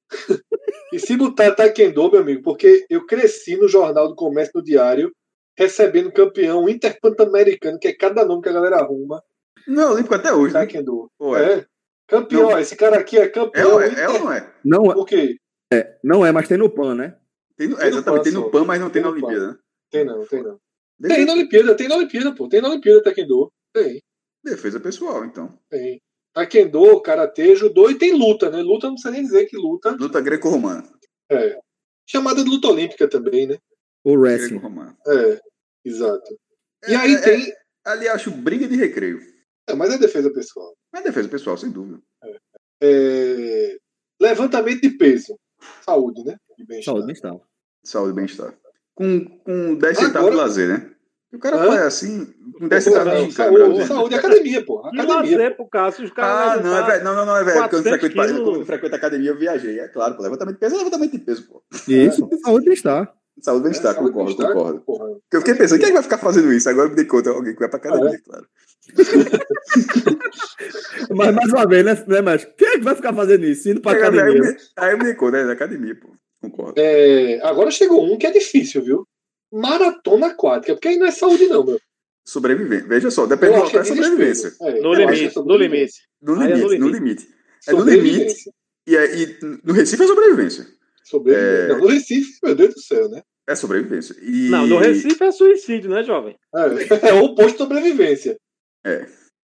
[0.94, 5.12] e se botar taekwondo, meu amigo, porque eu cresci no Jornal do Comércio no Diário,
[5.58, 9.22] recebendo campeão interpanamericano, que é cada nome que a galera arruma.
[9.68, 10.62] Não, olímpico até hoje, né?
[10.66, 11.12] Taekwondo.
[11.18, 11.54] Pô, é.
[11.60, 11.66] É.
[12.08, 12.60] Campeão, Não.
[12.60, 13.82] esse cara aqui é É, campeão.
[13.82, 14.54] é, inter- é ou não é?
[14.64, 15.36] Não, é- Por quê?
[16.04, 17.16] não é, mas tem no PAN, né?
[17.58, 18.52] Tem, no- Tem é, no exatamente, PAN tem no.
[18.52, 19.18] PAN, mas não tem Tem na.
[19.18, 19.58] Olimpíada, né?
[19.92, 20.52] Tem não, tem não.
[21.00, 22.50] Tem Defesa, na Olimpíada, tem na Olimpíada, pô.
[22.50, 23.52] Tem na Olimpíada Taekwondo.
[23.74, 24.02] Tem,
[24.44, 25.58] defesa pessoal, então.
[25.70, 26.02] tem.
[26.34, 28.62] Taekwondo, karatê, judô e tem luta, né?
[28.62, 29.92] Luta não precisa nem dizer que luta.
[29.92, 30.88] Luta greco-romana.
[31.30, 31.60] É.
[32.06, 33.58] Chamada de luta olímpica também, né?
[34.04, 34.60] O wrestling.
[34.60, 34.98] Greco-romana.
[35.08, 35.42] É,
[35.86, 36.40] exato.
[36.88, 37.54] E É, aí é, tem.
[37.86, 39.20] Ali acho briga de recreio.
[39.68, 40.76] É, mas é defesa pessoal.
[40.94, 42.02] Mas defesa pessoal, sem dúvida.
[42.82, 43.78] É,
[44.22, 45.38] Levantamento de peso.
[45.84, 46.38] Saúde, né?
[46.58, 46.94] De bem-estar.
[46.94, 47.36] Saúde bem-estar.
[47.84, 48.54] Saúde e bem-estar.
[48.96, 50.90] Com, com 10 centavos Agora- de lazer, né?
[51.32, 51.68] E o cara Hã?
[51.68, 52.26] faz assim,
[52.58, 54.82] com 10 Pô, centavos de saúde, saúde, academia, pô.
[54.94, 55.16] E Academia.
[55.38, 56.64] lazer pro Cássio, os Ah, caras.
[56.64, 57.04] não, é velho.
[57.04, 57.58] Não, não, não, é velho.
[57.70, 58.66] Quando eu 400 frequento, quilos.
[58.66, 59.80] frequento academia, eu viajei.
[59.80, 60.24] É claro, pô.
[60.24, 61.62] Levantamento de peso é levantamento de peso, pô.
[61.88, 63.14] Isso, saúde e bem-estar.
[63.42, 64.80] Saúde e bem-estar, É, concordo, concordo.
[64.82, 65.06] porra.
[65.10, 66.68] Porque eu fiquei pensando, quem é que vai ficar fazendo isso?
[66.70, 68.48] Agora eu me dei conta, alguém que vai pra academia, Ah, claro.
[71.16, 72.48] Mas mais uma vez, né, né Macho?
[72.58, 73.70] Quem é que vai ficar fazendo isso?
[73.70, 74.42] Indo pra Aí eu academia?
[74.42, 76.08] me- Aí eu me dei conta, é da academia, pô.
[76.42, 76.80] Concordo.
[76.80, 79.08] É, agora chegou um que é difícil, viu?
[79.52, 81.80] Maratona aquática, porque aí não é saúde, não, meu.
[82.26, 82.88] Sobrevivência.
[82.88, 84.54] Veja só, depende do que é local, é sobrevivência.
[84.62, 85.94] É, No é limite, no limite.
[86.22, 87.28] No é limite, no limite.
[87.68, 88.20] É no limite.
[88.20, 88.54] Sobrevivência.
[88.86, 90.68] E, aí, no Recife é sobrevivência.
[91.04, 91.64] Sobrevivência.
[91.64, 91.68] É.
[91.68, 93.22] Não, no Recife, meu Deus do céu, né?
[93.48, 94.16] É sobrevivência.
[94.22, 94.50] E...
[94.50, 96.38] Não, no Recife é suicídio, né, jovem?
[96.54, 98.38] É, é o oposto de sobrevivência.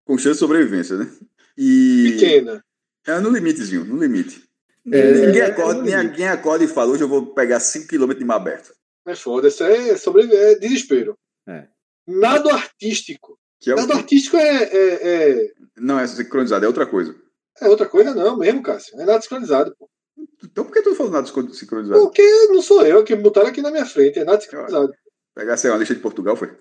[0.03, 1.11] Com chance de sobrevivência, né?
[1.57, 2.13] E.
[2.13, 2.63] Pequena.
[3.05, 4.43] É no limitezinho, no limite.
[4.91, 8.25] É, ninguém, é, acorda, é ninguém acorda e fala, hoje eu vou pegar 5km de
[8.25, 8.73] mar aberto.
[9.05, 11.17] É foda, isso é, sobreviver, é desespero.
[11.47, 11.67] É.
[12.07, 13.37] Nado artístico.
[13.59, 13.77] Que é o...
[13.77, 17.15] Nado artístico é, é, é, Não é sincronizado, é outra coisa.
[17.59, 18.99] é outra coisa, não, mesmo, Cássio.
[18.99, 19.75] É nada sincronizado.
[19.77, 19.89] Pô.
[20.43, 22.01] Então por que tu falou nada sincronizado?
[22.01, 24.93] Porque não sou eu que me botaram aqui na minha frente, é nada sincronizado.
[25.35, 26.55] Pegar, sei lá, uma lista de Portugal, foi?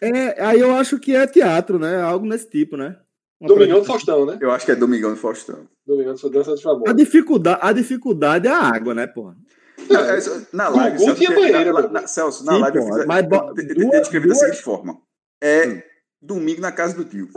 [0.00, 2.00] É, aí eu acho que é teatro, né?
[2.02, 2.98] Algo nesse tipo, né?
[3.40, 3.84] Uma Domingão do.
[3.84, 4.38] Faustão, né?
[4.40, 5.68] Eu acho que é Domingão do Faustão.
[5.86, 6.96] Domingão do Dança dos A Famosos.
[6.96, 9.36] dificuldade, a dificuldade é a água, né, porra?
[9.90, 10.18] Não, é,
[10.52, 11.30] na live, Celso, tinha
[11.90, 14.62] na, Celso, na Sim, live eu pô, fiz, mas bo- eu- eu duas- da seguinte
[14.62, 14.98] forma.
[15.40, 15.82] É Hum.
[16.22, 17.28] domingo na casa do tio.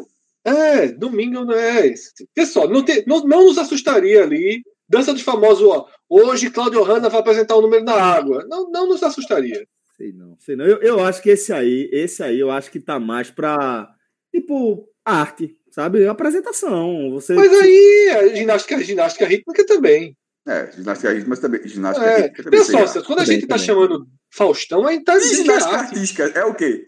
[0.45, 2.12] É, domingo não é isso.
[2.34, 4.62] Pessoal, não, tem, não, não nos assustaria ali.
[4.88, 5.86] Dança dos famosos, ó.
[6.10, 8.45] Hoje Cláudio Hanna vai apresentar o número na água.
[8.50, 9.68] Não, não nos assustaria.
[9.97, 10.66] Sei não, sei não.
[10.66, 13.93] Eu, eu acho que esse aí, esse aí, eu acho que tá mais pra,
[14.34, 16.07] tipo, arte, sabe?
[16.07, 17.11] Apresentação.
[17.11, 17.34] Você.
[17.34, 20.15] Mas aí, a ginástica, a ginástica rítmica também.
[20.47, 21.67] É, ginástica rítmica, mas também.
[21.67, 22.59] Ginástica É, rítmica também.
[22.59, 22.91] Pessoal, lá.
[22.93, 23.65] quando a Também, gente tá também.
[23.67, 26.86] chamando Faustão, a gente tá dizendo que é ginástica artística é o quê?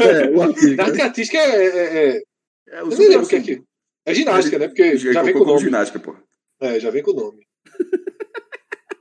[0.00, 0.68] É, o artista.
[0.68, 1.66] Ginástica artística é.
[1.66, 2.22] é, é,
[2.68, 3.44] É eu o nem lembro o que é supra-sumo.
[3.44, 3.70] que.
[4.06, 4.68] É ginástica, né?
[4.68, 5.60] Porque Já já vem com o nome.
[5.60, 6.16] ginástica, pô.
[6.60, 7.46] É, já vem com o nome.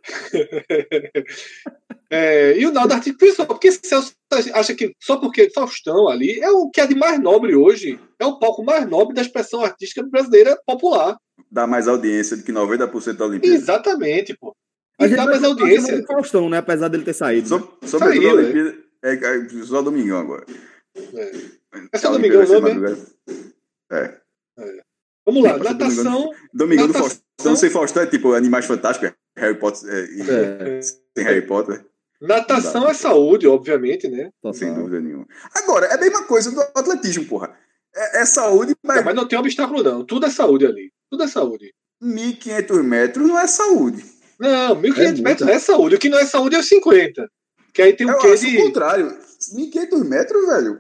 [2.12, 4.14] É, e o nada artístico, pessoal, porque Celso
[4.54, 8.26] acha que só porque Faustão ali é o que é de mais nobre hoje, é
[8.26, 11.18] o palco mais nobre da expressão artística brasileira popular.
[11.52, 13.56] Dá mais audiência do que 90% da Olimpíada.
[13.56, 14.56] Exatamente, pô.
[15.00, 16.04] A E gente dá mais audiência.
[16.06, 16.58] Faustão, né?
[16.58, 17.58] Apesar dele ter saído.
[17.58, 17.64] né?
[17.84, 18.42] So, sobretudo Saiu, a né?
[18.42, 18.78] Olimpíada.
[19.04, 20.46] É, é só domingão agora.
[21.14, 21.32] É.
[21.94, 22.60] É só domingão, não é?
[22.60, 22.98] madrugada.
[23.92, 24.20] É.
[25.26, 26.32] Vamos lá, natação.
[26.54, 26.94] Domingão do.
[26.94, 27.56] Faustão.
[27.56, 29.90] Sem Faustão é tipo Animais Fantásticos, Harry Potter.
[29.90, 31.86] É, É, Sem Harry Potter.
[32.22, 34.30] Natação é saúde, obviamente, né?
[34.54, 35.26] Sem dúvida nenhuma.
[35.56, 37.56] Agora, é a mesma coisa do atletismo, porra.
[37.96, 40.06] É, é saúde, mas Não, mas não tem obstáculo, não.
[40.06, 40.92] Tudo é saúde ali.
[41.10, 41.74] Tudo é saúde.
[42.04, 44.04] 1.500 metros não é saúde.
[44.40, 45.96] Não, 1.500 É metros é saúde.
[45.96, 47.30] O que não é saúde é os 50.
[47.74, 48.58] Que aí tem um Eu quê acho de.
[48.58, 49.18] o contrário.
[49.56, 50.80] 1.500 metros, velho.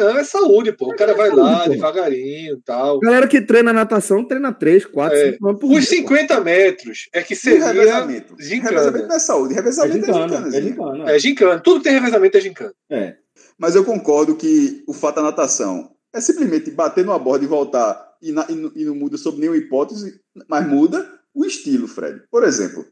[0.00, 0.86] Não, é saúde, pô.
[0.92, 1.70] O cara vai saúde, lá pô.
[1.70, 2.98] devagarinho e tal.
[3.00, 5.32] Galera que treina natação treina 3, 4, É.
[5.32, 5.98] 5 anos por Os dia.
[5.98, 8.34] 50 metros é que E seria revezamento?
[8.38, 8.70] gincana.
[8.70, 10.56] Revezamento não é saúde, É revezamento é, gincana, gincana.
[10.56, 11.10] é gincana.
[11.12, 11.60] É gincana.
[11.60, 12.74] Tudo que tem revezamento é gincana.
[12.90, 13.16] É.
[13.58, 18.10] Mas eu concordo que o fato da natação é simplesmente bater numa borda e voltar
[18.22, 22.22] e, na- e não- e não muda sob nenhuma hipótese, mas muda o estilo, Fred.
[22.30, 22.84] Por exemplo,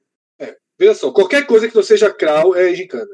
[0.81, 3.09] Veja só, qualquer coisa que não seja crawl é gincana.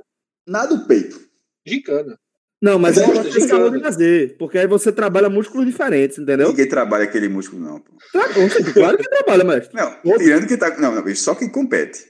[0.46, 1.18] nada o peito.
[1.66, 2.18] Gincana.
[2.64, 3.60] Não, mas aí Gosta, você tem gincana.
[3.64, 6.48] saúde e lazer, porque aí você trabalha músculos diferentes, entendeu?
[6.48, 7.78] Ninguém trabalha aquele músculo, não.
[7.80, 7.92] Pô.
[8.10, 8.28] Tra-
[8.72, 9.76] Claro que trabalha, mestre.
[9.76, 10.24] Não, Outro.
[10.24, 10.74] tirando que tá.
[10.78, 12.00] Não, não, só quem compete.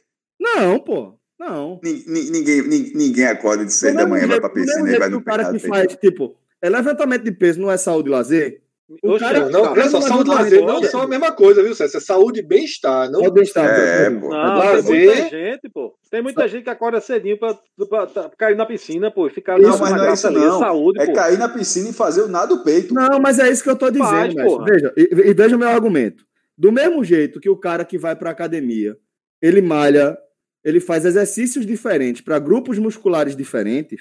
[0.40, 1.18] Não, pô.
[1.40, 1.80] Não.
[1.82, 4.64] Ni- ni- Ninguém, ni- ninguém acorda de Do 6 da mesmo manhã, vai pra mesmo
[4.66, 7.76] piscina e vai no o cara que faz, tipo, é levantamento de peso não é
[7.76, 8.62] saúde e lazer?
[9.02, 11.96] O Oxe, cara- Não, cara, só, saúde lazer não são a mesma coisa, viu, César?
[11.96, 13.10] É saúde e bem-estar.
[13.10, 13.22] Não...
[13.22, 13.64] O bem-estar.
[13.64, 14.28] É, pô.
[14.28, 15.94] Não, Lazer- tem muita gente, pô.
[16.10, 17.58] Tem muita gente que acorda cedinho pra,
[17.88, 20.58] pra, pra cair na piscina, pô, e ficar Não, nessa mas não é isso, não.
[20.58, 21.12] Saúde, É pô.
[21.14, 22.92] cair na piscina e fazer o nada do peito.
[22.92, 24.64] Não, mas é isso que eu tô dizendo, Faz, porra.
[24.66, 26.22] Veja, e, e veja o meu argumento.
[26.56, 28.96] Do mesmo jeito que o cara que vai pra academia,
[29.40, 30.16] ele malha,
[30.62, 34.00] ele faz exercícios diferentes para grupos musculares diferentes,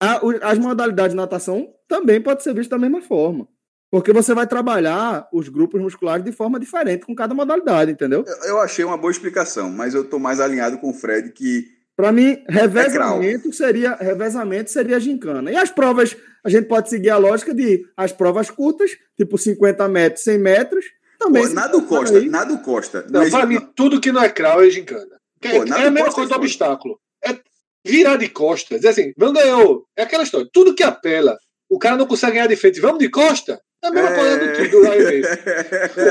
[0.00, 3.46] a- o- as modalidades de natação também pode ser vista da mesma forma.
[3.92, 8.24] Porque você vai trabalhar os grupos musculares de forma diferente com cada modalidade, entendeu?
[8.26, 11.66] Eu, eu achei uma boa explicação, mas eu tô mais alinhado com o Fred que
[11.94, 15.50] Para mim, É revezamento seria revezamento seria gincana.
[15.52, 19.86] E as provas, a gente pode seguir a lógica de as provas curtas, tipo 50
[19.90, 20.86] metros, 100 metros,
[21.18, 21.42] também.
[21.42, 22.28] Pô, se nada o enquadra Costa, aí.
[22.30, 23.06] nada o Costa.
[23.10, 25.20] Não, é pra gi- mim, tudo que não é crawl é gincana.
[25.38, 26.98] Que é, Pô, nada é a mesma coisa do obstáculo.
[27.22, 27.38] É
[27.86, 28.78] virar de costas.
[28.80, 29.84] Dizer assim, não ganhou.
[29.94, 30.48] É aquela história.
[30.50, 31.36] Tudo que apela,
[31.68, 32.80] o cara não consegue ganhar de frente.
[32.80, 33.60] Vamos de costa?
[33.84, 35.28] É a mesma coisa do que do Raio Verde.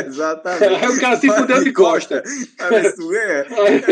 [0.07, 0.63] Exatamente.
[0.65, 2.24] Aí o cara se fudeu de costa.
[2.59, 3.45] É.
[3.49, 3.84] Aí,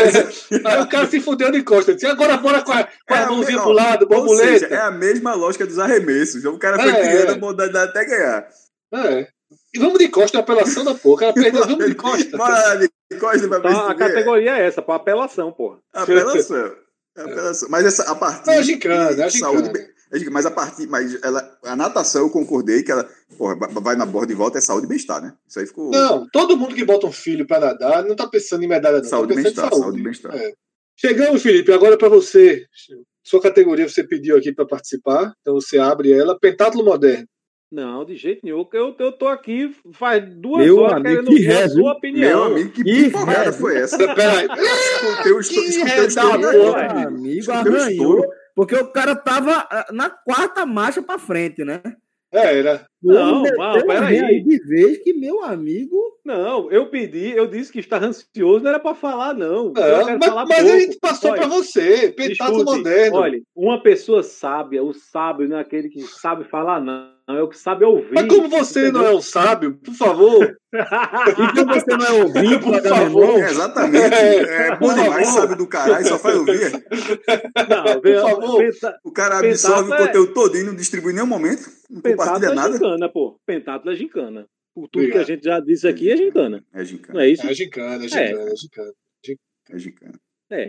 [0.64, 1.94] aí o cara se fudeu de costa.
[1.94, 4.66] Disse, agora bora com a, com a É a mãozinha me- pro lado, Ou seja,
[4.68, 4.74] borboleta.
[4.74, 6.44] é a mesma lógica dos arremessos.
[6.44, 7.34] O cara foi É, criando é.
[7.34, 8.48] a modalidade até ganhar.
[8.92, 9.26] É.
[9.74, 11.14] E vamos de costa, é apelação da porra.
[11.14, 12.36] O cara perdeu, vamos de costa.
[12.36, 15.78] Bora de Costa pra ver Então, se a categoria é essa, pô, apelação, porra.
[15.92, 16.72] Apelação.
[17.16, 17.68] Apelação.
[17.68, 18.50] Mas essa, a partir.
[18.50, 19.70] É é de saúde.
[20.12, 20.86] é Mas a partir.
[20.86, 23.08] Mas ela, a natação eu concordei que ela.
[23.36, 25.34] Porra, vai na borda e volta é saúde e bem-estar, né?
[25.46, 25.90] Isso aí ficou.
[25.90, 29.04] Não, todo mundo que bota um filho pra nadar não tá pensando em medalha, não.
[29.04, 29.70] Saúde tá e bem-estar.
[29.70, 30.34] Saúde e bem-estar.
[30.34, 30.52] É.
[30.96, 32.64] Chegamos, Felipe, agora para você.
[33.22, 36.38] Sua categoria você pediu aqui para participar, então você abre ela.
[36.38, 37.26] Pentátulo moderno.
[37.70, 38.64] Não, de jeito nenhum.
[38.64, 41.92] que Eu, eu tô aqui faz duas Meu horas amigo, querendo que ver a sua
[41.92, 42.28] opinião.
[42.28, 43.52] Meu amigo, que porrada velho.
[43.52, 43.96] foi essa?
[44.14, 44.48] Peraí.
[44.50, 47.08] Escutei o Que estouro, Meu amigo.
[47.08, 51.80] amigo Escutei o arranhou, porque o cara tava ah, na quarta marcha pra frente, né?
[52.32, 52.86] É, era.
[53.02, 54.42] Não, não, peraí.
[54.42, 55.98] De vez que meu amigo.
[56.24, 59.72] Não, eu pedi, eu disse que estava ansioso, não era pra falar, não.
[59.76, 60.76] É, mas falar mas pouco.
[60.76, 62.14] a gente passou para você.
[62.16, 63.16] Escute, moderno.
[63.16, 67.10] Olha, uma pessoa sábia, o sábio não é aquele que sabe falar, não.
[67.36, 68.12] É o que sabe ouvir.
[68.12, 70.56] mas como você não é um sábio, por favor.
[70.72, 73.40] E que você não é ouvinte, Por favor.
[73.40, 74.14] É, exatamente.
[74.14, 75.40] É bom Por demais, favor.
[75.40, 76.70] sabe do caralho, só faz ouvir.
[77.68, 78.58] Não, vê, favor.
[78.58, 81.68] pensa- O cara absorve o é- conteúdo todo e não distribui em nenhum momento.
[81.90, 82.72] Não compartilha é nada.
[82.74, 83.36] gincana, pô.
[83.44, 84.46] Pentátulo é gincana.
[84.72, 85.26] Por tudo Obrigado.
[85.26, 86.62] que a gente já disse aqui é gincana.
[86.72, 87.24] É Não gincana.
[87.24, 87.46] é isso?
[87.46, 88.92] É gincana, é gincana, é gincana.
[89.70, 90.12] É gincana.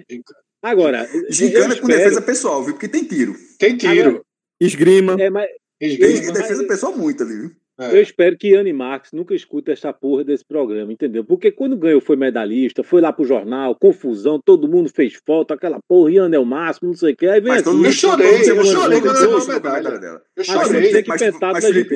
[0.09, 0.39] gincana.
[0.63, 2.73] Agora, Gincana com espero- defesa pessoal, viu?
[2.73, 3.35] Porque tem tiro.
[3.59, 4.23] Tem tiro.
[4.59, 5.15] esgrima.
[5.19, 5.47] É, mas
[5.81, 6.33] Tem Esgrima.
[6.33, 7.51] defesa pessoal muito ali, viu?
[7.79, 7.97] É.
[7.97, 11.23] eu espero que Anne Marques nunca escute essa porra desse programa, entendeu?
[11.23, 15.79] Porque quando ganhou foi medalhista, foi lá pro jornal, confusão, todo mundo fez foto, aquela
[15.87, 17.25] porra, Ian é o máximo, não sei o que.
[17.25, 19.99] Aí vem Mas mundo Eu chorei, eu chorei emocionou quando se levou a medalha.
[19.99, 20.21] dela.
[20.35, 21.03] Eu Mas chorei.
[21.07, 21.95] Mas, pentátulo mas é Felipe,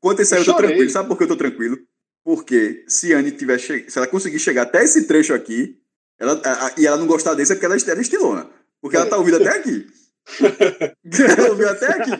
[0.00, 0.68] quanto isso aí eu tô Chorei.
[0.68, 0.90] tranquilo.
[0.90, 1.78] Sabe por que eu tô tranquilo?
[2.24, 3.84] Porque se Anne tiver che...
[3.88, 5.76] se ela conseguir chegar até esse trecho aqui,
[6.18, 6.40] ela,
[6.78, 8.46] e ela não gostar desse, é porque ela é ela é estilona.
[8.80, 9.86] Porque ela tá ouvindo até aqui.
[11.50, 12.10] ouviu até aqui.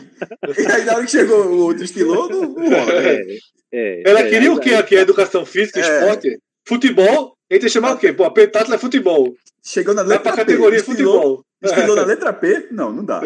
[0.60, 2.72] E aí, na hora que chegou o outro estilou, não, não.
[2.90, 3.38] É,
[3.72, 4.94] é, Ela é, queria o aí- quê aqui?
[4.94, 5.82] Educação física, É.
[6.00, 6.38] esporte?
[6.66, 7.36] Futebol?
[7.50, 8.12] A gente ia chamar o quê?
[8.12, 9.34] Pô, pentátulo é futebol.
[9.64, 10.38] Chegou na Vai letra pra P.
[10.38, 11.44] categoria estilou, futebol.
[11.62, 12.68] estilou na letra P?
[12.70, 13.20] Não, não dá.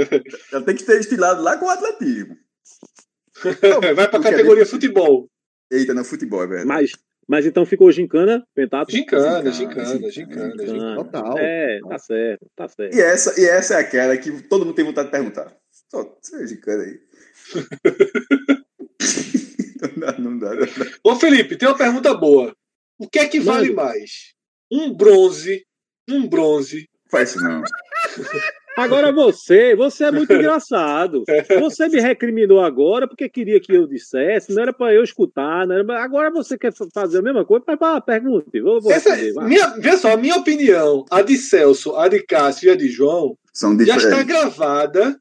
[0.53, 2.37] Ela tem que ter estilado lá com o atletismo.
[3.95, 4.71] Vai pra Não categoria ver?
[4.71, 5.29] futebol.
[5.71, 6.69] Eita, no futebol, é verdade.
[6.69, 6.91] Mas,
[7.31, 8.99] mas então ficou gincana, pentátulo?
[8.99, 10.67] Gincana, Gincana, gincana, gincana.
[10.67, 10.97] gincana.
[10.97, 11.39] Total.
[11.39, 12.97] É, tá certo, tá certo.
[12.97, 15.57] E essa, e essa é aquela que todo mundo tem vontade de perguntar.
[15.89, 16.99] Só, você é gicana aí.
[19.81, 20.87] não dá, não dá, não dá.
[21.05, 22.53] Ô, Felipe, tem uma pergunta boa.
[22.99, 23.77] O que é que vale Mande.
[23.77, 24.35] mais?
[24.69, 25.65] Um bronze,
[26.09, 27.63] um bronze Faz isso não.
[28.77, 31.25] Agora você, você é muito engraçado.
[31.61, 35.75] Você me recriminou agora porque queria que eu dissesse, não era para eu escutar, não
[35.75, 36.03] era pra...
[36.03, 38.61] agora você quer fazer a mesma coisa, mas vá, pergunte.
[38.61, 39.45] Vou, vou Essa, responder, vá.
[39.45, 42.89] minha, vê só, a minha opinião, a de Celso, a de Cássio e a de
[42.89, 44.27] João, São já está diferentes.
[44.27, 45.15] gravada e São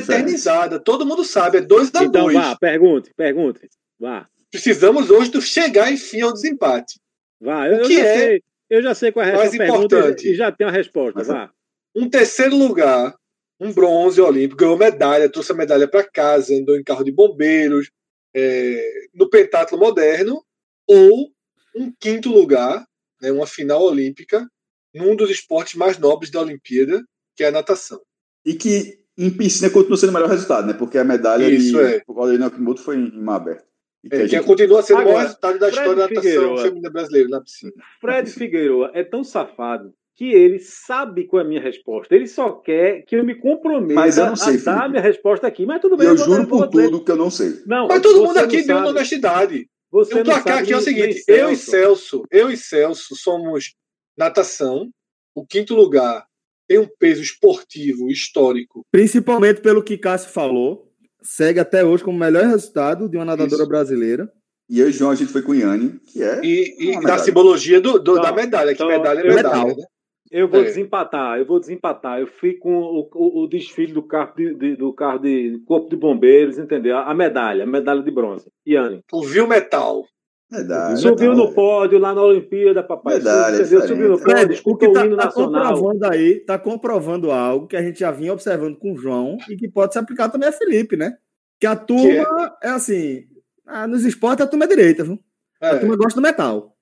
[0.00, 0.08] diferentes.
[0.08, 0.80] eternizada.
[0.80, 3.60] Todo mundo sabe, é 2 a Então 2 vá, pergunte, pergunte.
[4.00, 6.98] Vá, Precisamos hoje do chegar, enfim, ao desempate.
[7.40, 7.68] vá.
[7.68, 9.96] Eu, O eu que já é sei, eu já sei qual é a mais pergunta
[9.96, 10.28] importante?
[10.28, 11.12] e, e já tenho a resposta.
[11.18, 11.50] Mas- Vá.
[11.96, 13.14] Um terceiro lugar,
[13.58, 17.90] um bronze olímpico, ganhou medalha, trouxe a medalha para casa, andou em carro de bombeiros,
[18.34, 20.44] é, no pentatlo moderno,
[20.86, 21.30] ou
[21.74, 22.84] um quinto lugar,
[23.20, 24.46] né, uma final olímpica,
[24.94, 27.02] num dos esportes mais nobres da Olimpíada,
[27.34, 28.00] que é a natação.
[28.44, 30.74] E que em piscina continua sendo o melhor resultado, né?
[30.74, 32.02] Porque a medalha Isso, de é.
[32.06, 33.64] o Valeriano Akimoto foi em mar aberto.
[34.04, 36.14] E que É, a que gente- continua sendo o maior resultado da Fred história da
[36.14, 37.72] natação feminina brasileira na piscina.
[38.00, 42.14] Fred Figueiredo é tão safado que ele sabe qual é a minha resposta.
[42.14, 45.02] Ele só quer que eu me comprometa Mas eu não sei, a dar a minha
[45.02, 45.66] resposta aqui.
[45.66, 47.52] Mas tudo bem, eu vou- juro por tudo que eu não sei.
[47.66, 49.68] Não, Mas todo mundo aqui deu honestidade.
[49.90, 53.74] Você não placar aqui é o seguinte: eu e Celso, eu e Celso somos
[54.16, 54.88] natação.
[55.34, 56.24] O quinto lugar
[56.66, 58.82] tem um peso esportivo histórico.
[58.90, 60.86] Principalmente pelo que Cássio falou.
[61.22, 63.68] Segue até hoje como o melhor resultado de uma nadadora Isso.
[63.68, 64.30] brasileira.
[64.70, 66.40] E eu e João, a gente foi com o Yanni, que é.
[66.44, 69.64] E, e da simbologia do, do- Então, da medalha, que então, medalha é eu- medalha.
[69.64, 69.76] Metal.
[69.76, 69.84] Né?
[70.30, 70.64] Eu vou É.
[70.64, 72.20] desempatar, eu vou desempatar.
[72.20, 75.88] Eu fui com o, o- o desfile do carro de, de- do carro de corpo
[75.88, 76.96] de bombeiros, entendeu?
[76.98, 78.50] A medalha, a medalha de bronze.
[78.66, 79.02] Iane.
[79.12, 80.04] O Viu Metal.
[80.50, 80.96] Medalha.
[80.96, 81.48] Subiu medalha.
[81.48, 83.14] no pódio lá na Olimpíada, papai.
[83.18, 83.80] Medalha, entendeu?
[83.80, 83.88] diferente.
[83.88, 85.74] Subiu no pódio, Fred, o que o hino tá, tá nacional.
[85.74, 89.56] comprovando aí, tá comprovando algo que a gente já vinha observando com o João e
[89.56, 91.16] que pode se aplicar também a Felipe, né?
[91.60, 92.68] Que a turma é?
[92.68, 93.24] assim,
[93.66, 95.18] ah, nos esportes a turma é direita, viu?
[95.60, 96.76] A É, turma gosta do metal.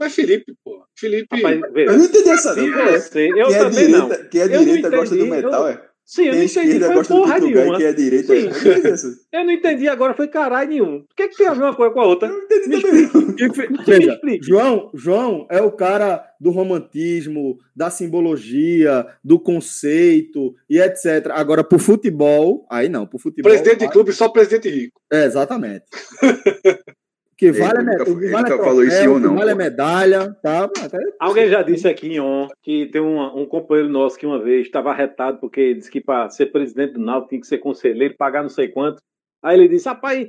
[0.00, 0.82] Mas Felipe, pô.
[0.98, 1.36] Felipe.
[1.36, 2.56] Rapaz, Eu não entendi essa.
[2.56, 2.78] não.
[2.80, 4.08] É- você, eu quem é também não.
[4.08, 5.90] direita, Quem é Eu não direita gosta do entendi, metal, eu- é?
[6.02, 7.76] Sim, eu Quem não é entendi, foi porra nenhuma.
[7.76, 8.34] quem é direita.
[8.34, 8.40] Sim.
[8.42, 9.06] Eu não entendi essa.
[9.32, 11.00] Eu não entendi agora, foi caralho nenhum.
[11.02, 12.28] Por que, que tem a ver uma coisa com a outra?
[12.28, 13.10] Eu não entendi Me também.
[13.14, 13.32] não.
[13.36, 14.44] Que fe- Me explique.
[14.46, 21.28] João, João é o cara do romantismo, da simbologia, do conceito e etc.
[21.30, 23.48] Agora, pro futebol, aí não, pro futebol.
[23.48, 25.00] Presidente de clube, só presidente rico.
[25.12, 25.84] É, exatamente.
[27.40, 29.56] Que Ele vale, nunca vale ele é nunca falou isso ou não, vale pô.
[29.56, 30.68] medalha, tá?
[31.18, 34.66] Alguém já disse aqui em on que tem um, um companheiro nosso que uma vez
[34.66, 38.42] estava arretado porque disse que para ser presidente do Náutico tinha que ser conselheiro, pagar
[38.42, 39.00] não sei quanto.
[39.42, 40.28] Aí ele disse: rapaz,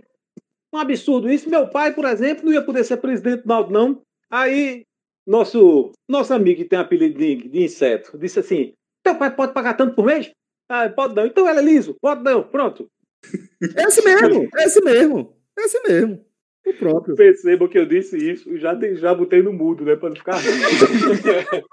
[0.72, 1.50] um absurdo isso.
[1.50, 4.02] Meu pai, por exemplo, não ia poder ser presidente do Náutico, não.
[4.30, 4.86] Aí
[5.28, 8.72] nosso, nosso amigo que tem apelido de, de inseto disse assim:
[9.04, 10.32] teu pai pode pagar tanto por mês?
[10.70, 11.26] Ah, pode não.
[11.26, 12.42] Então ela é liso, pode não.
[12.42, 12.90] Pronto.
[13.78, 16.31] É esse mesmo, é esse mesmo, é esse mesmo.
[16.66, 17.16] O próprio.
[17.16, 19.96] Percebam que eu disse isso, já, já botei no mudo, né?
[19.96, 20.62] Para não ficar rindo.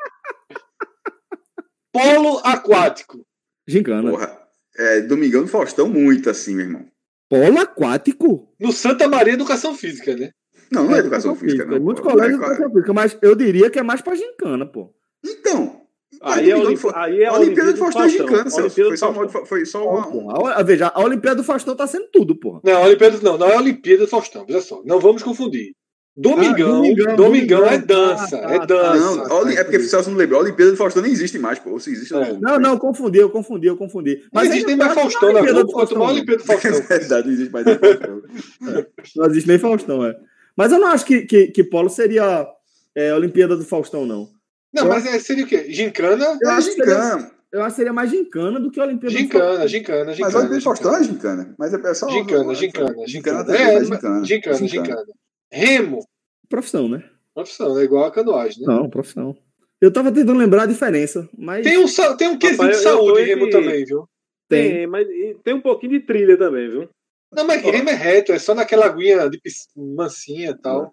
[1.92, 3.26] Polo aquático.
[3.66, 4.10] Gincana.
[4.10, 4.48] Porra.
[4.76, 6.86] É, Domingão do Faustão, muito assim, meu irmão.
[7.28, 8.54] Polo aquático?
[8.58, 10.30] No Santa Maria Educação Física, né?
[10.70, 11.80] Não, não é educação física, não.
[11.80, 14.94] Muitos colégios É, de educação física, mas eu diria que é mais pra gincana, pô.
[15.24, 15.87] Então.
[16.22, 18.70] Aí é, Fa- aí é a Olimpíada do Faustão é Celso.
[18.70, 19.40] Foi só, Faustão.
[19.40, 22.34] uma, foi só uma, um- Porra, a- Veja, a Olimpíada do Faustão tá sendo tudo,
[22.34, 22.60] porra.
[22.64, 24.82] Não, a Olimpíada não, não é a Olimpíada do Faustão, veja só.
[24.84, 25.72] Não vamos confundir.
[26.20, 29.28] Domingão, Ah, Domingão, Domingão, é dança, Ah, é tá, dança.
[29.28, 30.40] Não, Oli- é porque o Celso não lembrou.
[30.40, 31.70] A Olimpíada do Faustão nem existe mais, pô.
[31.70, 32.32] Ou se existe, É.
[32.40, 34.20] Não, não, confundi, eu confundi, eu confundi.
[34.32, 36.56] Não existe nem mais tá Faustão na Olimpíada Globo, do quanto mais Olimpíada do É
[36.58, 36.82] Faustão.
[36.98, 38.22] verdade, não existe mais nem Faustão.
[39.16, 40.16] Não existe nem Faustão, é.
[40.56, 42.48] Mas eu não acho que, que, que Polo seria
[42.96, 44.28] é, Olimpíada do Faustão, não.
[44.72, 45.72] Não, mas é, seria o quê?
[45.72, 46.38] Gincana?
[46.40, 47.30] Eu É acho que seria, gincana.
[47.52, 49.68] eu acho que seria mais gincana do que a Olimpíada do Gincana, Faustão.
[49.68, 50.38] gincana, Mas a gincana.
[50.38, 51.54] Olimpíada do Faustão é gincana.
[51.58, 52.08] Mas é só.
[52.10, 53.44] Gincana, gincana, Gincana gincana.
[53.44, 54.24] também, É, gincana.
[54.24, 55.04] gincana, gincana.
[55.50, 56.00] Remo,
[56.48, 57.02] Profissão, né?
[57.34, 58.66] profissão, é igual a canoagem, né?
[58.66, 59.36] Não, profissão.
[59.80, 61.86] Eu tava tentando lembrar a diferença, mas Tem um,
[62.16, 64.08] tem um quesito Rapaz, de eu saúde, Remo também, viu?
[64.48, 64.70] tem.
[64.72, 66.88] Tem, mas e tem um pouquinho de trilha também, viu?
[67.32, 69.38] Não, mas Remo é reto, é só naquela aguinha de
[69.76, 70.92] mansinha e tal.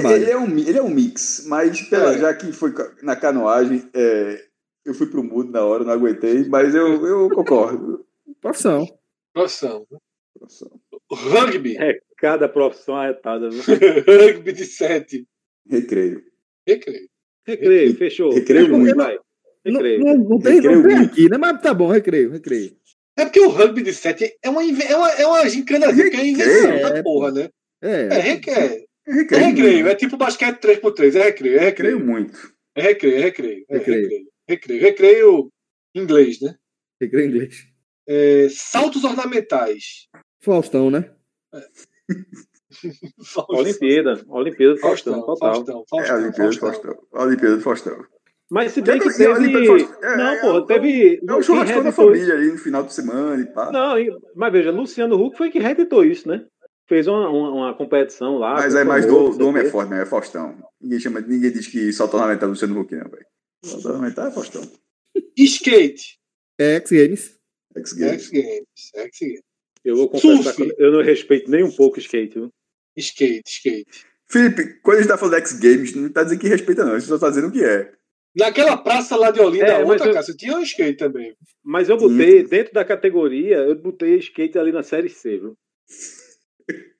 [0.00, 0.22] Trabalho.
[0.22, 2.18] Ele é, um, ele é um mix, mas pela, É.
[2.18, 2.72] já que foi
[3.02, 4.44] na canoagem, é,
[4.84, 8.04] eu fui pro mudo na hora, não aguentei, mas eu, eu concordo.
[8.40, 8.86] Profissão.
[9.32, 9.86] Profissão.
[11.10, 11.76] Rugby.
[11.78, 13.62] É cada profissão arretada, viu?
[14.06, 15.26] Rugby de sete.
[15.68, 16.22] Recreio.
[16.66, 17.08] Recreio.
[17.46, 18.32] Recreio, fechou.
[18.32, 18.96] Recreio muito.
[18.96, 19.18] vai.
[19.66, 20.00] Não, Recreio.
[20.04, 21.12] não, não tem, Recreio não tem muito.
[21.12, 21.38] aqui, né?
[21.38, 22.76] Mas tá bom, recreio, recreio.
[23.16, 26.16] É porque o rugby de sete é uma, inve- é uma, é uma gincanazinha, que
[26.16, 27.48] é invenção É, da porra, né?
[27.82, 29.44] É, É, é, é Recreio.
[29.46, 29.88] recreio, muito.
[29.88, 31.98] é tipo basquete 3x3, é recreio, é Recreio recreio.
[32.04, 32.52] muito.
[32.76, 33.64] É recreio, é recreio.
[33.68, 34.02] É Recreio.
[34.02, 34.26] recreio.
[34.48, 34.82] Recreio.
[34.82, 35.52] Recreio
[35.94, 36.54] inglês, né?
[37.00, 37.56] recreio inglês.
[38.08, 40.08] É, saltos ornamentais.
[40.42, 41.10] Faustão, né?
[43.48, 44.22] Olimpíada.
[44.28, 45.54] Olimpíada do Faustão, Faustão, total.
[45.54, 46.94] Faustão, É a Faustão, Olimpíada do Faustão.
[46.94, 47.22] Faustão.
[47.22, 48.04] Olimpíada do Faustão.
[48.50, 49.88] Mas se bem que que- e ali teve.
[50.02, 51.20] é, Não, é, pô, é, teve.
[51.28, 53.72] É churrasco da família ali no final de semana e pá.
[53.72, 53.94] Não,
[54.36, 56.44] mas veja, Luciano Huck foi que reeditou isso, né?
[56.86, 58.54] Fez uma, uma, uma competição lá.
[58.54, 60.02] Mas é mais do, do homem é forte, né?
[60.02, 60.56] É Faustão.
[60.80, 63.26] Ninguém, chama, ninguém diz que só ornamental é Luciano Huck, não, velho.
[63.64, 64.62] Só ornamental é Faustão.
[65.36, 66.18] Skate.
[66.60, 67.38] X Games.
[67.76, 68.22] X Games.
[68.24, 68.64] X Games.
[68.94, 69.40] X Games.
[69.84, 72.34] Eu vou confessar que eu não respeito nem um pouco o skate.
[72.34, 72.50] Viu?
[72.96, 74.06] Skate, skate.
[74.26, 76.92] Felipe, quando a gente tá falando de X Games, não tá dizendo que respeita, não.
[76.92, 77.92] A gente só tá dizendo o que é.
[78.36, 81.36] Naquela praça lá de Olinda, É, outra, eu- cara, tinha um skate também.
[81.62, 85.56] Mas eu botei, dentro da categoria, eu botei skate ali na série C, viu?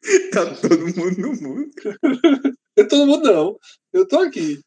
[0.32, 1.70] Tá todo mundo no mundo.
[2.76, 3.58] Eu todo mundo não.
[3.92, 4.60] Eu tô aqui.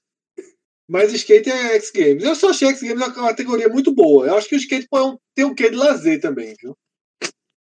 [0.90, 2.24] Mas skate é X Games.
[2.24, 4.26] Eu só achei X Games uma categoria muito boa.
[4.26, 6.76] Eu acho que o skate pode tem um quê de lazer também, viu?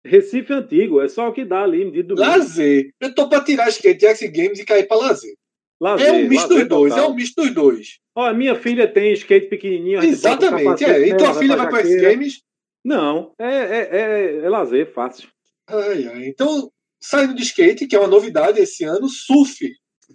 [0.05, 2.89] Recife antigo, é só o que dá ali, medido do Lazer.
[2.99, 5.33] Eu tô pra tirar skate X Games e cair pra lazer.
[5.79, 7.11] Lazer, É um misto dos dois, é total.
[7.11, 7.99] um misto dos dois.
[8.13, 10.03] Ó, minha filha tem skate pequenininho.
[10.03, 10.65] Exatamente.
[10.65, 11.07] capacete É.
[11.07, 12.01] E tua filha vai pra X.
[12.01, 12.41] Games?
[12.83, 15.29] Não, é, é, é, é lazer, fácil.
[15.67, 16.25] Ai, ai.
[16.27, 16.69] Então,
[17.03, 19.69] saindo de skate, que é uma novidade esse ano, surf.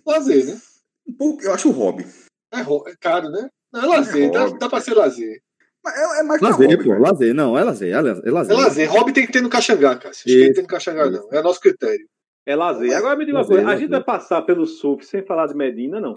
[0.06, 0.60] Lazer, né?
[1.06, 2.06] Um pouco, eu acho o hobby.
[2.52, 3.48] É, é caro, né?
[3.72, 4.30] Não, é lazer.
[4.30, 4.58] dá, hobby.
[4.58, 5.42] dá pra ser lazer.
[5.84, 6.84] Mas é, é mais Lazer, hobby.
[6.84, 6.90] pô.
[6.90, 7.02] velho.
[7.02, 7.34] Lazer.
[7.34, 7.92] Não, é lazer.
[7.92, 8.26] É lazer.
[8.26, 8.56] É lazer.
[8.56, 8.90] É lazer.
[8.90, 10.14] Hobby tem que ter no Caxangá, cara.
[10.14, 10.54] Skate Isso.
[10.54, 11.28] tem no Caxangá, não.
[11.30, 12.06] É nosso critério.
[12.46, 12.96] É lazer.
[12.96, 15.54] Agora me diga uma Lazer, coisa, a gente vai passar pelo surf sem falar de
[15.54, 16.14] Medina, não.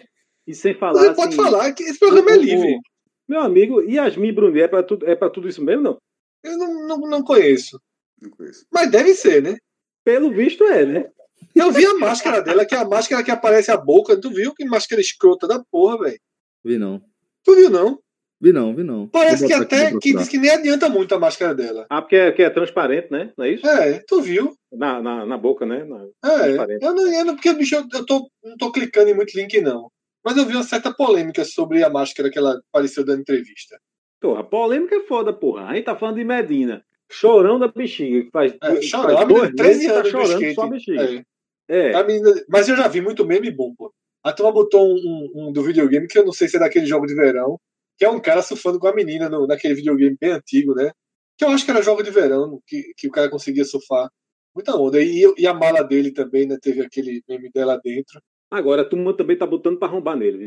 [0.47, 1.01] E sem falar.
[1.01, 2.79] Você pode assim, falar que esse programa é livre.
[3.27, 5.97] Meu amigo, Yasmin Brunet é pra, tudo, é pra tudo isso mesmo, não?
[6.43, 7.79] Eu não, não, não conheço.
[8.21, 8.65] Não conheço.
[8.71, 9.57] Mas deve ser, né?
[10.03, 11.09] Pelo visto é, né?
[11.55, 14.19] Eu vi a máscara dela, que é a máscara que aparece a boca.
[14.19, 16.19] Tu viu que máscara escrota da porra, velho?
[16.63, 17.01] Vi não.
[17.43, 17.99] Tu viu, não?
[18.39, 19.07] Vi não, vi não.
[19.07, 21.85] Parece que aqui até que diz que nem adianta muito a máscara dela.
[21.89, 23.31] Ah, porque é, que é transparente, né?
[23.37, 23.67] Não é isso?
[23.67, 24.55] É, tu viu?
[24.71, 25.83] Na, na, na boca, né?
[25.83, 29.13] Na- É, eu não, eu não porque bicho, eu, eu tô, não tô clicando em
[29.13, 29.91] muito link, não.
[30.23, 33.77] Mas eu vi uma certa polêmica sobre a máscara que ela apareceu dando entrevista.
[34.19, 35.65] Porra, polêmica é foda, porra.
[35.65, 36.83] A gente tá falando de Medina.
[37.11, 38.23] Chorão da bexiga.
[38.25, 39.17] Que faz, É, faz chorando.
[39.17, 41.25] A dois menina, 13 meses que anos tá do chorando só a bexiga.
[41.69, 41.91] É.
[41.93, 42.03] É.
[42.03, 43.93] Menina- mas eu já vi muito meme bom, pô.
[44.23, 46.85] A turma botou um, um- um do videogame que eu não sei se é daquele
[46.85, 47.59] jogo de verão,
[47.97, 50.91] que é um cara surfando com a menina no- naquele videogame bem antigo, né?
[51.37, 54.09] Que eu acho que era jogo de verão, que, que o cara conseguia surfar.
[54.53, 55.01] Muita onda.
[55.01, 56.57] E, e a mala dele também, né?
[56.61, 58.21] Teve aquele meme dela dentro.
[58.51, 60.45] Agora, a turma também tá botando pra arrombar nele.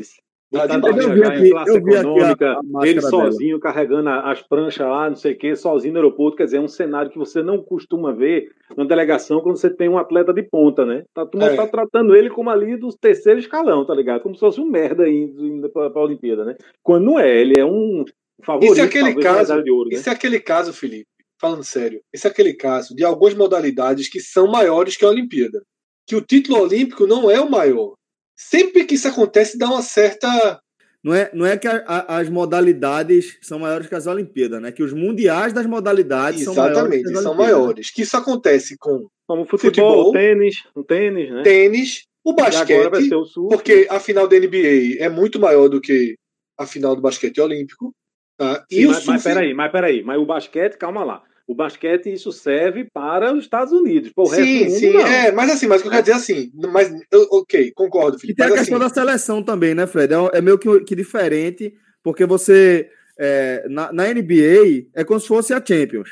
[0.51, 3.09] Tá Eu vi aqui- eu vi aqui a- a ele dela.
[3.09, 6.37] sozinho carregando a- as pranchas lá, não sei o quê, sozinho no aeroporto.
[6.37, 8.47] Quer dizer, é um cenário que você não costuma ver
[8.77, 11.03] na delegação quando você tem um atleta de ponta, né?
[11.15, 11.55] A turma É.
[11.55, 14.21] tá tratando ele como ali do terceiro escalão, tá ligado?
[14.21, 16.55] Como se fosse um merda indo, indo pra, pra Olimpíada, né?
[16.81, 18.05] Quando não é, ele é um
[18.43, 18.71] favorito.
[18.73, 19.95] Isso é aquele talvez, caso- de ouro, né?
[19.95, 21.07] Esse é aquele caso, Felipe,
[21.41, 25.61] falando sério, esse é aquele caso de algumas modalidades que são maiores que a Olimpíada.
[26.07, 27.95] Que o título olímpico não é o maior.
[28.35, 30.59] Sempre que isso acontece, dá uma certa.
[31.03, 34.71] Não é, não é que a- a- as modalidades são maiores que as Olimpíadas, né?
[34.71, 36.77] Que os mundiais das modalidades são maiores.
[36.77, 37.37] Exatamente, são Olimpíadas.
[37.37, 37.91] maiores.
[37.91, 40.11] Que isso acontece com Como futebol, Futebol.
[40.13, 41.41] tênis, um tênis, né?
[41.43, 42.51] tênis, o agora vai
[42.91, 46.15] basquete, ser o porque a final da NBA é muito maior do que
[46.57, 47.91] a final do basquete olímpico.
[48.37, 48.65] Tá?
[48.71, 50.03] Sim, E o mas, mas surf- peraí, mas peraí.
[50.03, 51.23] Mas o basquete, calma lá.
[51.47, 54.11] O basquete, isso serve para os Estados Unidos.
[54.11, 55.07] Para o resto Sim, do mundo, sim, não.
[55.07, 58.17] é, mas assim, mas o que eu quero dizer é assim, mas eu- ok, concordo,
[58.17, 58.37] E Felipe.
[58.41, 60.11] tem a questão assim, da seleção também, né, Fred?
[60.13, 61.73] É, é meio que, que diferente,
[62.03, 62.89] porque você.
[63.17, 66.09] é, na, na NBA é como se fosse a Champions.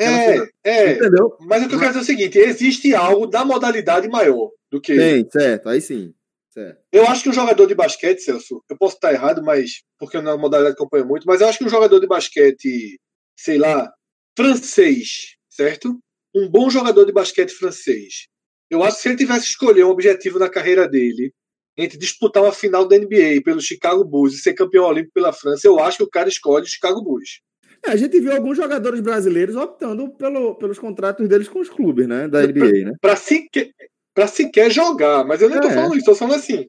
[0.00, 1.36] É, é, Entendeu?
[1.40, 4.80] Mas o que eu quero dizer é o seguinte: existe algo da modalidade maior do
[4.80, 4.96] que.
[4.96, 6.12] Tem, certo, aí sim.
[6.50, 6.80] Certo.
[6.92, 10.32] Eu acho que um jogador de basquete, Celso, eu posso estar errado, mas porque não
[10.32, 12.98] é uma modalidade que eu acompanho muito, mas eu acho que um jogador de basquete,
[13.36, 13.92] sei lá,
[14.36, 15.98] francês, certo?
[16.34, 18.26] Um bom jogador de basquete francês.
[18.70, 21.32] Eu acho que se ele tivesse escolher um objetivo na carreira dele,
[21.76, 25.66] entre disputar uma final da NBA pelo Chicago Bulls e ser campeão olímpico pela França,
[25.66, 27.40] eu acho que o cara escolhe o Chicago Bulls.
[27.84, 32.06] É, a gente viu alguns jogadores brasileiros optando pelo, pelos contratos deles com os clubes,
[32.08, 32.26] né?
[32.28, 32.92] Da NBA, né?
[33.00, 33.70] Pra sequer,
[34.14, 35.24] pra sequer jogar.
[35.24, 35.74] Mas eu nem tô É.
[35.74, 36.66] falando isso, tô falando assim.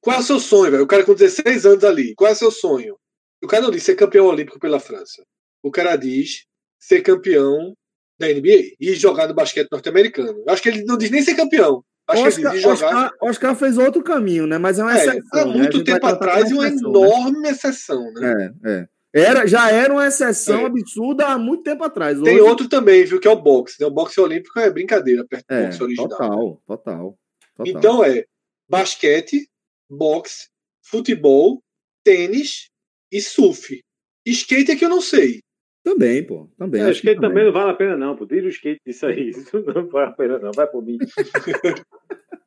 [0.00, 0.84] Qual é o seu sonho, velho?
[0.84, 2.14] O cara com 16 anos ali.
[2.14, 2.96] Qual é o seu sonho?
[3.42, 5.24] O cara não diz ser campeão olímpico pela França.
[5.62, 6.44] O cara diz
[6.78, 7.74] ser campeão
[8.18, 10.42] da NBA e jogar no basquete norte-americano.
[10.48, 11.84] Acho que ele não diz nem ser campeão.
[12.08, 12.74] Acho que Oscar, diz jogar.
[12.74, 14.56] Oscar, Oscar fez outro caminho, né?
[14.58, 15.22] Mas é uma É, exceção.
[15.32, 15.52] há né?
[15.58, 16.98] Muito vai tempo atrás e como uma exceção, né?
[16.98, 18.52] enorme exceção, né?
[18.64, 18.88] É, é.
[19.14, 20.66] Era, já era uma exceção É.
[20.66, 22.20] absurda há muito tempo atrás.
[22.20, 23.80] Tem Hoje- outro também, viu, que é o boxe.
[23.80, 23.86] Né?
[23.86, 26.08] O boxe olímpico é brincadeira perto do É, boxe original.
[26.08, 27.18] total, total,
[27.56, 27.66] total.
[27.66, 28.24] Então é
[28.68, 29.48] basquete,
[29.90, 30.48] boxe,
[30.82, 31.62] futebol,
[32.04, 32.68] tênis
[33.12, 33.80] e surf.
[34.26, 35.40] Skate é que eu não sei.
[35.90, 36.48] Também, pô.
[36.58, 36.80] Também.
[36.80, 38.16] É, acho skate que também não vale a pena, não.
[38.16, 38.26] Pô.
[38.26, 39.30] Tira o skate disso aí.
[39.30, 40.50] Isso não vale a pena, não.
[40.52, 40.98] Vai por mim.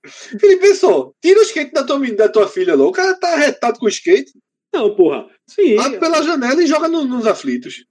[0.04, 2.84] Felipe, pessoal, tira o skate da tua, da tua filha lá.
[2.86, 4.32] O cara tá arretado com o skate.
[4.74, 5.28] Não, porra.
[5.48, 5.78] Sim.
[5.78, 7.86] Abre pela janela e joga no- nos aflitos.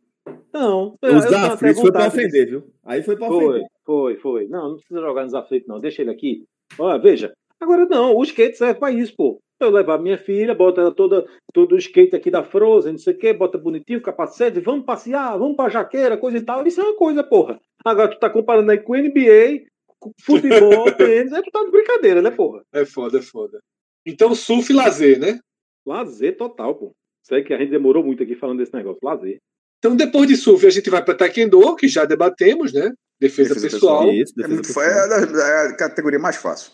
[0.53, 0.97] Não.
[1.03, 2.65] eu Os aflitos foi pra ofender, viu?
[2.85, 3.67] Aí foi pra Foi, ofender.
[3.85, 4.49] foi, foi.
[4.49, 5.79] Não, não precisa jogar nos aflitos, não.
[5.81, 6.45] Deixa ele aqui.
[6.79, 7.33] Olha, veja.
[7.61, 9.41] Agora não, o skate serve pra isso, pô.
[9.61, 13.13] Eu levar minha filha, bota ela toda, todo o skate aqui da Frozen, não sei
[13.15, 16.67] o quê, bota bonitinho, capacete, vamos passear, vamos pra jaqueira, coisa e tal.
[16.67, 17.61] Isso é uma coisa, porra.
[17.85, 19.67] Agora tu tá comparando aí com NBA,
[19.99, 22.63] com futebol, tênis, aí tu tá de brincadeira, né, porra?
[22.73, 23.61] É foda, é foda.
[24.07, 25.39] Então, surf e lazer, né?
[25.87, 26.93] Lazer total, pô.
[27.23, 28.99] Sei que a gente demorou muito aqui falando desse negócio.
[29.03, 29.39] Lazer.
[29.79, 32.91] Então, depois de surf, a gente vai para taekwondo, que já debatemos, né?
[33.21, 33.99] Defesa, Defesa pessoal.
[34.07, 34.15] pessoal.
[34.15, 34.87] Isso, É, defesa muito, pessoal.
[34.87, 36.73] é, a, é a categoria mais fácil.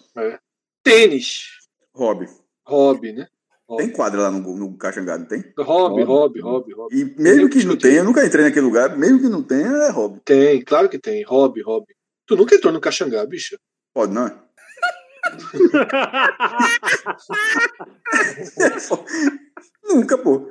[0.85, 1.49] Tênis.
[1.95, 2.27] Hobby.
[2.67, 3.27] Hobby, né?
[3.79, 5.41] Tem quadra lá no, no Caxangá, não tem?
[5.59, 6.05] Hobby, Hobby.
[6.05, 7.01] hobby, hobby, hobby.
[7.01, 9.91] E mesmo que não tenha, eu nunca entrei naquele lugar, mesmo que não tenha, é
[9.91, 10.21] hobby.
[10.25, 11.25] Tem, claro que tem.
[11.25, 11.95] Hobby, hobby.
[12.27, 13.59] Tu nunca entrou no Caxangá, bicho.
[13.93, 14.35] Pode, não é?
[19.85, 20.51] nunca, pô.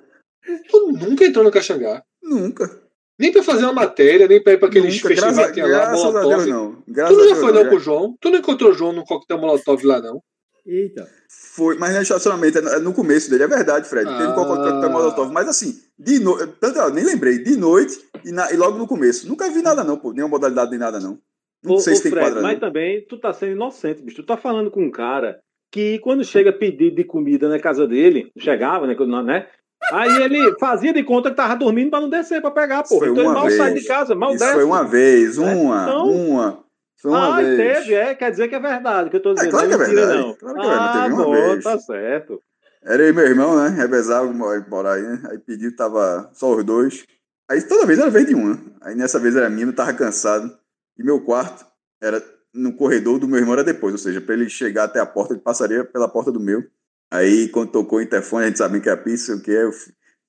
[0.69, 2.03] Tu nunca entrou no Caxangá.
[2.21, 2.81] Nunca.
[3.17, 5.07] Nem pra fazer uma matéria, nem pra ir pra aqueles nunca.
[5.07, 6.27] festivais que tinha lá, Molotov.
[6.27, 6.75] Deus, não.
[6.75, 7.69] Tu Graças não a já foi não já.
[7.69, 8.17] com o João?
[8.19, 10.21] Tu não encontrou o João no coquetel Molotov lá, não?
[10.65, 11.07] Eita.
[11.55, 14.05] Foi, mas não é estacionamento, é no começo dele, é verdade, Fred.
[14.09, 14.33] Teve Ah.
[14.33, 18.57] coquetel Molotov, mas assim, de noite, tanto, ó, nem lembrei, de noite e, na- e
[18.57, 19.27] logo no começo.
[19.27, 21.19] Nunca vi nada, não, pô, nenhuma modalidade nem nada, não.
[21.63, 22.41] Não Ô, sei ô, se tem Fred, quadra.
[22.41, 22.59] mas não.
[22.59, 24.17] também tu tá sendo inocente, bicho.
[24.17, 25.39] Tu tá falando com um cara
[25.71, 28.95] que quando chega pedido de comida na casa dele, chegava, né?
[29.23, 29.47] né
[29.91, 33.23] aí ele fazia de conta que tava dormindo pra não descer pra pegar, foi Então
[33.23, 33.81] ele mal sai vez.
[33.83, 34.53] de casa, mal Isso desce.
[34.55, 35.53] foi uma vez, né?
[35.55, 36.64] uma, Então- uma.
[37.05, 37.55] Foi uma ah, vez.
[37.55, 38.15] teve, é.
[38.15, 39.51] Quer dizer que é verdade que eu tô dizendo.
[39.51, 40.33] claro não que é mentira, verdade, não.
[40.33, 41.63] claro que é verdade, ah, teve uma bom, vez.
[41.63, 42.41] tá certo.
[42.83, 43.69] Era eu e meu irmão, né?
[43.69, 44.33] Revezava
[44.67, 45.21] por aí, né?
[45.29, 47.05] Aí pediu, tava só os dois.
[47.47, 48.59] Aí toda vez era vez de um, né?
[48.81, 50.51] Aí nessa vez era minha, eu tava cansado.
[50.97, 51.63] E meu quarto
[52.01, 53.93] era no corredor do meu irmão, era depois.
[53.93, 56.63] Ou seja, pra ele chegar até a porta, ele passaria pela porta do meu.
[57.11, 59.63] Aí quando tocou o interfone, a gente sabia que era pizza, o que é.
[59.63, 59.71] Eu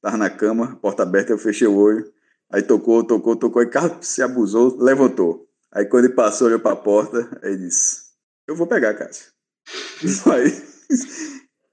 [0.03, 2.05] tava na cama, porta aberta, eu fechei o olho.
[2.53, 3.63] Aí tocou, tocou, tocou.
[3.63, 5.46] E Carlos se abusou, levantou.
[5.77, 7.99] Aí quando ele passou, olhou pra porta, aí disse:
[8.49, 9.27] Eu vou pegar, Cássio.
[10.33, 10.51] Aí.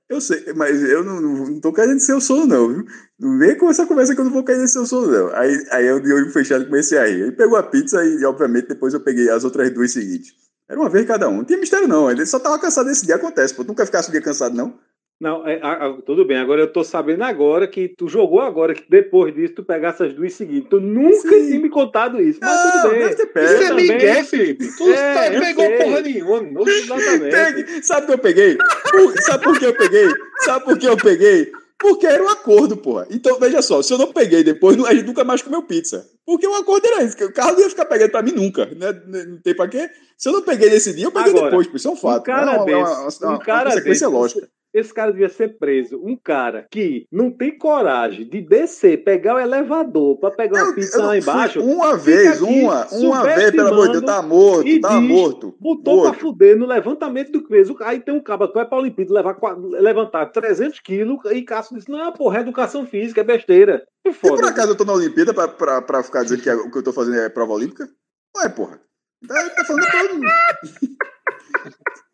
[0.09, 2.85] Eu sei, mas eu não, não, não tô querendo ser o sono, não, viu?
[3.17, 5.33] Não vem com essa conversa que eu não vou querer ser o sono, não.
[5.33, 7.21] Aí, aí eu de olho fechado comecei a rir.
[7.21, 10.33] Ele pegou a pizza e, obviamente, depois eu peguei as outras duas seguintes.
[10.69, 11.37] Era uma vez cada um.
[11.37, 12.11] Não tinha mistério, não.
[12.11, 13.15] Ele só tava cansado desse dia.
[13.15, 13.63] Acontece, pô.
[13.63, 14.77] Nunca ficasse um dia cansado, não?
[15.21, 16.37] Não, é, a- tudo bem.
[16.37, 20.13] Agora eu tô sabendo agora que tu jogou agora, que depois disso tu pegasse as
[20.13, 20.67] duas seguintes.
[20.69, 21.47] Tu nunca Sim.
[21.47, 22.39] tinha me contado isso.
[22.41, 22.99] Mas Não, tudo bem.
[22.99, 23.45] deve ter pego.
[23.53, 24.77] Isso é também- Miguel, Felipe.
[24.77, 25.77] Tu É, tá- pegou sei.
[25.77, 26.61] porra nenhuma.
[26.69, 27.85] Exatamente.
[27.85, 28.57] Sabe o que eu peguei?
[28.57, 30.07] Por- sabe por que eu peguei?
[30.39, 31.51] Sabe por que eu peguei?
[31.79, 33.07] Porque era um acordo, porra.
[33.11, 36.05] Então, veja só, se eu não peguei depois, a gente nunca mais comeu pizza.
[36.25, 38.65] Porque o acordo era isso, que o carro não ia ficar pegando pra mim nunca.
[38.65, 38.93] Né?
[39.27, 39.89] Não tem pra quê?
[40.17, 41.75] Se eu não peguei nesse dia, eu peguei Agora, depois, pô.
[41.75, 42.21] Isso é um fato.
[42.21, 44.47] um cara é uma, desse, é uma, um uma- uma cara consequência desse, lógica.
[44.73, 46.01] Esse cara devia ser preso.
[46.03, 50.73] Um cara que não tem coragem de descer, pegar o elevador pra pegar uma Eu-
[50.75, 54.21] pizza eu lá embaixo, Uma vez, aqui uma, uma vez, pelo amor de Deus, tá
[54.23, 55.55] morto, e tá diz- morto.
[55.59, 56.19] botou pra morto.
[56.21, 57.77] fuder no levantamento do peso.
[57.81, 59.37] Aí tem um cara que vai pra Olimpíada levar,
[59.79, 63.85] levantar 300 quilos e Cássio disse: Não, porra, é educação física, é besteira.
[64.03, 64.49] É E por foda.
[64.49, 66.83] acaso eu tô na Olimpíada pra, pra, pra ficar dizendo que é- o que eu
[66.83, 67.87] tô fazendo é prova olímpica?
[68.35, 68.81] Não é, porra.
[69.27, 70.03] Tá, tá falando pra...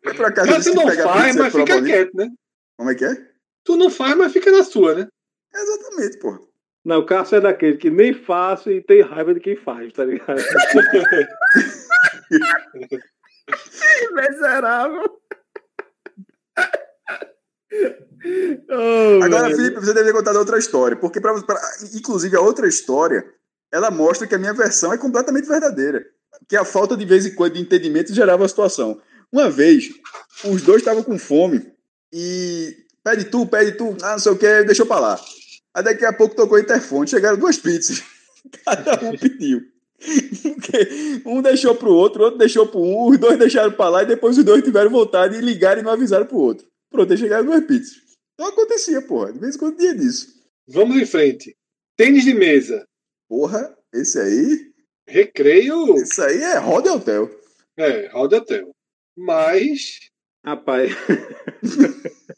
[0.04, 1.82] E por acaso Mas que não faz, mas fica olímpica?
[1.82, 2.28] quieto, né?
[2.80, 3.14] Como é que é?
[3.62, 5.06] Tu não faz, mas fica na sua, né?
[5.54, 6.38] Exatamente, porra.
[6.82, 10.02] Não, o Cássio é daquele que nem faço e tem raiva de quem faz, tá
[10.02, 10.40] ligado?
[14.14, 15.20] Miserável.
[19.22, 21.60] Agora, Felipe, você deveria contar outra história, porque, pra, pra-
[21.94, 23.30] inclusive, a outra história,
[23.70, 26.02] ela mostra que a minha versão é completamente verdadeira.
[26.48, 29.02] Que a falta de vez em quando de entendimento gerava a situação.
[29.30, 29.90] Uma vez,
[30.46, 31.78] os dois estavam com fome
[32.12, 35.20] e pede tu, pede tu, ah, não sei o que, deixou pra lá.
[35.74, 38.02] Aí daqui a pouco tocou o interfone, chegaram duas pizzas.
[38.64, 39.60] Cada um pediu.
[41.26, 44.06] Um deixou pro outro, o outro deixou pro um, os dois deixaram pra lá e
[44.06, 46.66] depois os dois tiveram vontade de ligar e não avisaram pro outro.
[46.90, 48.00] Pronto, aí chegaram duas pizzas.
[48.34, 49.32] Então acontecia, porra.
[49.32, 50.28] De vez em quando tinha disso.
[50.66, 51.54] Vamos em frente.
[51.96, 52.86] Tênis de mesa.
[53.28, 54.72] Porra, esse aí.
[55.06, 55.94] Recreio.
[55.98, 57.30] Esse aí é roda hotel.
[57.76, 58.70] É, roda hotel.
[59.16, 59.98] Mas.
[60.44, 60.96] Rapaz.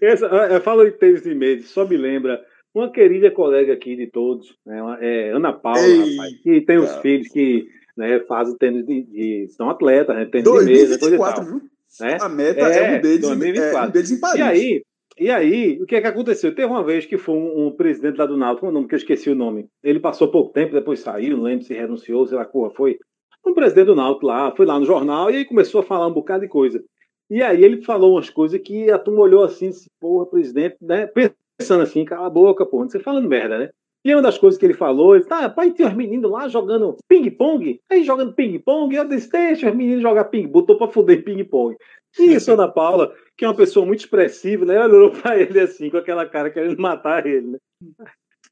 [0.00, 2.40] Essa, eu falo em tênis de medo, só me lembra
[2.74, 6.94] uma querida colega aqui de todos, né, é Ana Paula, Ei, rapaz, que tem os
[6.96, 7.66] filhos que
[7.96, 11.60] né, fazem tênis de, de- são atletas, né, tênis de mesa, e 2024, viu?
[12.00, 12.18] Né?
[12.20, 13.78] A meta É, é, um deles, em- 2024.
[13.78, 14.38] é um deles em Paris.
[14.38, 14.82] E aí,
[15.18, 16.54] e aí, o que é que aconteceu?
[16.54, 18.94] Teve uma vez que foi um, um presidente lá do Náutico, qual é nome que
[18.94, 19.66] eu esqueci o nome.
[19.82, 22.98] Ele passou pouco tempo, depois saiu, não lembro se renunciou, sei lá qual foi.
[23.46, 26.12] Um presidente do Náutico lá, foi lá no jornal e aí começou a falar um
[26.12, 26.82] bocado de coisa.
[27.30, 31.08] E aí ele falou umas coisas que a turma olhou assim, disse, porra, presidente, né?
[31.58, 33.70] Pensando assim, cala a boca, pô, você falando merda, né?
[34.04, 36.96] E uma das coisas que ele falou, ele tá, pai, tem os meninos lá jogando
[37.08, 41.76] ping-pong, aí jogando ping-pong, eu disse, deixa os meninos jogar ping botou pra fuder ping-pong.
[42.16, 44.76] E a Ana Paula, que é uma pessoa muito expressiva, né?
[44.76, 47.58] Ela olhou pra ele assim, com aquela cara querendo matar ele, né?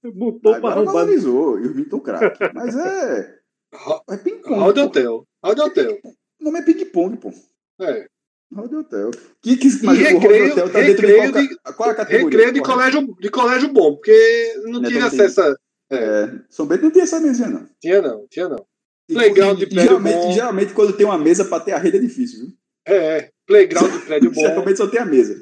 [0.02, 0.94] Botou Agora pra arrombar.
[0.94, 2.50] valorizou, e o Vitor craque.
[2.52, 3.38] Mas é.
[4.10, 4.58] É ping-pong.
[4.60, 5.24] Round Hotel.
[5.44, 5.98] Round Hotel.
[6.40, 7.30] O nome é ping-pong, pô.
[7.80, 8.06] É.
[8.54, 9.10] Round Hotel.
[9.42, 11.96] Que, que, mas e recreio, o Hotel tá dentro de, qual, de, qual é a
[11.96, 12.24] categoria?
[12.24, 15.54] Recreio de colégio, de colégio bom, porque não, não tinha acesso a.
[15.90, 16.30] É.
[16.48, 17.68] São Bento não tinha essa mesa, não.
[17.80, 18.64] Tinha não, tinha não.
[19.06, 20.32] Playground de prédio geralmente, bom.
[20.32, 22.54] Geralmente, quando tem uma mesa pra ter a rede é difícil, viu?
[22.86, 23.30] É, é.
[23.46, 24.40] Playground de prédio bom.
[24.40, 25.40] Geralmente só tem a mesa.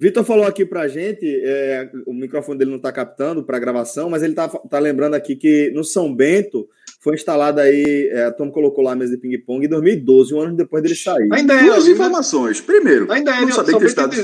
[0.00, 4.22] Vitor falou aqui pra gente, é, o microfone dele não tá captando para gravação, mas
[4.22, 6.66] ele tá, tá lembrando aqui que no São Bento
[7.00, 10.40] foi instalada aí, é, a Tom colocou lá a mesa de ping-pong em 2012, um
[10.40, 11.28] ano depois dele sair.
[11.32, 11.64] Ainda é.
[11.64, 12.60] Duas informações.
[12.60, 14.16] Primeiro, ainda é, não, sabia que estado,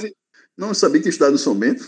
[0.56, 1.84] não sabia que tinha estudado no São Bento.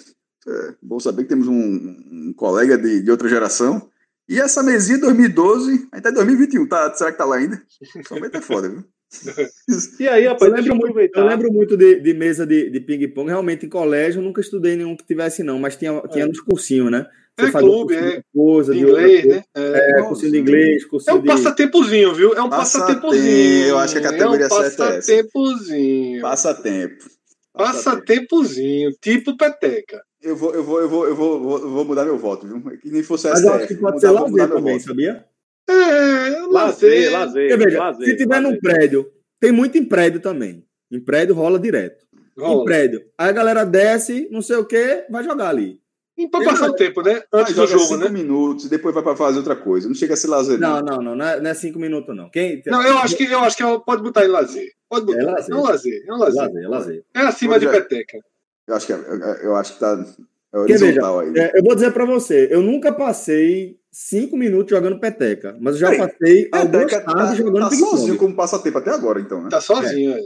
[0.48, 3.90] É, bom saber que temos um, um colega de, de, outra geração.
[4.26, 7.62] E essa mesinha 2012, ainda é 2021, tá, será que tá lá ainda?
[8.06, 8.84] São Bento é foda, viu?
[10.00, 13.28] E aí, rapaz, eu lembro, muito, eu lembro muito de, de mesa de, de ping-pong.
[13.28, 16.28] Realmente, em colégio, nunca estudei nenhum que tivesse, não, mas tinha, tinha é.
[16.28, 17.06] nos cursinhos, né?
[17.38, 18.20] Você é clube, é.
[18.34, 19.44] Coisa, de inglês, né?
[19.54, 22.34] É, é cursinho de inglês, cursinho É um passatempozinho, viu?
[22.34, 23.66] É um passatempozinho.
[23.66, 26.20] Eu acho que a categoria é um certa é passatempozinho.
[26.20, 27.04] Passatempo.
[27.52, 30.02] Passatempozinho, tipo peteca.
[30.20, 32.60] Eu vou, eu vou, eu vou, eu vou, vou, mudar meu voto, viu?
[32.78, 35.24] Que nem fosse Mas eu acho que pode ser lazer também, sabia?
[35.68, 37.56] É, lazer, lazer.
[37.56, 39.08] Veja, se tiver num prédio,
[39.38, 40.64] tem muito em prédio também.
[40.90, 42.04] Em prédio rola direto.
[42.36, 42.62] Rola.
[42.62, 43.00] Em prédio.
[43.16, 45.80] Aí a galera desce, não sei o que, vai jogar ali.
[46.18, 47.22] E pra passar o tempo, né?
[47.32, 48.08] Antes do jogo, cinco né?
[48.08, 49.86] minutos depois vai para fazer outra coisa.
[49.86, 50.58] Não chega a ser lazer.
[50.58, 51.14] Não, não, não.
[51.14, 52.28] Não é, não é cinco minutos, não.
[52.28, 52.60] Quem...
[52.66, 54.68] Não, eu acho que eu acho que pode botar em lazer.
[54.88, 55.20] Pode botar.
[55.20, 55.54] É lazer.
[55.54, 56.04] É um lazer.
[56.08, 56.42] É um lazer.
[56.42, 57.04] lazer, é, lazer.
[57.14, 58.18] é acima de peteca.
[58.66, 58.98] Eu acho que, é,
[59.42, 60.04] eu acho que tá.
[60.52, 61.50] É horizontal veja, aí.
[61.54, 65.80] É, eu vou dizer para você, eu nunca passei cinco minutos jogando peteca, mas eu
[65.80, 69.50] já Ei, passei algumas tardes tá, jogando tá sozinho como passatempo até agora, então, né?
[69.50, 70.20] Tá sozinho, é.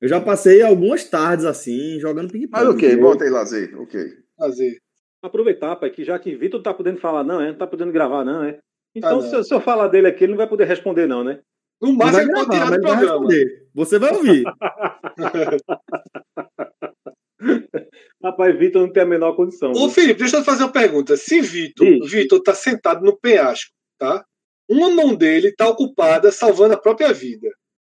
[0.00, 2.64] Eu já passei algumas tardes assim, jogando ping-pong.
[2.64, 4.00] Mas ok, bota aí lazer, ok.
[4.38, 4.78] Lazer.
[5.24, 7.48] Aproveitar, pai, que já que Vitor tá podendo falar, não, é?
[7.48, 8.58] Não tá podendo gravar, não, é?
[8.94, 9.22] Então, ah, não.
[9.22, 11.40] Se, se, eu falar dele aqui, ele não vai poder responder, não, né?
[11.80, 13.26] No máximo, ele pode tirar do programa.
[13.72, 14.44] Você vai ouvir.
[18.22, 19.72] Rapaz, Vitor não tem a menor condição.
[19.72, 21.16] Ô, Felipe, deixa eu fazer uma pergunta.
[21.16, 24.22] Se Vitor, Vitor tá sentado no penhasco, tá?
[24.68, 27.48] Uma mão dele tá ocupada salvando a própria vida.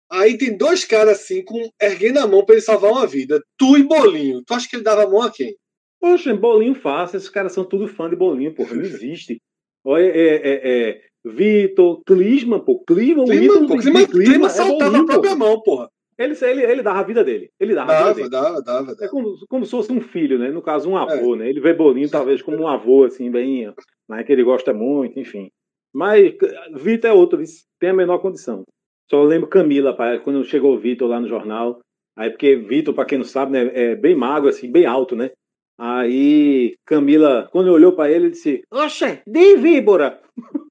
[0.08, 3.42] Aí tem dois caras assim, com erguendo a mão para ele salvar uma vida.
[3.58, 4.40] Tu e Bolinho.
[4.44, 5.56] Tu acha que ele dava a mão a quem?
[6.04, 7.16] Poxa, Bolinho fácil.
[7.16, 8.74] Esses caras são tudo fã de Bolinho, porra.
[8.74, 9.40] Não existe.
[9.82, 12.84] Olha, é, é, é Vitor, Clisma, pô.
[12.86, 13.78] Clisma, Clima, pô.
[13.78, 15.88] Clima, Clima, Clima saltava é a própria mão, porra.
[16.18, 17.48] Ele, ele, ele dava a vida dele.
[17.58, 18.28] Ele dava, dava, dele.
[18.28, 18.96] dava, dava, dava.
[19.00, 20.50] É como, como se fosse um filho, né?
[20.50, 21.38] No caso, um avô, é.
[21.38, 21.48] né?
[21.48, 23.72] Ele vê Bolinho talvez como um avô, assim, bem.
[24.06, 24.24] Né?
[24.24, 25.50] Que ele gosta muito, enfim.
[25.90, 26.34] Mas
[26.74, 27.42] Vitor é outro,
[27.80, 28.62] tem a menor condição.
[29.10, 31.80] Só lembro Camila, quando chegou o Vitor lá no jornal.
[32.14, 35.30] Aí, porque Vitor, para quem não sabe, né, é bem magro, assim, bem alto, né?
[35.78, 40.20] Aí Camila, quando olhou para ele, disse: Oxe, de víbora!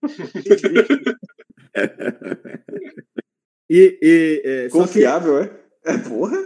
[3.69, 5.89] E, e é, Confiável, que...
[5.89, 5.95] é?
[5.95, 6.37] É porra?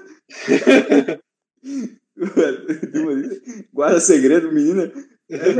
[3.73, 4.91] Guarda segredo, menina.
[5.29, 5.53] É, é.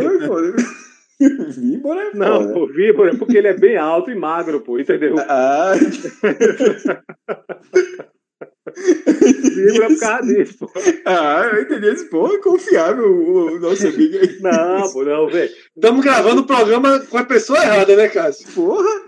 [1.51, 5.15] Víbora é Não, pô, víbora é porque ele é bem alto e magro, pô, entendeu?
[5.19, 5.73] Ah.
[8.75, 10.71] Víbora é por causa disso, pô.
[11.05, 14.39] Ah, eu entendi esse, pô, é confiável o, nosso amigo aí.
[14.41, 15.51] Não, pô, não, velho.
[15.75, 18.47] Estamos gravando o programa com a pessoa errada, né, Cássio?
[18.53, 19.01] Porra,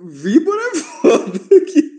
[0.00, 1.38] víbora é foda.
[1.66, 1.92] Que...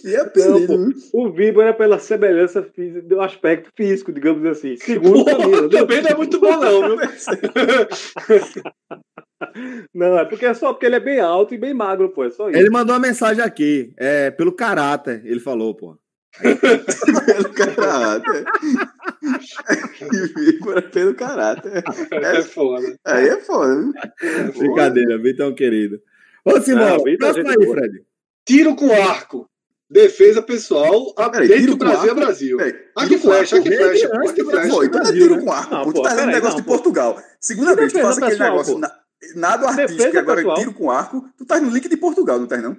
[0.00, 0.76] Que apelido.
[0.76, 2.66] Não, o Víbora é pela semelhança
[3.04, 4.76] do aspecto físico, digamos assim.
[4.76, 6.98] Segundo Porra, Camila, também não é muito bom, não, viu?
[9.92, 12.24] Não, é porque é só porque ele é bem alto e bem magro, pô.
[12.24, 12.58] É só isso.
[12.58, 13.92] Ele mandou uma mensagem aqui.
[13.98, 15.98] É, pelo caráter, ele falou, pô.
[16.40, 18.44] Pelo caráter.
[20.36, 21.84] Víbora pelo caráter.
[22.10, 22.96] É, é foda.
[23.04, 23.92] Aí é foda.
[24.56, 26.00] Brincadeira, Vitão querido.
[26.44, 26.98] Vamos embora.
[27.18, 28.04] Próximo aí, Fred.
[28.44, 29.48] Tiro com arco.
[29.90, 32.58] Defesa pessoal a, peraí, dentro do Brasil é Brasil.
[32.96, 34.06] Aqui flecha, aqui flecha.
[34.06, 34.68] Aqui flecha.
[34.70, 35.74] Pô, então é tiro com arco.
[35.74, 37.22] Não, pô, tu tá lendo um negócio de Portugal.
[37.38, 38.80] Segunda vez, tu faz aquele negócio.
[39.36, 41.22] Nada artístico, agora tiro com arco.
[41.36, 42.74] Tu tá no link de Portugal, não tá não?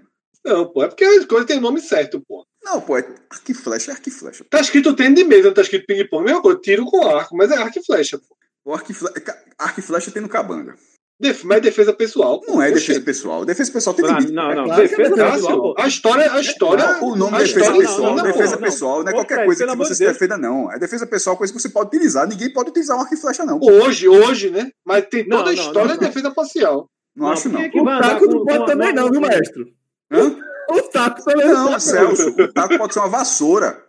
[0.46, 2.46] Não, pô, é porque as coisas têm nome certo, pô.
[2.64, 4.46] Não, pô, é arco e flecha, é arco e flecha.
[4.50, 6.24] Tá escrito tênis de mesa, não tá escrito ping-pong.
[6.26, 8.36] Mesma coisa, tiro com arco, mas é arco e flecha, pô.
[8.66, 10.76] O arco e flecha, arco e flecha tem no cabanga.
[11.20, 12.42] Def- Mas é defesa pessoal.
[12.42, 12.54] pô.
[12.54, 13.46] Não é defesa pessoal.
[13.46, 14.32] Defesa pessoal tem limite.
[14.34, 15.74] não, não, claro que é defesa pessoal.
[15.78, 16.86] A história, a história.
[16.94, 19.46] Não, o nome a defesa história- pessoal, não, não, defesa não, pessoal não é qualquer
[19.46, 20.14] coisa que você Deus.
[20.14, 20.72] defenda, não.
[20.72, 22.28] É defesa pessoal, coisa que você pode utilizar.
[22.28, 23.60] Ninguém pode utilizar um arco e flecha, não.
[23.62, 24.72] Hoje, hoje, né?
[24.86, 26.90] Mas tem Não, toda a história não, de defesa parcial.
[27.16, 27.62] Não, acho, não.
[27.62, 29.66] é O taco não pode também não, viu, maestro?
[30.14, 30.36] Hã?
[30.70, 33.84] O taco também Não, Celso, o taco pode ser uma vassoura.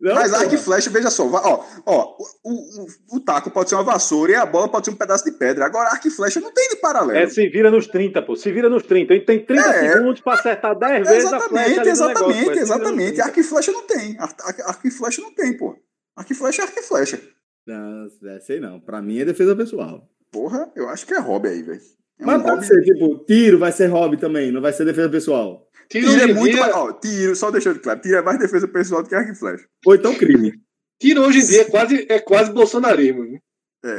[0.00, 1.24] Não, Mas arco e flecha, veja só.
[1.24, 4.90] Ó, ó, o, o, o taco pode ser uma vassoura e a bola pode ser
[4.90, 5.64] um pedaço de pedra.
[5.64, 7.16] Agora, arco e flecha não tem de paralelo.
[7.16, 8.34] É, se vira nos 30, pô.
[8.34, 9.14] Se vira nos 30.
[9.14, 9.92] Ele tem 30 É.
[9.92, 11.46] segundos pra acertar 10 vezes a flecha.
[11.46, 13.06] Exatamente, ali no exatamente, negócio, exatamente.
[13.12, 13.24] 30.
[13.24, 14.16] Arco e flecha não tem.
[14.18, 15.76] Ar- ar- Arco e flecha não tem, pô.
[16.16, 17.20] Arco e flecha é arco e flecha.
[17.64, 18.80] Não, é, sei não.
[18.80, 20.08] Pra mim é defesa pessoal.
[20.32, 21.80] Porra, eu acho que é hobby aí, velho.
[22.22, 22.66] É Mas um pode hobby.
[22.66, 25.68] ser, tipo, tiro vai ser hobby também, não vai ser defesa pessoal.
[25.88, 26.74] Tiro, Tiro é muito dia, mais.
[26.74, 29.66] Ó, tiro, só deixando claro, tiro é mais defesa pessoal do que arco e flecha.
[29.84, 30.54] Ou então crime.
[30.98, 33.24] tiro hoje em dia é quase, é quase bolsonarismo.
[33.24, 33.38] né?
[33.84, 33.96] É.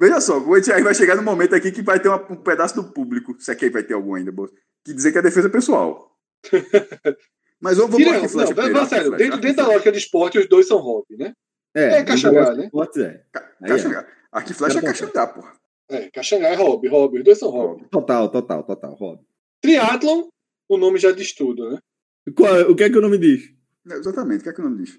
[0.00, 0.44] Veja só,
[0.74, 3.50] aí vai chegar no momento aqui que vai ter uma- um pedaço do público, se
[3.50, 4.32] aqui vai ter algum ainda,
[4.84, 6.12] que dizer que é defesa pessoal.
[7.60, 8.54] Mas eu vou Tiro, pro arco e flecha.
[8.54, 11.16] não, primeiro, e sério, flecha, dentro, dentro da lógica de esporte, os dois são hobby,
[11.16, 11.32] né?
[11.74, 12.68] É, caxangá, né?
[12.70, 13.24] Pode ser.
[13.32, 13.68] Ca- é.
[13.68, 14.06] Caxangá.
[14.30, 15.52] Arco e flecha é caxangá, porra.
[15.90, 17.86] É, caxangá é hobby, hobby, os dois são hobby.
[17.90, 19.22] Total, total, total, hobby.
[19.62, 20.28] Triathlon,
[20.68, 21.78] o nome já diz tudo, né?
[22.36, 23.50] Qual- o que é que o nome diz?
[23.90, 24.98] É, Exatamente, o que é que o nome diz?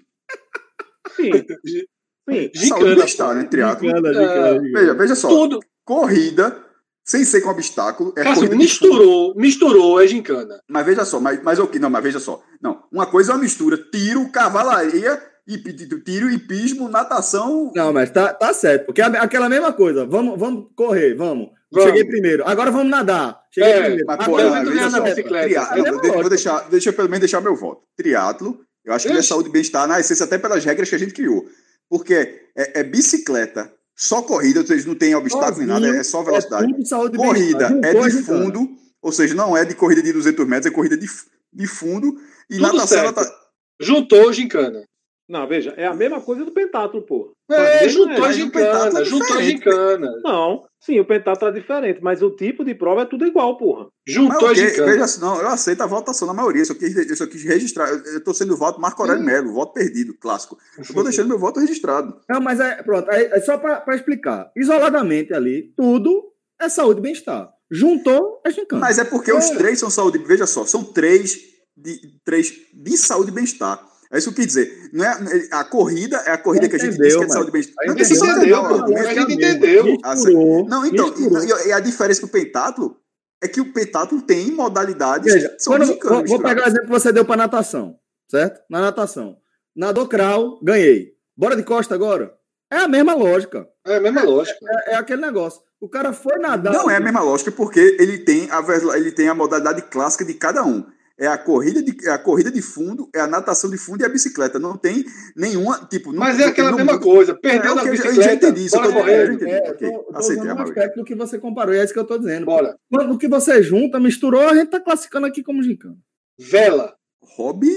[1.16, 1.30] Sim.
[1.66, 1.84] Sim.
[2.28, 3.44] Saúde e Gincana, bem-estar, né?
[3.44, 3.88] Triatlo.
[3.88, 5.28] Gicana, É, gicana, Veja, veja só.
[5.28, 5.60] Tudo.
[5.84, 6.64] Corrida,
[7.04, 10.60] sem ser com obstáculo, é Cássio, misturou, misturou, é gincana.
[10.68, 11.78] Mas veja só, mas, mas o que?
[11.80, 12.42] Não, mas veja só.
[12.60, 17.72] Não, uma coisa é uma mistura: tiro, cavalaria, hipismo, natação.
[17.74, 18.86] Não, mas tá, tá certo.
[18.86, 20.06] Porque é aquela mesma coisa.
[20.06, 21.48] Vamos, vamos correr, vamos.
[21.72, 21.88] Vamos.
[21.88, 22.42] Cheguei primeiro.
[22.46, 23.40] Agora vamos nadar.
[23.52, 24.04] Cheguei É, primeiro.
[24.06, 25.06] Mas, pô, veja só.
[25.06, 27.82] É vou deixar, deixa eu pelo menos deixar meu voto.
[27.96, 30.94] Triatlo, eu acho que ele é saúde e bem-estar na essência, até pelas regras que
[30.94, 31.46] a gente criou.
[31.88, 36.22] Porque é, é bicicleta, só corrida, ou seja, não tem obstáculo nem nada, é só
[36.22, 36.64] velocidade.
[36.64, 38.68] É tudo saúde e Corrida é de fundo,
[39.02, 41.06] ou seja, não é de corrida de 200 metros, é corrida de,
[41.52, 42.16] de fundo.
[42.48, 43.16] E Tudo natação, certo.
[43.16, 43.40] nata-
[43.80, 44.82] Juntou gincana.
[45.30, 47.32] Não, veja, é a mesma coisa do pentatlo, pô.
[47.48, 50.20] É, Mas juntou a mas o pentatlo gincana, é juntou a gincana.
[50.24, 53.84] Não, sim, o pentatlo é diferente, mas o tipo de prova é tudo igual, porra.
[53.84, 54.90] Mas Juntou a ok, gincana.
[54.90, 57.88] veja, não, eu aceito a votação na maioria, eu só quis, eu só quis registrar.
[57.90, 60.58] Eu estou sendo o voto Marco Aurélio Melo, voto perdido, clássico.
[60.76, 62.20] Eu estou deixando meu voto registrado.
[62.28, 64.50] Não, mas é, pronto, é, é só para explicar.
[64.56, 67.48] Isoladamente ali, tudo é saúde e bem-estar.
[67.70, 68.80] Juntou, é gincana.
[68.80, 70.18] Mas é porque os três são saúde.
[70.18, 71.38] Veja só, são três
[71.76, 73.80] de, três de saúde e bem-estar.
[74.12, 74.90] É isso que eu quis dizer.
[74.92, 75.16] Não é,
[75.52, 77.96] a corrida é a corrida que a gente diz que é de saúde Não gente
[77.96, 79.08] precisa entendeu, não, argumento.
[79.08, 79.84] A gente entendeu.
[79.84, 82.96] Misturou, Não, então, e, e a diferença pro pentatlo
[83.42, 86.86] é que o pentatlo tem modalidades Veja, que são quando- vou, vou pegar o exemplo
[86.86, 87.96] que você deu para natação,
[88.28, 88.60] certo?
[88.68, 89.36] Na natação.
[89.76, 91.12] Nadou crawl, ganhei.
[91.36, 92.34] Bora de costa agora?
[92.70, 93.66] É a mesma lógica.
[93.86, 94.58] É a mesma lógica.
[94.86, 95.60] É, é aquele negócio.
[95.80, 96.72] O cara foi nadar.
[96.72, 98.62] Não é a mesma lógica, porque ele tem a,
[98.96, 100.84] ele tem a modalidade clássica de cada um.
[101.20, 104.06] É a corrida de, é a corrida de fundo, é a natação de fundo e
[104.06, 104.58] a bicicleta.
[104.58, 105.04] Não tem
[105.36, 106.12] nenhuma, tipo...
[106.12, 107.34] não- Mas é aquela não- mesma coisa.
[107.34, 108.32] Perdeu É, na ok, eu já- bicicleta.
[108.46, 109.28] entendi isso, bora eu tô- correr.
[109.28, 109.50] eu entendi.
[109.50, 111.78] É, eu Ok, tô, eu tô aceitei usando um aspecto do que você comparou, e
[111.78, 112.46] é isso que eu tô dizendo.
[112.46, 112.74] Bora.
[112.90, 115.96] Quando o que você junta, misturou, a gente tá classificando aqui como gincana.
[116.38, 116.94] Vela.
[117.36, 117.70] Hobby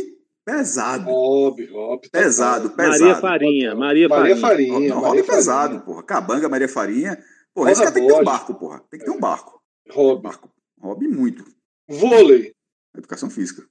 [0.46, 1.10] pesado.
[1.10, 2.10] Óbvio, óbvio.
[2.12, 3.00] Pesado, pesado.
[3.02, 4.72] Maria Farinha, Maria, Maria Farinha.
[4.74, 4.90] Farinha.
[4.90, 5.82] Não, Maria hobby pesado, Farinha.
[5.82, 6.04] porra.
[6.04, 7.18] Cabanga, Maria Farinha.
[7.54, 8.82] Porra, esse cara tem que ter um barco, porra.
[8.90, 9.60] Tem que ter um barco.
[9.92, 10.22] Hobby.
[10.24, 10.50] Barco.
[10.82, 11.44] Hobby muito.
[11.90, 12.53] Vôlei.
[12.96, 13.64] Educação física.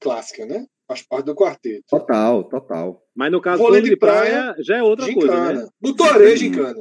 [0.00, 0.66] Clássica, né?
[0.88, 1.84] Faz parte do quarteto.
[1.88, 3.02] Total, total.
[3.14, 5.62] Mas no caso Vôlei do de de praia, já é outra coisa, Gincana.
[5.62, 5.68] né?
[5.80, 6.78] Botou areia, gincana.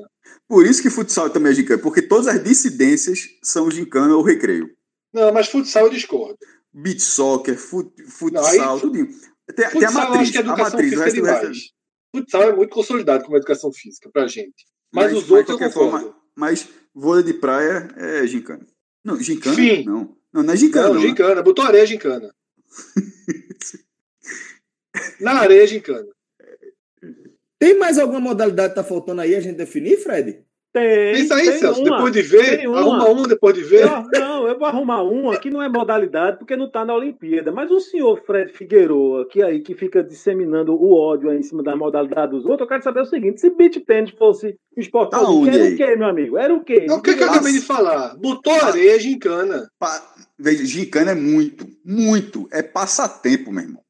[0.48, 4.70] Por isso que futsal também é gincana, porque todas as dissidências são gincana ou recreio.
[5.14, 6.38] Não, mas futsal eu discordo.
[6.74, 9.08] Beach soccer, fut, Não, futsal, aí- tudinho.
[9.08, 11.42] Tem, tem a Futsal matriz, acho que é a educação matriz, o física resto, resto-
[11.42, 11.58] demais.
[12.16, 14.66] Futsal é muito consolidado como educação física pra gente.
[14.94, 16.06] Mas, os de outros eu qualquer concordo.
[16.08, 18.66] forma, mas vôlei de praia é gincana.
[19.04, 19.56] Não, gincana?
[19.56, 19.84] Fim.
[19.86, 20.16] Não.
[20.36, 20.90] Não, não é gincana.
[20.90, 21.08] Não, não, né?
[21.08, 21.42] gincana.
[21.42, 22.36] Botou areia, gincana.
[25.22, 26.08] Na areia, gincana.
[27.58, 30.45] Tem mais alguma modalidade que tá faltando aí a gente definir, Fred?
[30.76, 31.14] Tem.
[31.14, 31.82] Pensa aí, tem Celso.
[31.82, 31.90] uma.
[31.96, 32.80] Depois de ver, uma.
[32.80, 33.84] arruma um depois de ver.
[33.88, 37.50] Eu- não, eu vou arrumar uma que não é modalidade porque não está na Olimpíada.
[37.50, 41.64] Mas o senhor Fred Figueroa, que aí que fica disseminando o ódio aí em cima
[41.64, 45.56] da modalidade dos outros, eu quero saber o seguinte: se beat tênis fosse esporte olímpico,
[45.56, 45.74] era aí?
[45.74, 46.38] o quê, meu amigo?
[46.38, 46.86] Era o quê?
[46.90, 48.18] É o que, que eu acabei de falar.
[48.18, 49.70] Botou areia, gincana.
[49.80, 52.50] Pa- Veja, gincana é muito, muito.
[52.52, 53.82] É passatempo, meu irmão.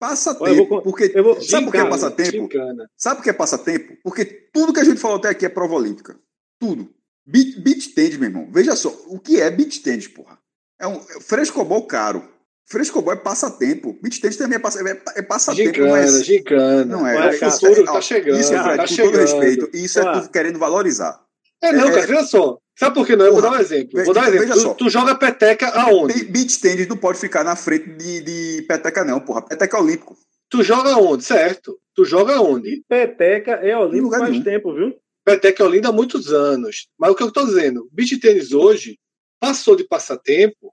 [0.00, 0.66] Passatempo.
[0.68, 2.30] Vou- porque, vou- sabe por que é gincana, passatempo?
[2.32, 2.90] Gincana.
[2.96, 3.96] Sabe por que é passatempo?
[4.02, 6.16] Porque tudo que a gente falou até aqui é prova olímpica.
[6.58, 6.88] Tudo.
[7.26, 8.48] Beach, beach tennis, meu irmão.
[8.50, 10.38] Veja só, o que é beach tennis, porra?
[10.80, 12.26] É um é frescobol caro.
[12.66, 13.92] Frescobol é passatempo.
[14.02, 16.06] Beach tennis também é, passa, é, é passatempo, não é?
[16.06, 16.84] Gincana, gincana.
[16.86, 17.16] Não é.
[17.16, 18.40] Olha, é futuro ó, tá chegando.
[18.40, 19.12] Isso, Fred, tá com chegando.
[19.12, 20.20] todo respeito, isso é Olha.
[20.22, 21.22] tu querendo valorizar.
[21.62, 22.58] É, não, É- cara, veja só.
[22.80, 23.26] Sabe por que não?
[23.26, 24.02] Eu vou dar um exemplo.
[24.04, 24.40] Vou dar um exemplo.
[24.46, 24.72] veja Tu, só.
[24.72, 26.14] tu joga peteca aonde?
[26.24, 29.42] Be- Beach tênis não pode ficar na frente de, de peteca, não, porra.
[29.42, 30.16] Peteca é olímpico.
[30.48, 31.22] Tu joga aonde?
[31.22, 31.78] Certo.
[31.94, 32.70] Tu joga aonde?
[32.70, 34.42] E peteca é olímpico faz nenhum.
[34.42, 34.94] tempo, viu?
[35.22, 36.88] Peteca é Olinda há muitos anos.
[36.98, 38.98] Mas o que eu tô dizendo, beach tênis hoje
[39.38, 40.72] passou de passatempo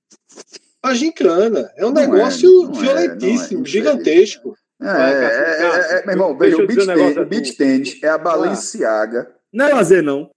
[0.82, 1.70] a gincana.
[1.76, 3.70] É um Não é, negócio não é, violentíssimo, não é.
[3.70, 4.56] gigantesco.
[4.82, 9.30] É, é, é, é, é, meu irmão, veja, o tênis, beach tênis é a Balenciaga.
[9.52, 10.30] Não é lazer, não.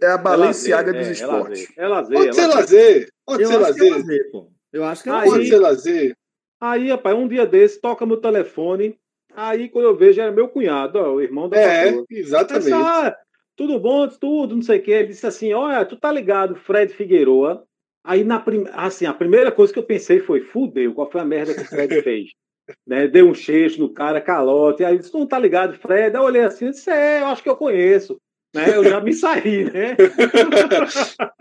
[0.00, 1.72] É a Balenciaga é, dos é, esportes.
[1.76, 2.54] É lazer, Pode ser lazer.
[2.56, 3.08] lazer.
[3.26, 3.90] Pode ser é lazer.
[3.92, 4.48] lazer, pô.
[4.72, 5.46] Eu acho que é Aí- Pode lazer.
[5.46, 6.16] ser lazer.
[6.60, 8.98] Aí, rapaz, um dia desse, toca meu telefone.
[9.34, 12.64] Aí, quando eu vejo, era meu cunhado, ó, o irmão da É, exatamente.
[12.64, 13.14] Disse, ah,
[13.56, 14.92] tudo bom, tudo, não sei o quê.
[14.92, 17.64] Ele disse assim: Olha, tu tá ligado, Fred Figueroa.
[18.04, 18.64] Aí, na prim...
[18.72, 21.66] assim, a primeira coisa que eu pensei foi: fudeu, qual foi a merda que o
[21.66, 22.30] Fred fez?
[22.86, 23.06] né?
[23.08, 24.84] Deu um cheixo no cara, calote.
[24.84, 26.16] Aí disse: Tu não tá ligado, Fred?
[26.16, 28.16] Aí eu olhei assim e disse: É, eu acho que eu conheço.
[28.54, 28.76] Né?
[28.76, 29.96] Eu já me saí, né?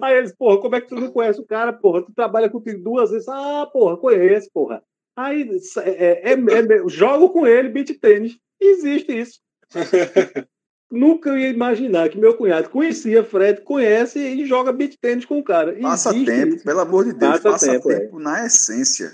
[0.00, 2.02] Aí eles, porra, como é que tu não conhece o cara, porra?
[2.02, 3.28] Tu trabalha comigo duas vezes.
[3.28, 4.82] Ah, porra, conheço, porra.
[5.16, 5.48] Aí
[5.78, 8.36] é, é, é- é- jogo com ele beat tênis.
[8.60, 9.40] Existe isso.
[10.90, 15.44] Nunca ia imaginar que meu cunhado conhecia Fred, conhece e joga beat tênis com o
[15.44, 15.72] cara.
[15.80, 16.64] Passa Existe tempo, isso.
[16.64, 17.40] pelo amor de Deus.
[17.40, 18.22] Passa Passa tempo, tempo, é.
[18.22, 19.12] na essência.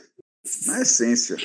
[0.67, 1.37] Na essência.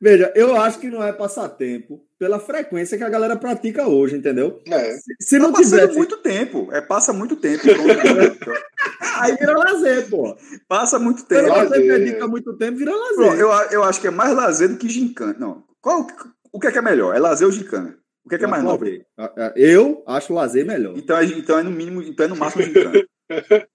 [0.00, 4.60] Veja, eu acho que não é passatempo pela frequência que a galera pratica hoje, entendeu?
[4.66, 4.92] É.
[4.92, 6.68] Se, se Tá não passando tivesse, muito tempo.
[6.72, 7.62] É, passa muito tempo.
[7.64, 8.60] pronto.
[9.20, 10.36] aí vira lazer, pô.
[10.68, 11.48] passa muito Quando tempo.
[11.48, 11.68] Lazer.
[11.68, 13.16] você dedica muito tempo, vira lazer.
[13.16, 15.36] Pronto, eu, eu acho que é mais lazer do que gincana.
[15.38, 15.64] Não.
[15.80, 16.06] Qual,
[16.52, 17.14] o que é que é melhor?
[17.14, 17.96] É lazer ou gincana?
[18.24, 19.06] O que é que é mais nobre?
[19.54, 20.94] Eu acho lazer melhor.
[20.96, 23.04] Então é, então é no mínimo, então é no máximo gincana.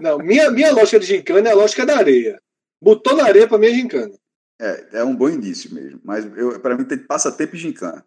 [0.00, 2.38] Não, minha, minha lógica de gincana é a lógica da areia.
[2.80, 4.14] Botou na areia pra mim é gincana.
[4.60, 6.00] É, é um bom indício mesmo.
[6.04, 6.24] Mas
[6.62, 8.04] pra mim tem passatempo e gincana.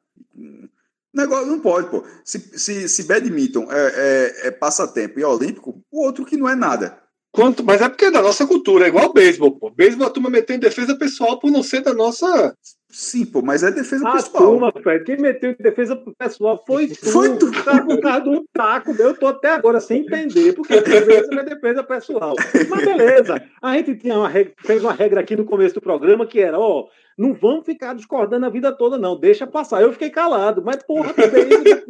[1.13, 2.03] Negócio não pode, pô.
[2.23, 6.47] Se, se, se badminton é, é, é passatempo e é olímpico, o outro que não
[6.47, 7.01] é nada.
[7.31, 9.69] Quanto, mas é porque é da nossa cultura, é igual o beisebol, pô.
[9.69, 12.55] Beisebol a turma meteu em defesa pessoal por não ser da nossa.
[12.91, 14.43] Sim, pô, mas é defesa A pessoal.
[14.43, 16.95] turma, Fred, quem meteu em defesa pessoal foi tu.
[17.13, 17.51] Foi tu.
[17.63, 18.95] Tá por causa de um taco.
[18.97, 22.35] Eu tô até agora sem entender, porque defesa não é defesa pessoal.
[22.67, 23.43] Mas beleza.
[23.61, 26.57] A gente tinha uma regra, fez uma regra aqui no começo do programa que era,
[26.57, 29.19] ó, não vamos ficar discordando a vida toda, não.
[29.19, 29.83] Deixa passar.
[29.83, 30.63] Eu fiquei calado.
[30.65, 31.83] Mas, porra, defesa,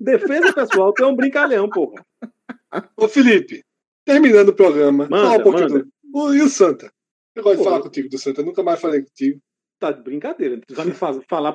[0.00, 2.02] defesa pessoal, tu é um brincalhão, porra.
[2.96, 3.62] Ô, Felipe,
[4.02, 5.84] terminando o programa, Manda, fala um pouquinho manda.
[5.84, 6.18] do.
[6.18, 6.90] Ô, e o Santa?
[7.34, 9.40] Eu gosto de falar contigo do Santa, eu nunca mais falei contigo.
[9.78, 10.60] Tá de brincadeira.
[10.66, 11.54] Tu vai me, faz, falar,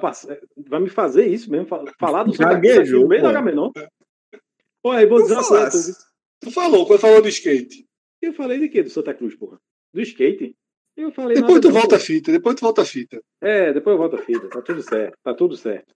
[0.67, 1.67] vai me fazer isso mesmo?
[1.67, 3.27] fa- Falar do Santa Cruz aqui Gaguejou, no meio pô.
[3.27, 3.71] da Agamenon?
[4.85, 5.69] Olha, aí vou dizer uma
[6.41, 7.85] tu- falou, quando falou do skate.
[8.21, 8.81] Eu falei de quê?
[8.83, 9.59] Do Santa Cruz, porra?
[9.93, 10.55] Do skate?
[10.95, 13.19] Eu falei Depois tu volta a fita, depois tu volta a fita.
[13.41, 14.47] É, depois eu volto a fita.
[14.47, 15.17] Tá tudo certo.
[15.23, 15.93] Tá tudo certo.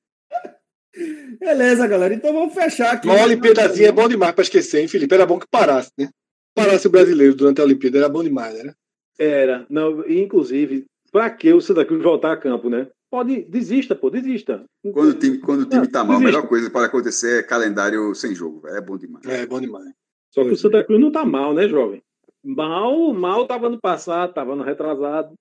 [1.40, 2.14] Beleza, galera.
[2.14, 3.08] Então vamos fechar aqui.
[3.08, 5.14] Uma Olimpíadazinha é bom demais pra esquecer, hein, Felipe?
[5.14, 6.10] Era bom que parasse, né?
[6.56, 8.74] Parasse o brasileiro durante a Olimpíada, era bom demais, né?
[9.20, 9.66] Era.
[9.70, 10.86] Não, e, inclusive,
[11.18, 12.88] pra que o Santa Cruz voltar a campo, né?
[13.10, 14.64] Pode, desista, pô, desista.
[14.94, 16.26] Quando o time, quando o time tá mal, a existe.
[16.26, 18.68] melhor coisa para acontecer é calendário sem jogo.
[18.68, 19.26] É bom demais.
[19.26, 19.92] É, bom demais.
[20.32, 22.04] Só que o Santa Cruz não tá mal, né, jovem?
[22.44, 25.34] Mal, mal tava no passado, tava no retrasado.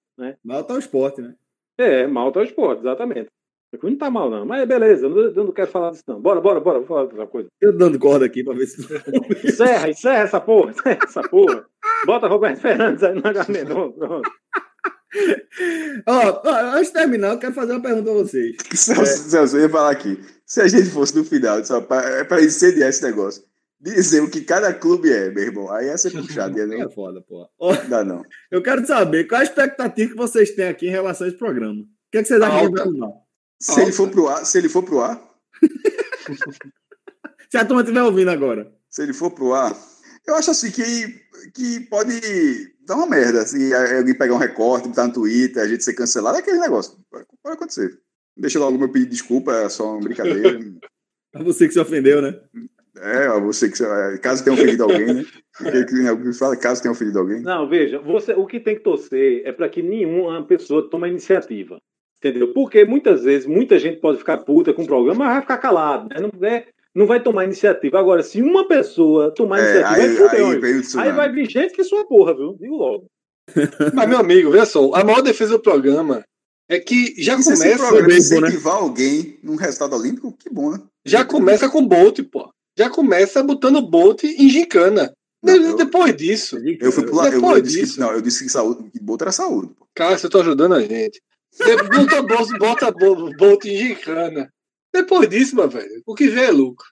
[0.42, 1.34] Mal tá o esporte, né?
[1.76, 3.26] É, mal tá o esporte, exatamente.
[3.26, 4.46] O Santa Cruz não tá mal, não.
[4.46, 6.18] Mas beleza, eu não, eu não quero falar disso, não.
[6.18, 7.48] Bora, bora, bora, vou falar de outra coisa.
[7.60, 8.80] Eu dando corda aqui pra ver se.
[9.44, 11.66] Encerra, encerra essa porra, encerra essa porra.
[12.06, 13.92] Bota Roberto Fernandes aí no Agamenon.
[13.92, 14.30] pronto.
[16.06, 18.56] Ó, ó, antes de terminar, eu quero fazer uma pergunta a vocês.
[18.74, 20.20] Celso, Celso, eu ia falar aqui.
[20.44, 23.42] Se a gente fosse no final, só pra, é pra incendiar esse negócio.
[23.80, 25.70] Dizer o que cada clube é, meu irmão.
[25.70, 27.48] Aí ia ser puxado, ia É não foda, pô.
[27.88, 28.22] Dá não.
[28.50, 31.80] eu quero saber qual a expectativa que vocês têm aqui em relação a esse programa.
[31.82, 33.12] O que, é que vocês acham vai mudar?
[33.60, 35.20] Se ele for pro ar, se ele for pro ar,
[37.50, 38.72] Se a turma estiver ouvindo agora.
[38.90, 39.74] se ele for pro ar,
[40.26, 41.20] eu acho assim que,
[41.54, 42.12] que pode
[42.86, 43.44] dar uma merda.
[43.44, 46.98] Se alguém pegar um recorte, botar no Twitter, a gente ser cancelado, é aquele negócio.
[47.10, 47.98] Pode, pode acontecer.
[48.36, 50.58] Deixa logo meu pedido de desculpa, é só uma brincadeira.
[51.32, 52.38] Pra você que se ofendeu, né?
[52.98, 55.24] É, ó, você que caso tenha ofendido alguém, né?
[55.58, 57.42] Porque que, né, fala caso tenha ofendido alguém.
[57.42, 61.10] Não, veja, você, o que tem que torcer é para que nenhuma pessoa tome a
[61.10, 61.78] iniciativa.
[62.18, 62.54] Entendeu?
[62.54, 66.08] Porque muitas vezes, muita gente pode ficar puta com o programa, mas vai ficar calado,
[66.08, 66.16] né?
[66.20, 67.98] Não, é, não vai tomar iniciativa.
[68.00, 70.36] Agora, se uma pessoa tomar É, iniciativa, aí, vai
[70.72, 72.56] aí o Aí vai vir gente que sua porra, viu?
[72.58, 73.06] Digo logo.
[73.94, 76.24] Mas, meu amigo, veja só, a maior defesa do programa
[76.68, 78.48] é que já E se esse começa, programa beisebol, né?
[78.48, 80.80] incentivar alguém num resultado olímpico, que bom, né?
[81.04, 82.50] já começa com Bolt, pô.
[82.78, 85.12] Já começa botando Bolt em gincana.
[85.42, 87.94] Não, De- eu- Depois disso, Eu fui pro lado, eu, Depois disse disso.
[87.94, 89.72] que, não, eu disse que saúde, que boto era saúde.
[89.78, 89.86] pô.
[89.94, 91.20] cara, você tá ajudando a gente.
[91.52, 91.76] Você
[92.16, 94.50] Bota, Bolt- bota Bo- Bolt em gincana.
[94.96, 96.86] Depois disso, meu velho, o que vê é lucro.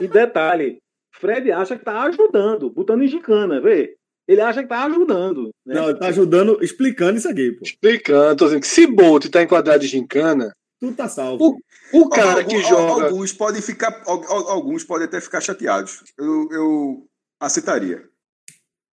[0.00, 0.78] E detalhe,
[1.12, 3.94] Fred acha que tá ajudando, botando em gincana, vê?
[4.28, 5.50] Ele acha que tá ajudando.
[5.66, 5.74] Né?
[5.74, 7.64] Não, ele tá ajudando, explicando isso aqui, pô.
[7.64, 11.58] Explicando, tô dizendo que se Bolt tá enquadrado de gincana, Tu tá salvo.
[11.92, 13.04] o, o cara que Alguns- joga.
[13.06, 14.02] Alguns podem ficar.
[14.06, 16.02] al- al- Alguns podem até ficar chateados.
[16.18, 17.06] Eu, eu
[17.40, 18.04] aceitaria.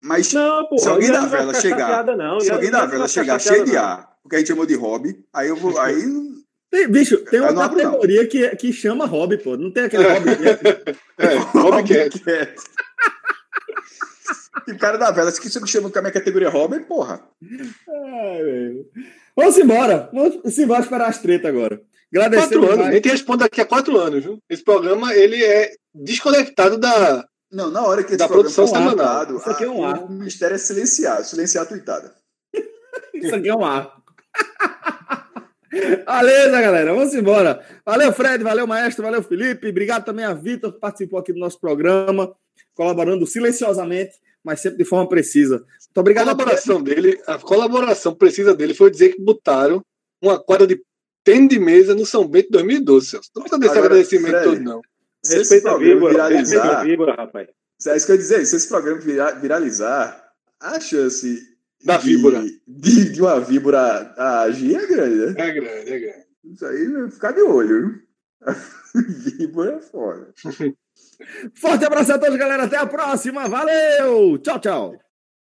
[0.02, 0.78] Mas Não, pô.
[0.78, 1.78] se alguém da vela chegar.
[1.78, 2.40] chateada, não.
[2.40, 3.82] se alguém não da vela chegar cheio de não.
[3.82, 5.78] ar, porque a gente chamou de hobby, aí eu vou.
[5.78, 6.02] Aí
[6.88, 7.84] bicho, tem uma não abro, não.
[7.92, 9.56] categoria que, que chama hobby, pô.
[9.56, 10.30] Não tem aquele hobby.
[10.36, 12.18] que- É, Hobbycat.
[12.18, 12.54] Hobbycat.
[14.66, 17.20] E o cara da vela, se você não chama com a minha categoria hobby, porra.
[17.44, 18.86] Ai, velho.
[19.36, 20.10] Vamos embora.
[20.12, 21.80] Vamos vai esperar as tretas agora.
[22.12, 22.86] Agradecer Quatro anos.
[22.86, 24.38] A gente responde daqui a quatro anos, viu?
[24.50, 27.24] Esse programa, ele é desconectado da.
[27.52, 28.96] Não, na hora que esse Da programa produção for semanal.
[28.96, 30.02] montado, Isso aqui é um ar.
[30.02, 32.14] o mistério é silenciar, silenciar a tweetada.
[33.14, 33.94] Isso aqui é um ar.
[35.70, 36.94] Beleza, galera.
[36.94, 37.60] Vamos embora.
[37.84, 38.42] Valeu, Fred.
[38.42, 39.04] Valeu, maestro.
[39.04, 39.68] Valeu, Felipe.
[39.68, 42.32] Obrigado também a Vitor, que participou aqui do nosso programa,
[42.74, 44.12] colaborando silenciosamente,
[44.44, 45.56] mas sempre de forma precisa.
[45.58, 49.82] Muito A obrigado a colaboração dele, a colaboração precisa dele foi dizer que botaram
[50.22, 50.80] uma quadra de
[51.24, 53.30] tênis de mesa no São Bento 2012, Celso.
[53.34, 54.80] Não precisa desse Agora, agradecimento Fred, todo, não.
[55.24, 56.12] Se esse Respeita a víbora.
[56.12, 57.48] Respeita a viralizar, víbora, rapaz.
[57.88, 60.24] é isso que eu ia dizer, se esse programa vira- viralizar,
[60.60, 61.40] a chance
[61.86, 62.42] Da de- víbora.
[62.66, 64.12] De, de uma víbora
[64.44, 65.34] agir é grande, né?
[65.38, 66.26] É grande, é grande.
[66.44, 68.06] Isso aí, ficar de olho, viu?
[69.38, 70.32] víbora é foda.
[71.54, 72.64] Forte abraço a todos, galera.
[72.64, 73.48] Até a próxima.
[73.48, 74.36] Valeu.
[74.38, 74.94] Tchau, tchau.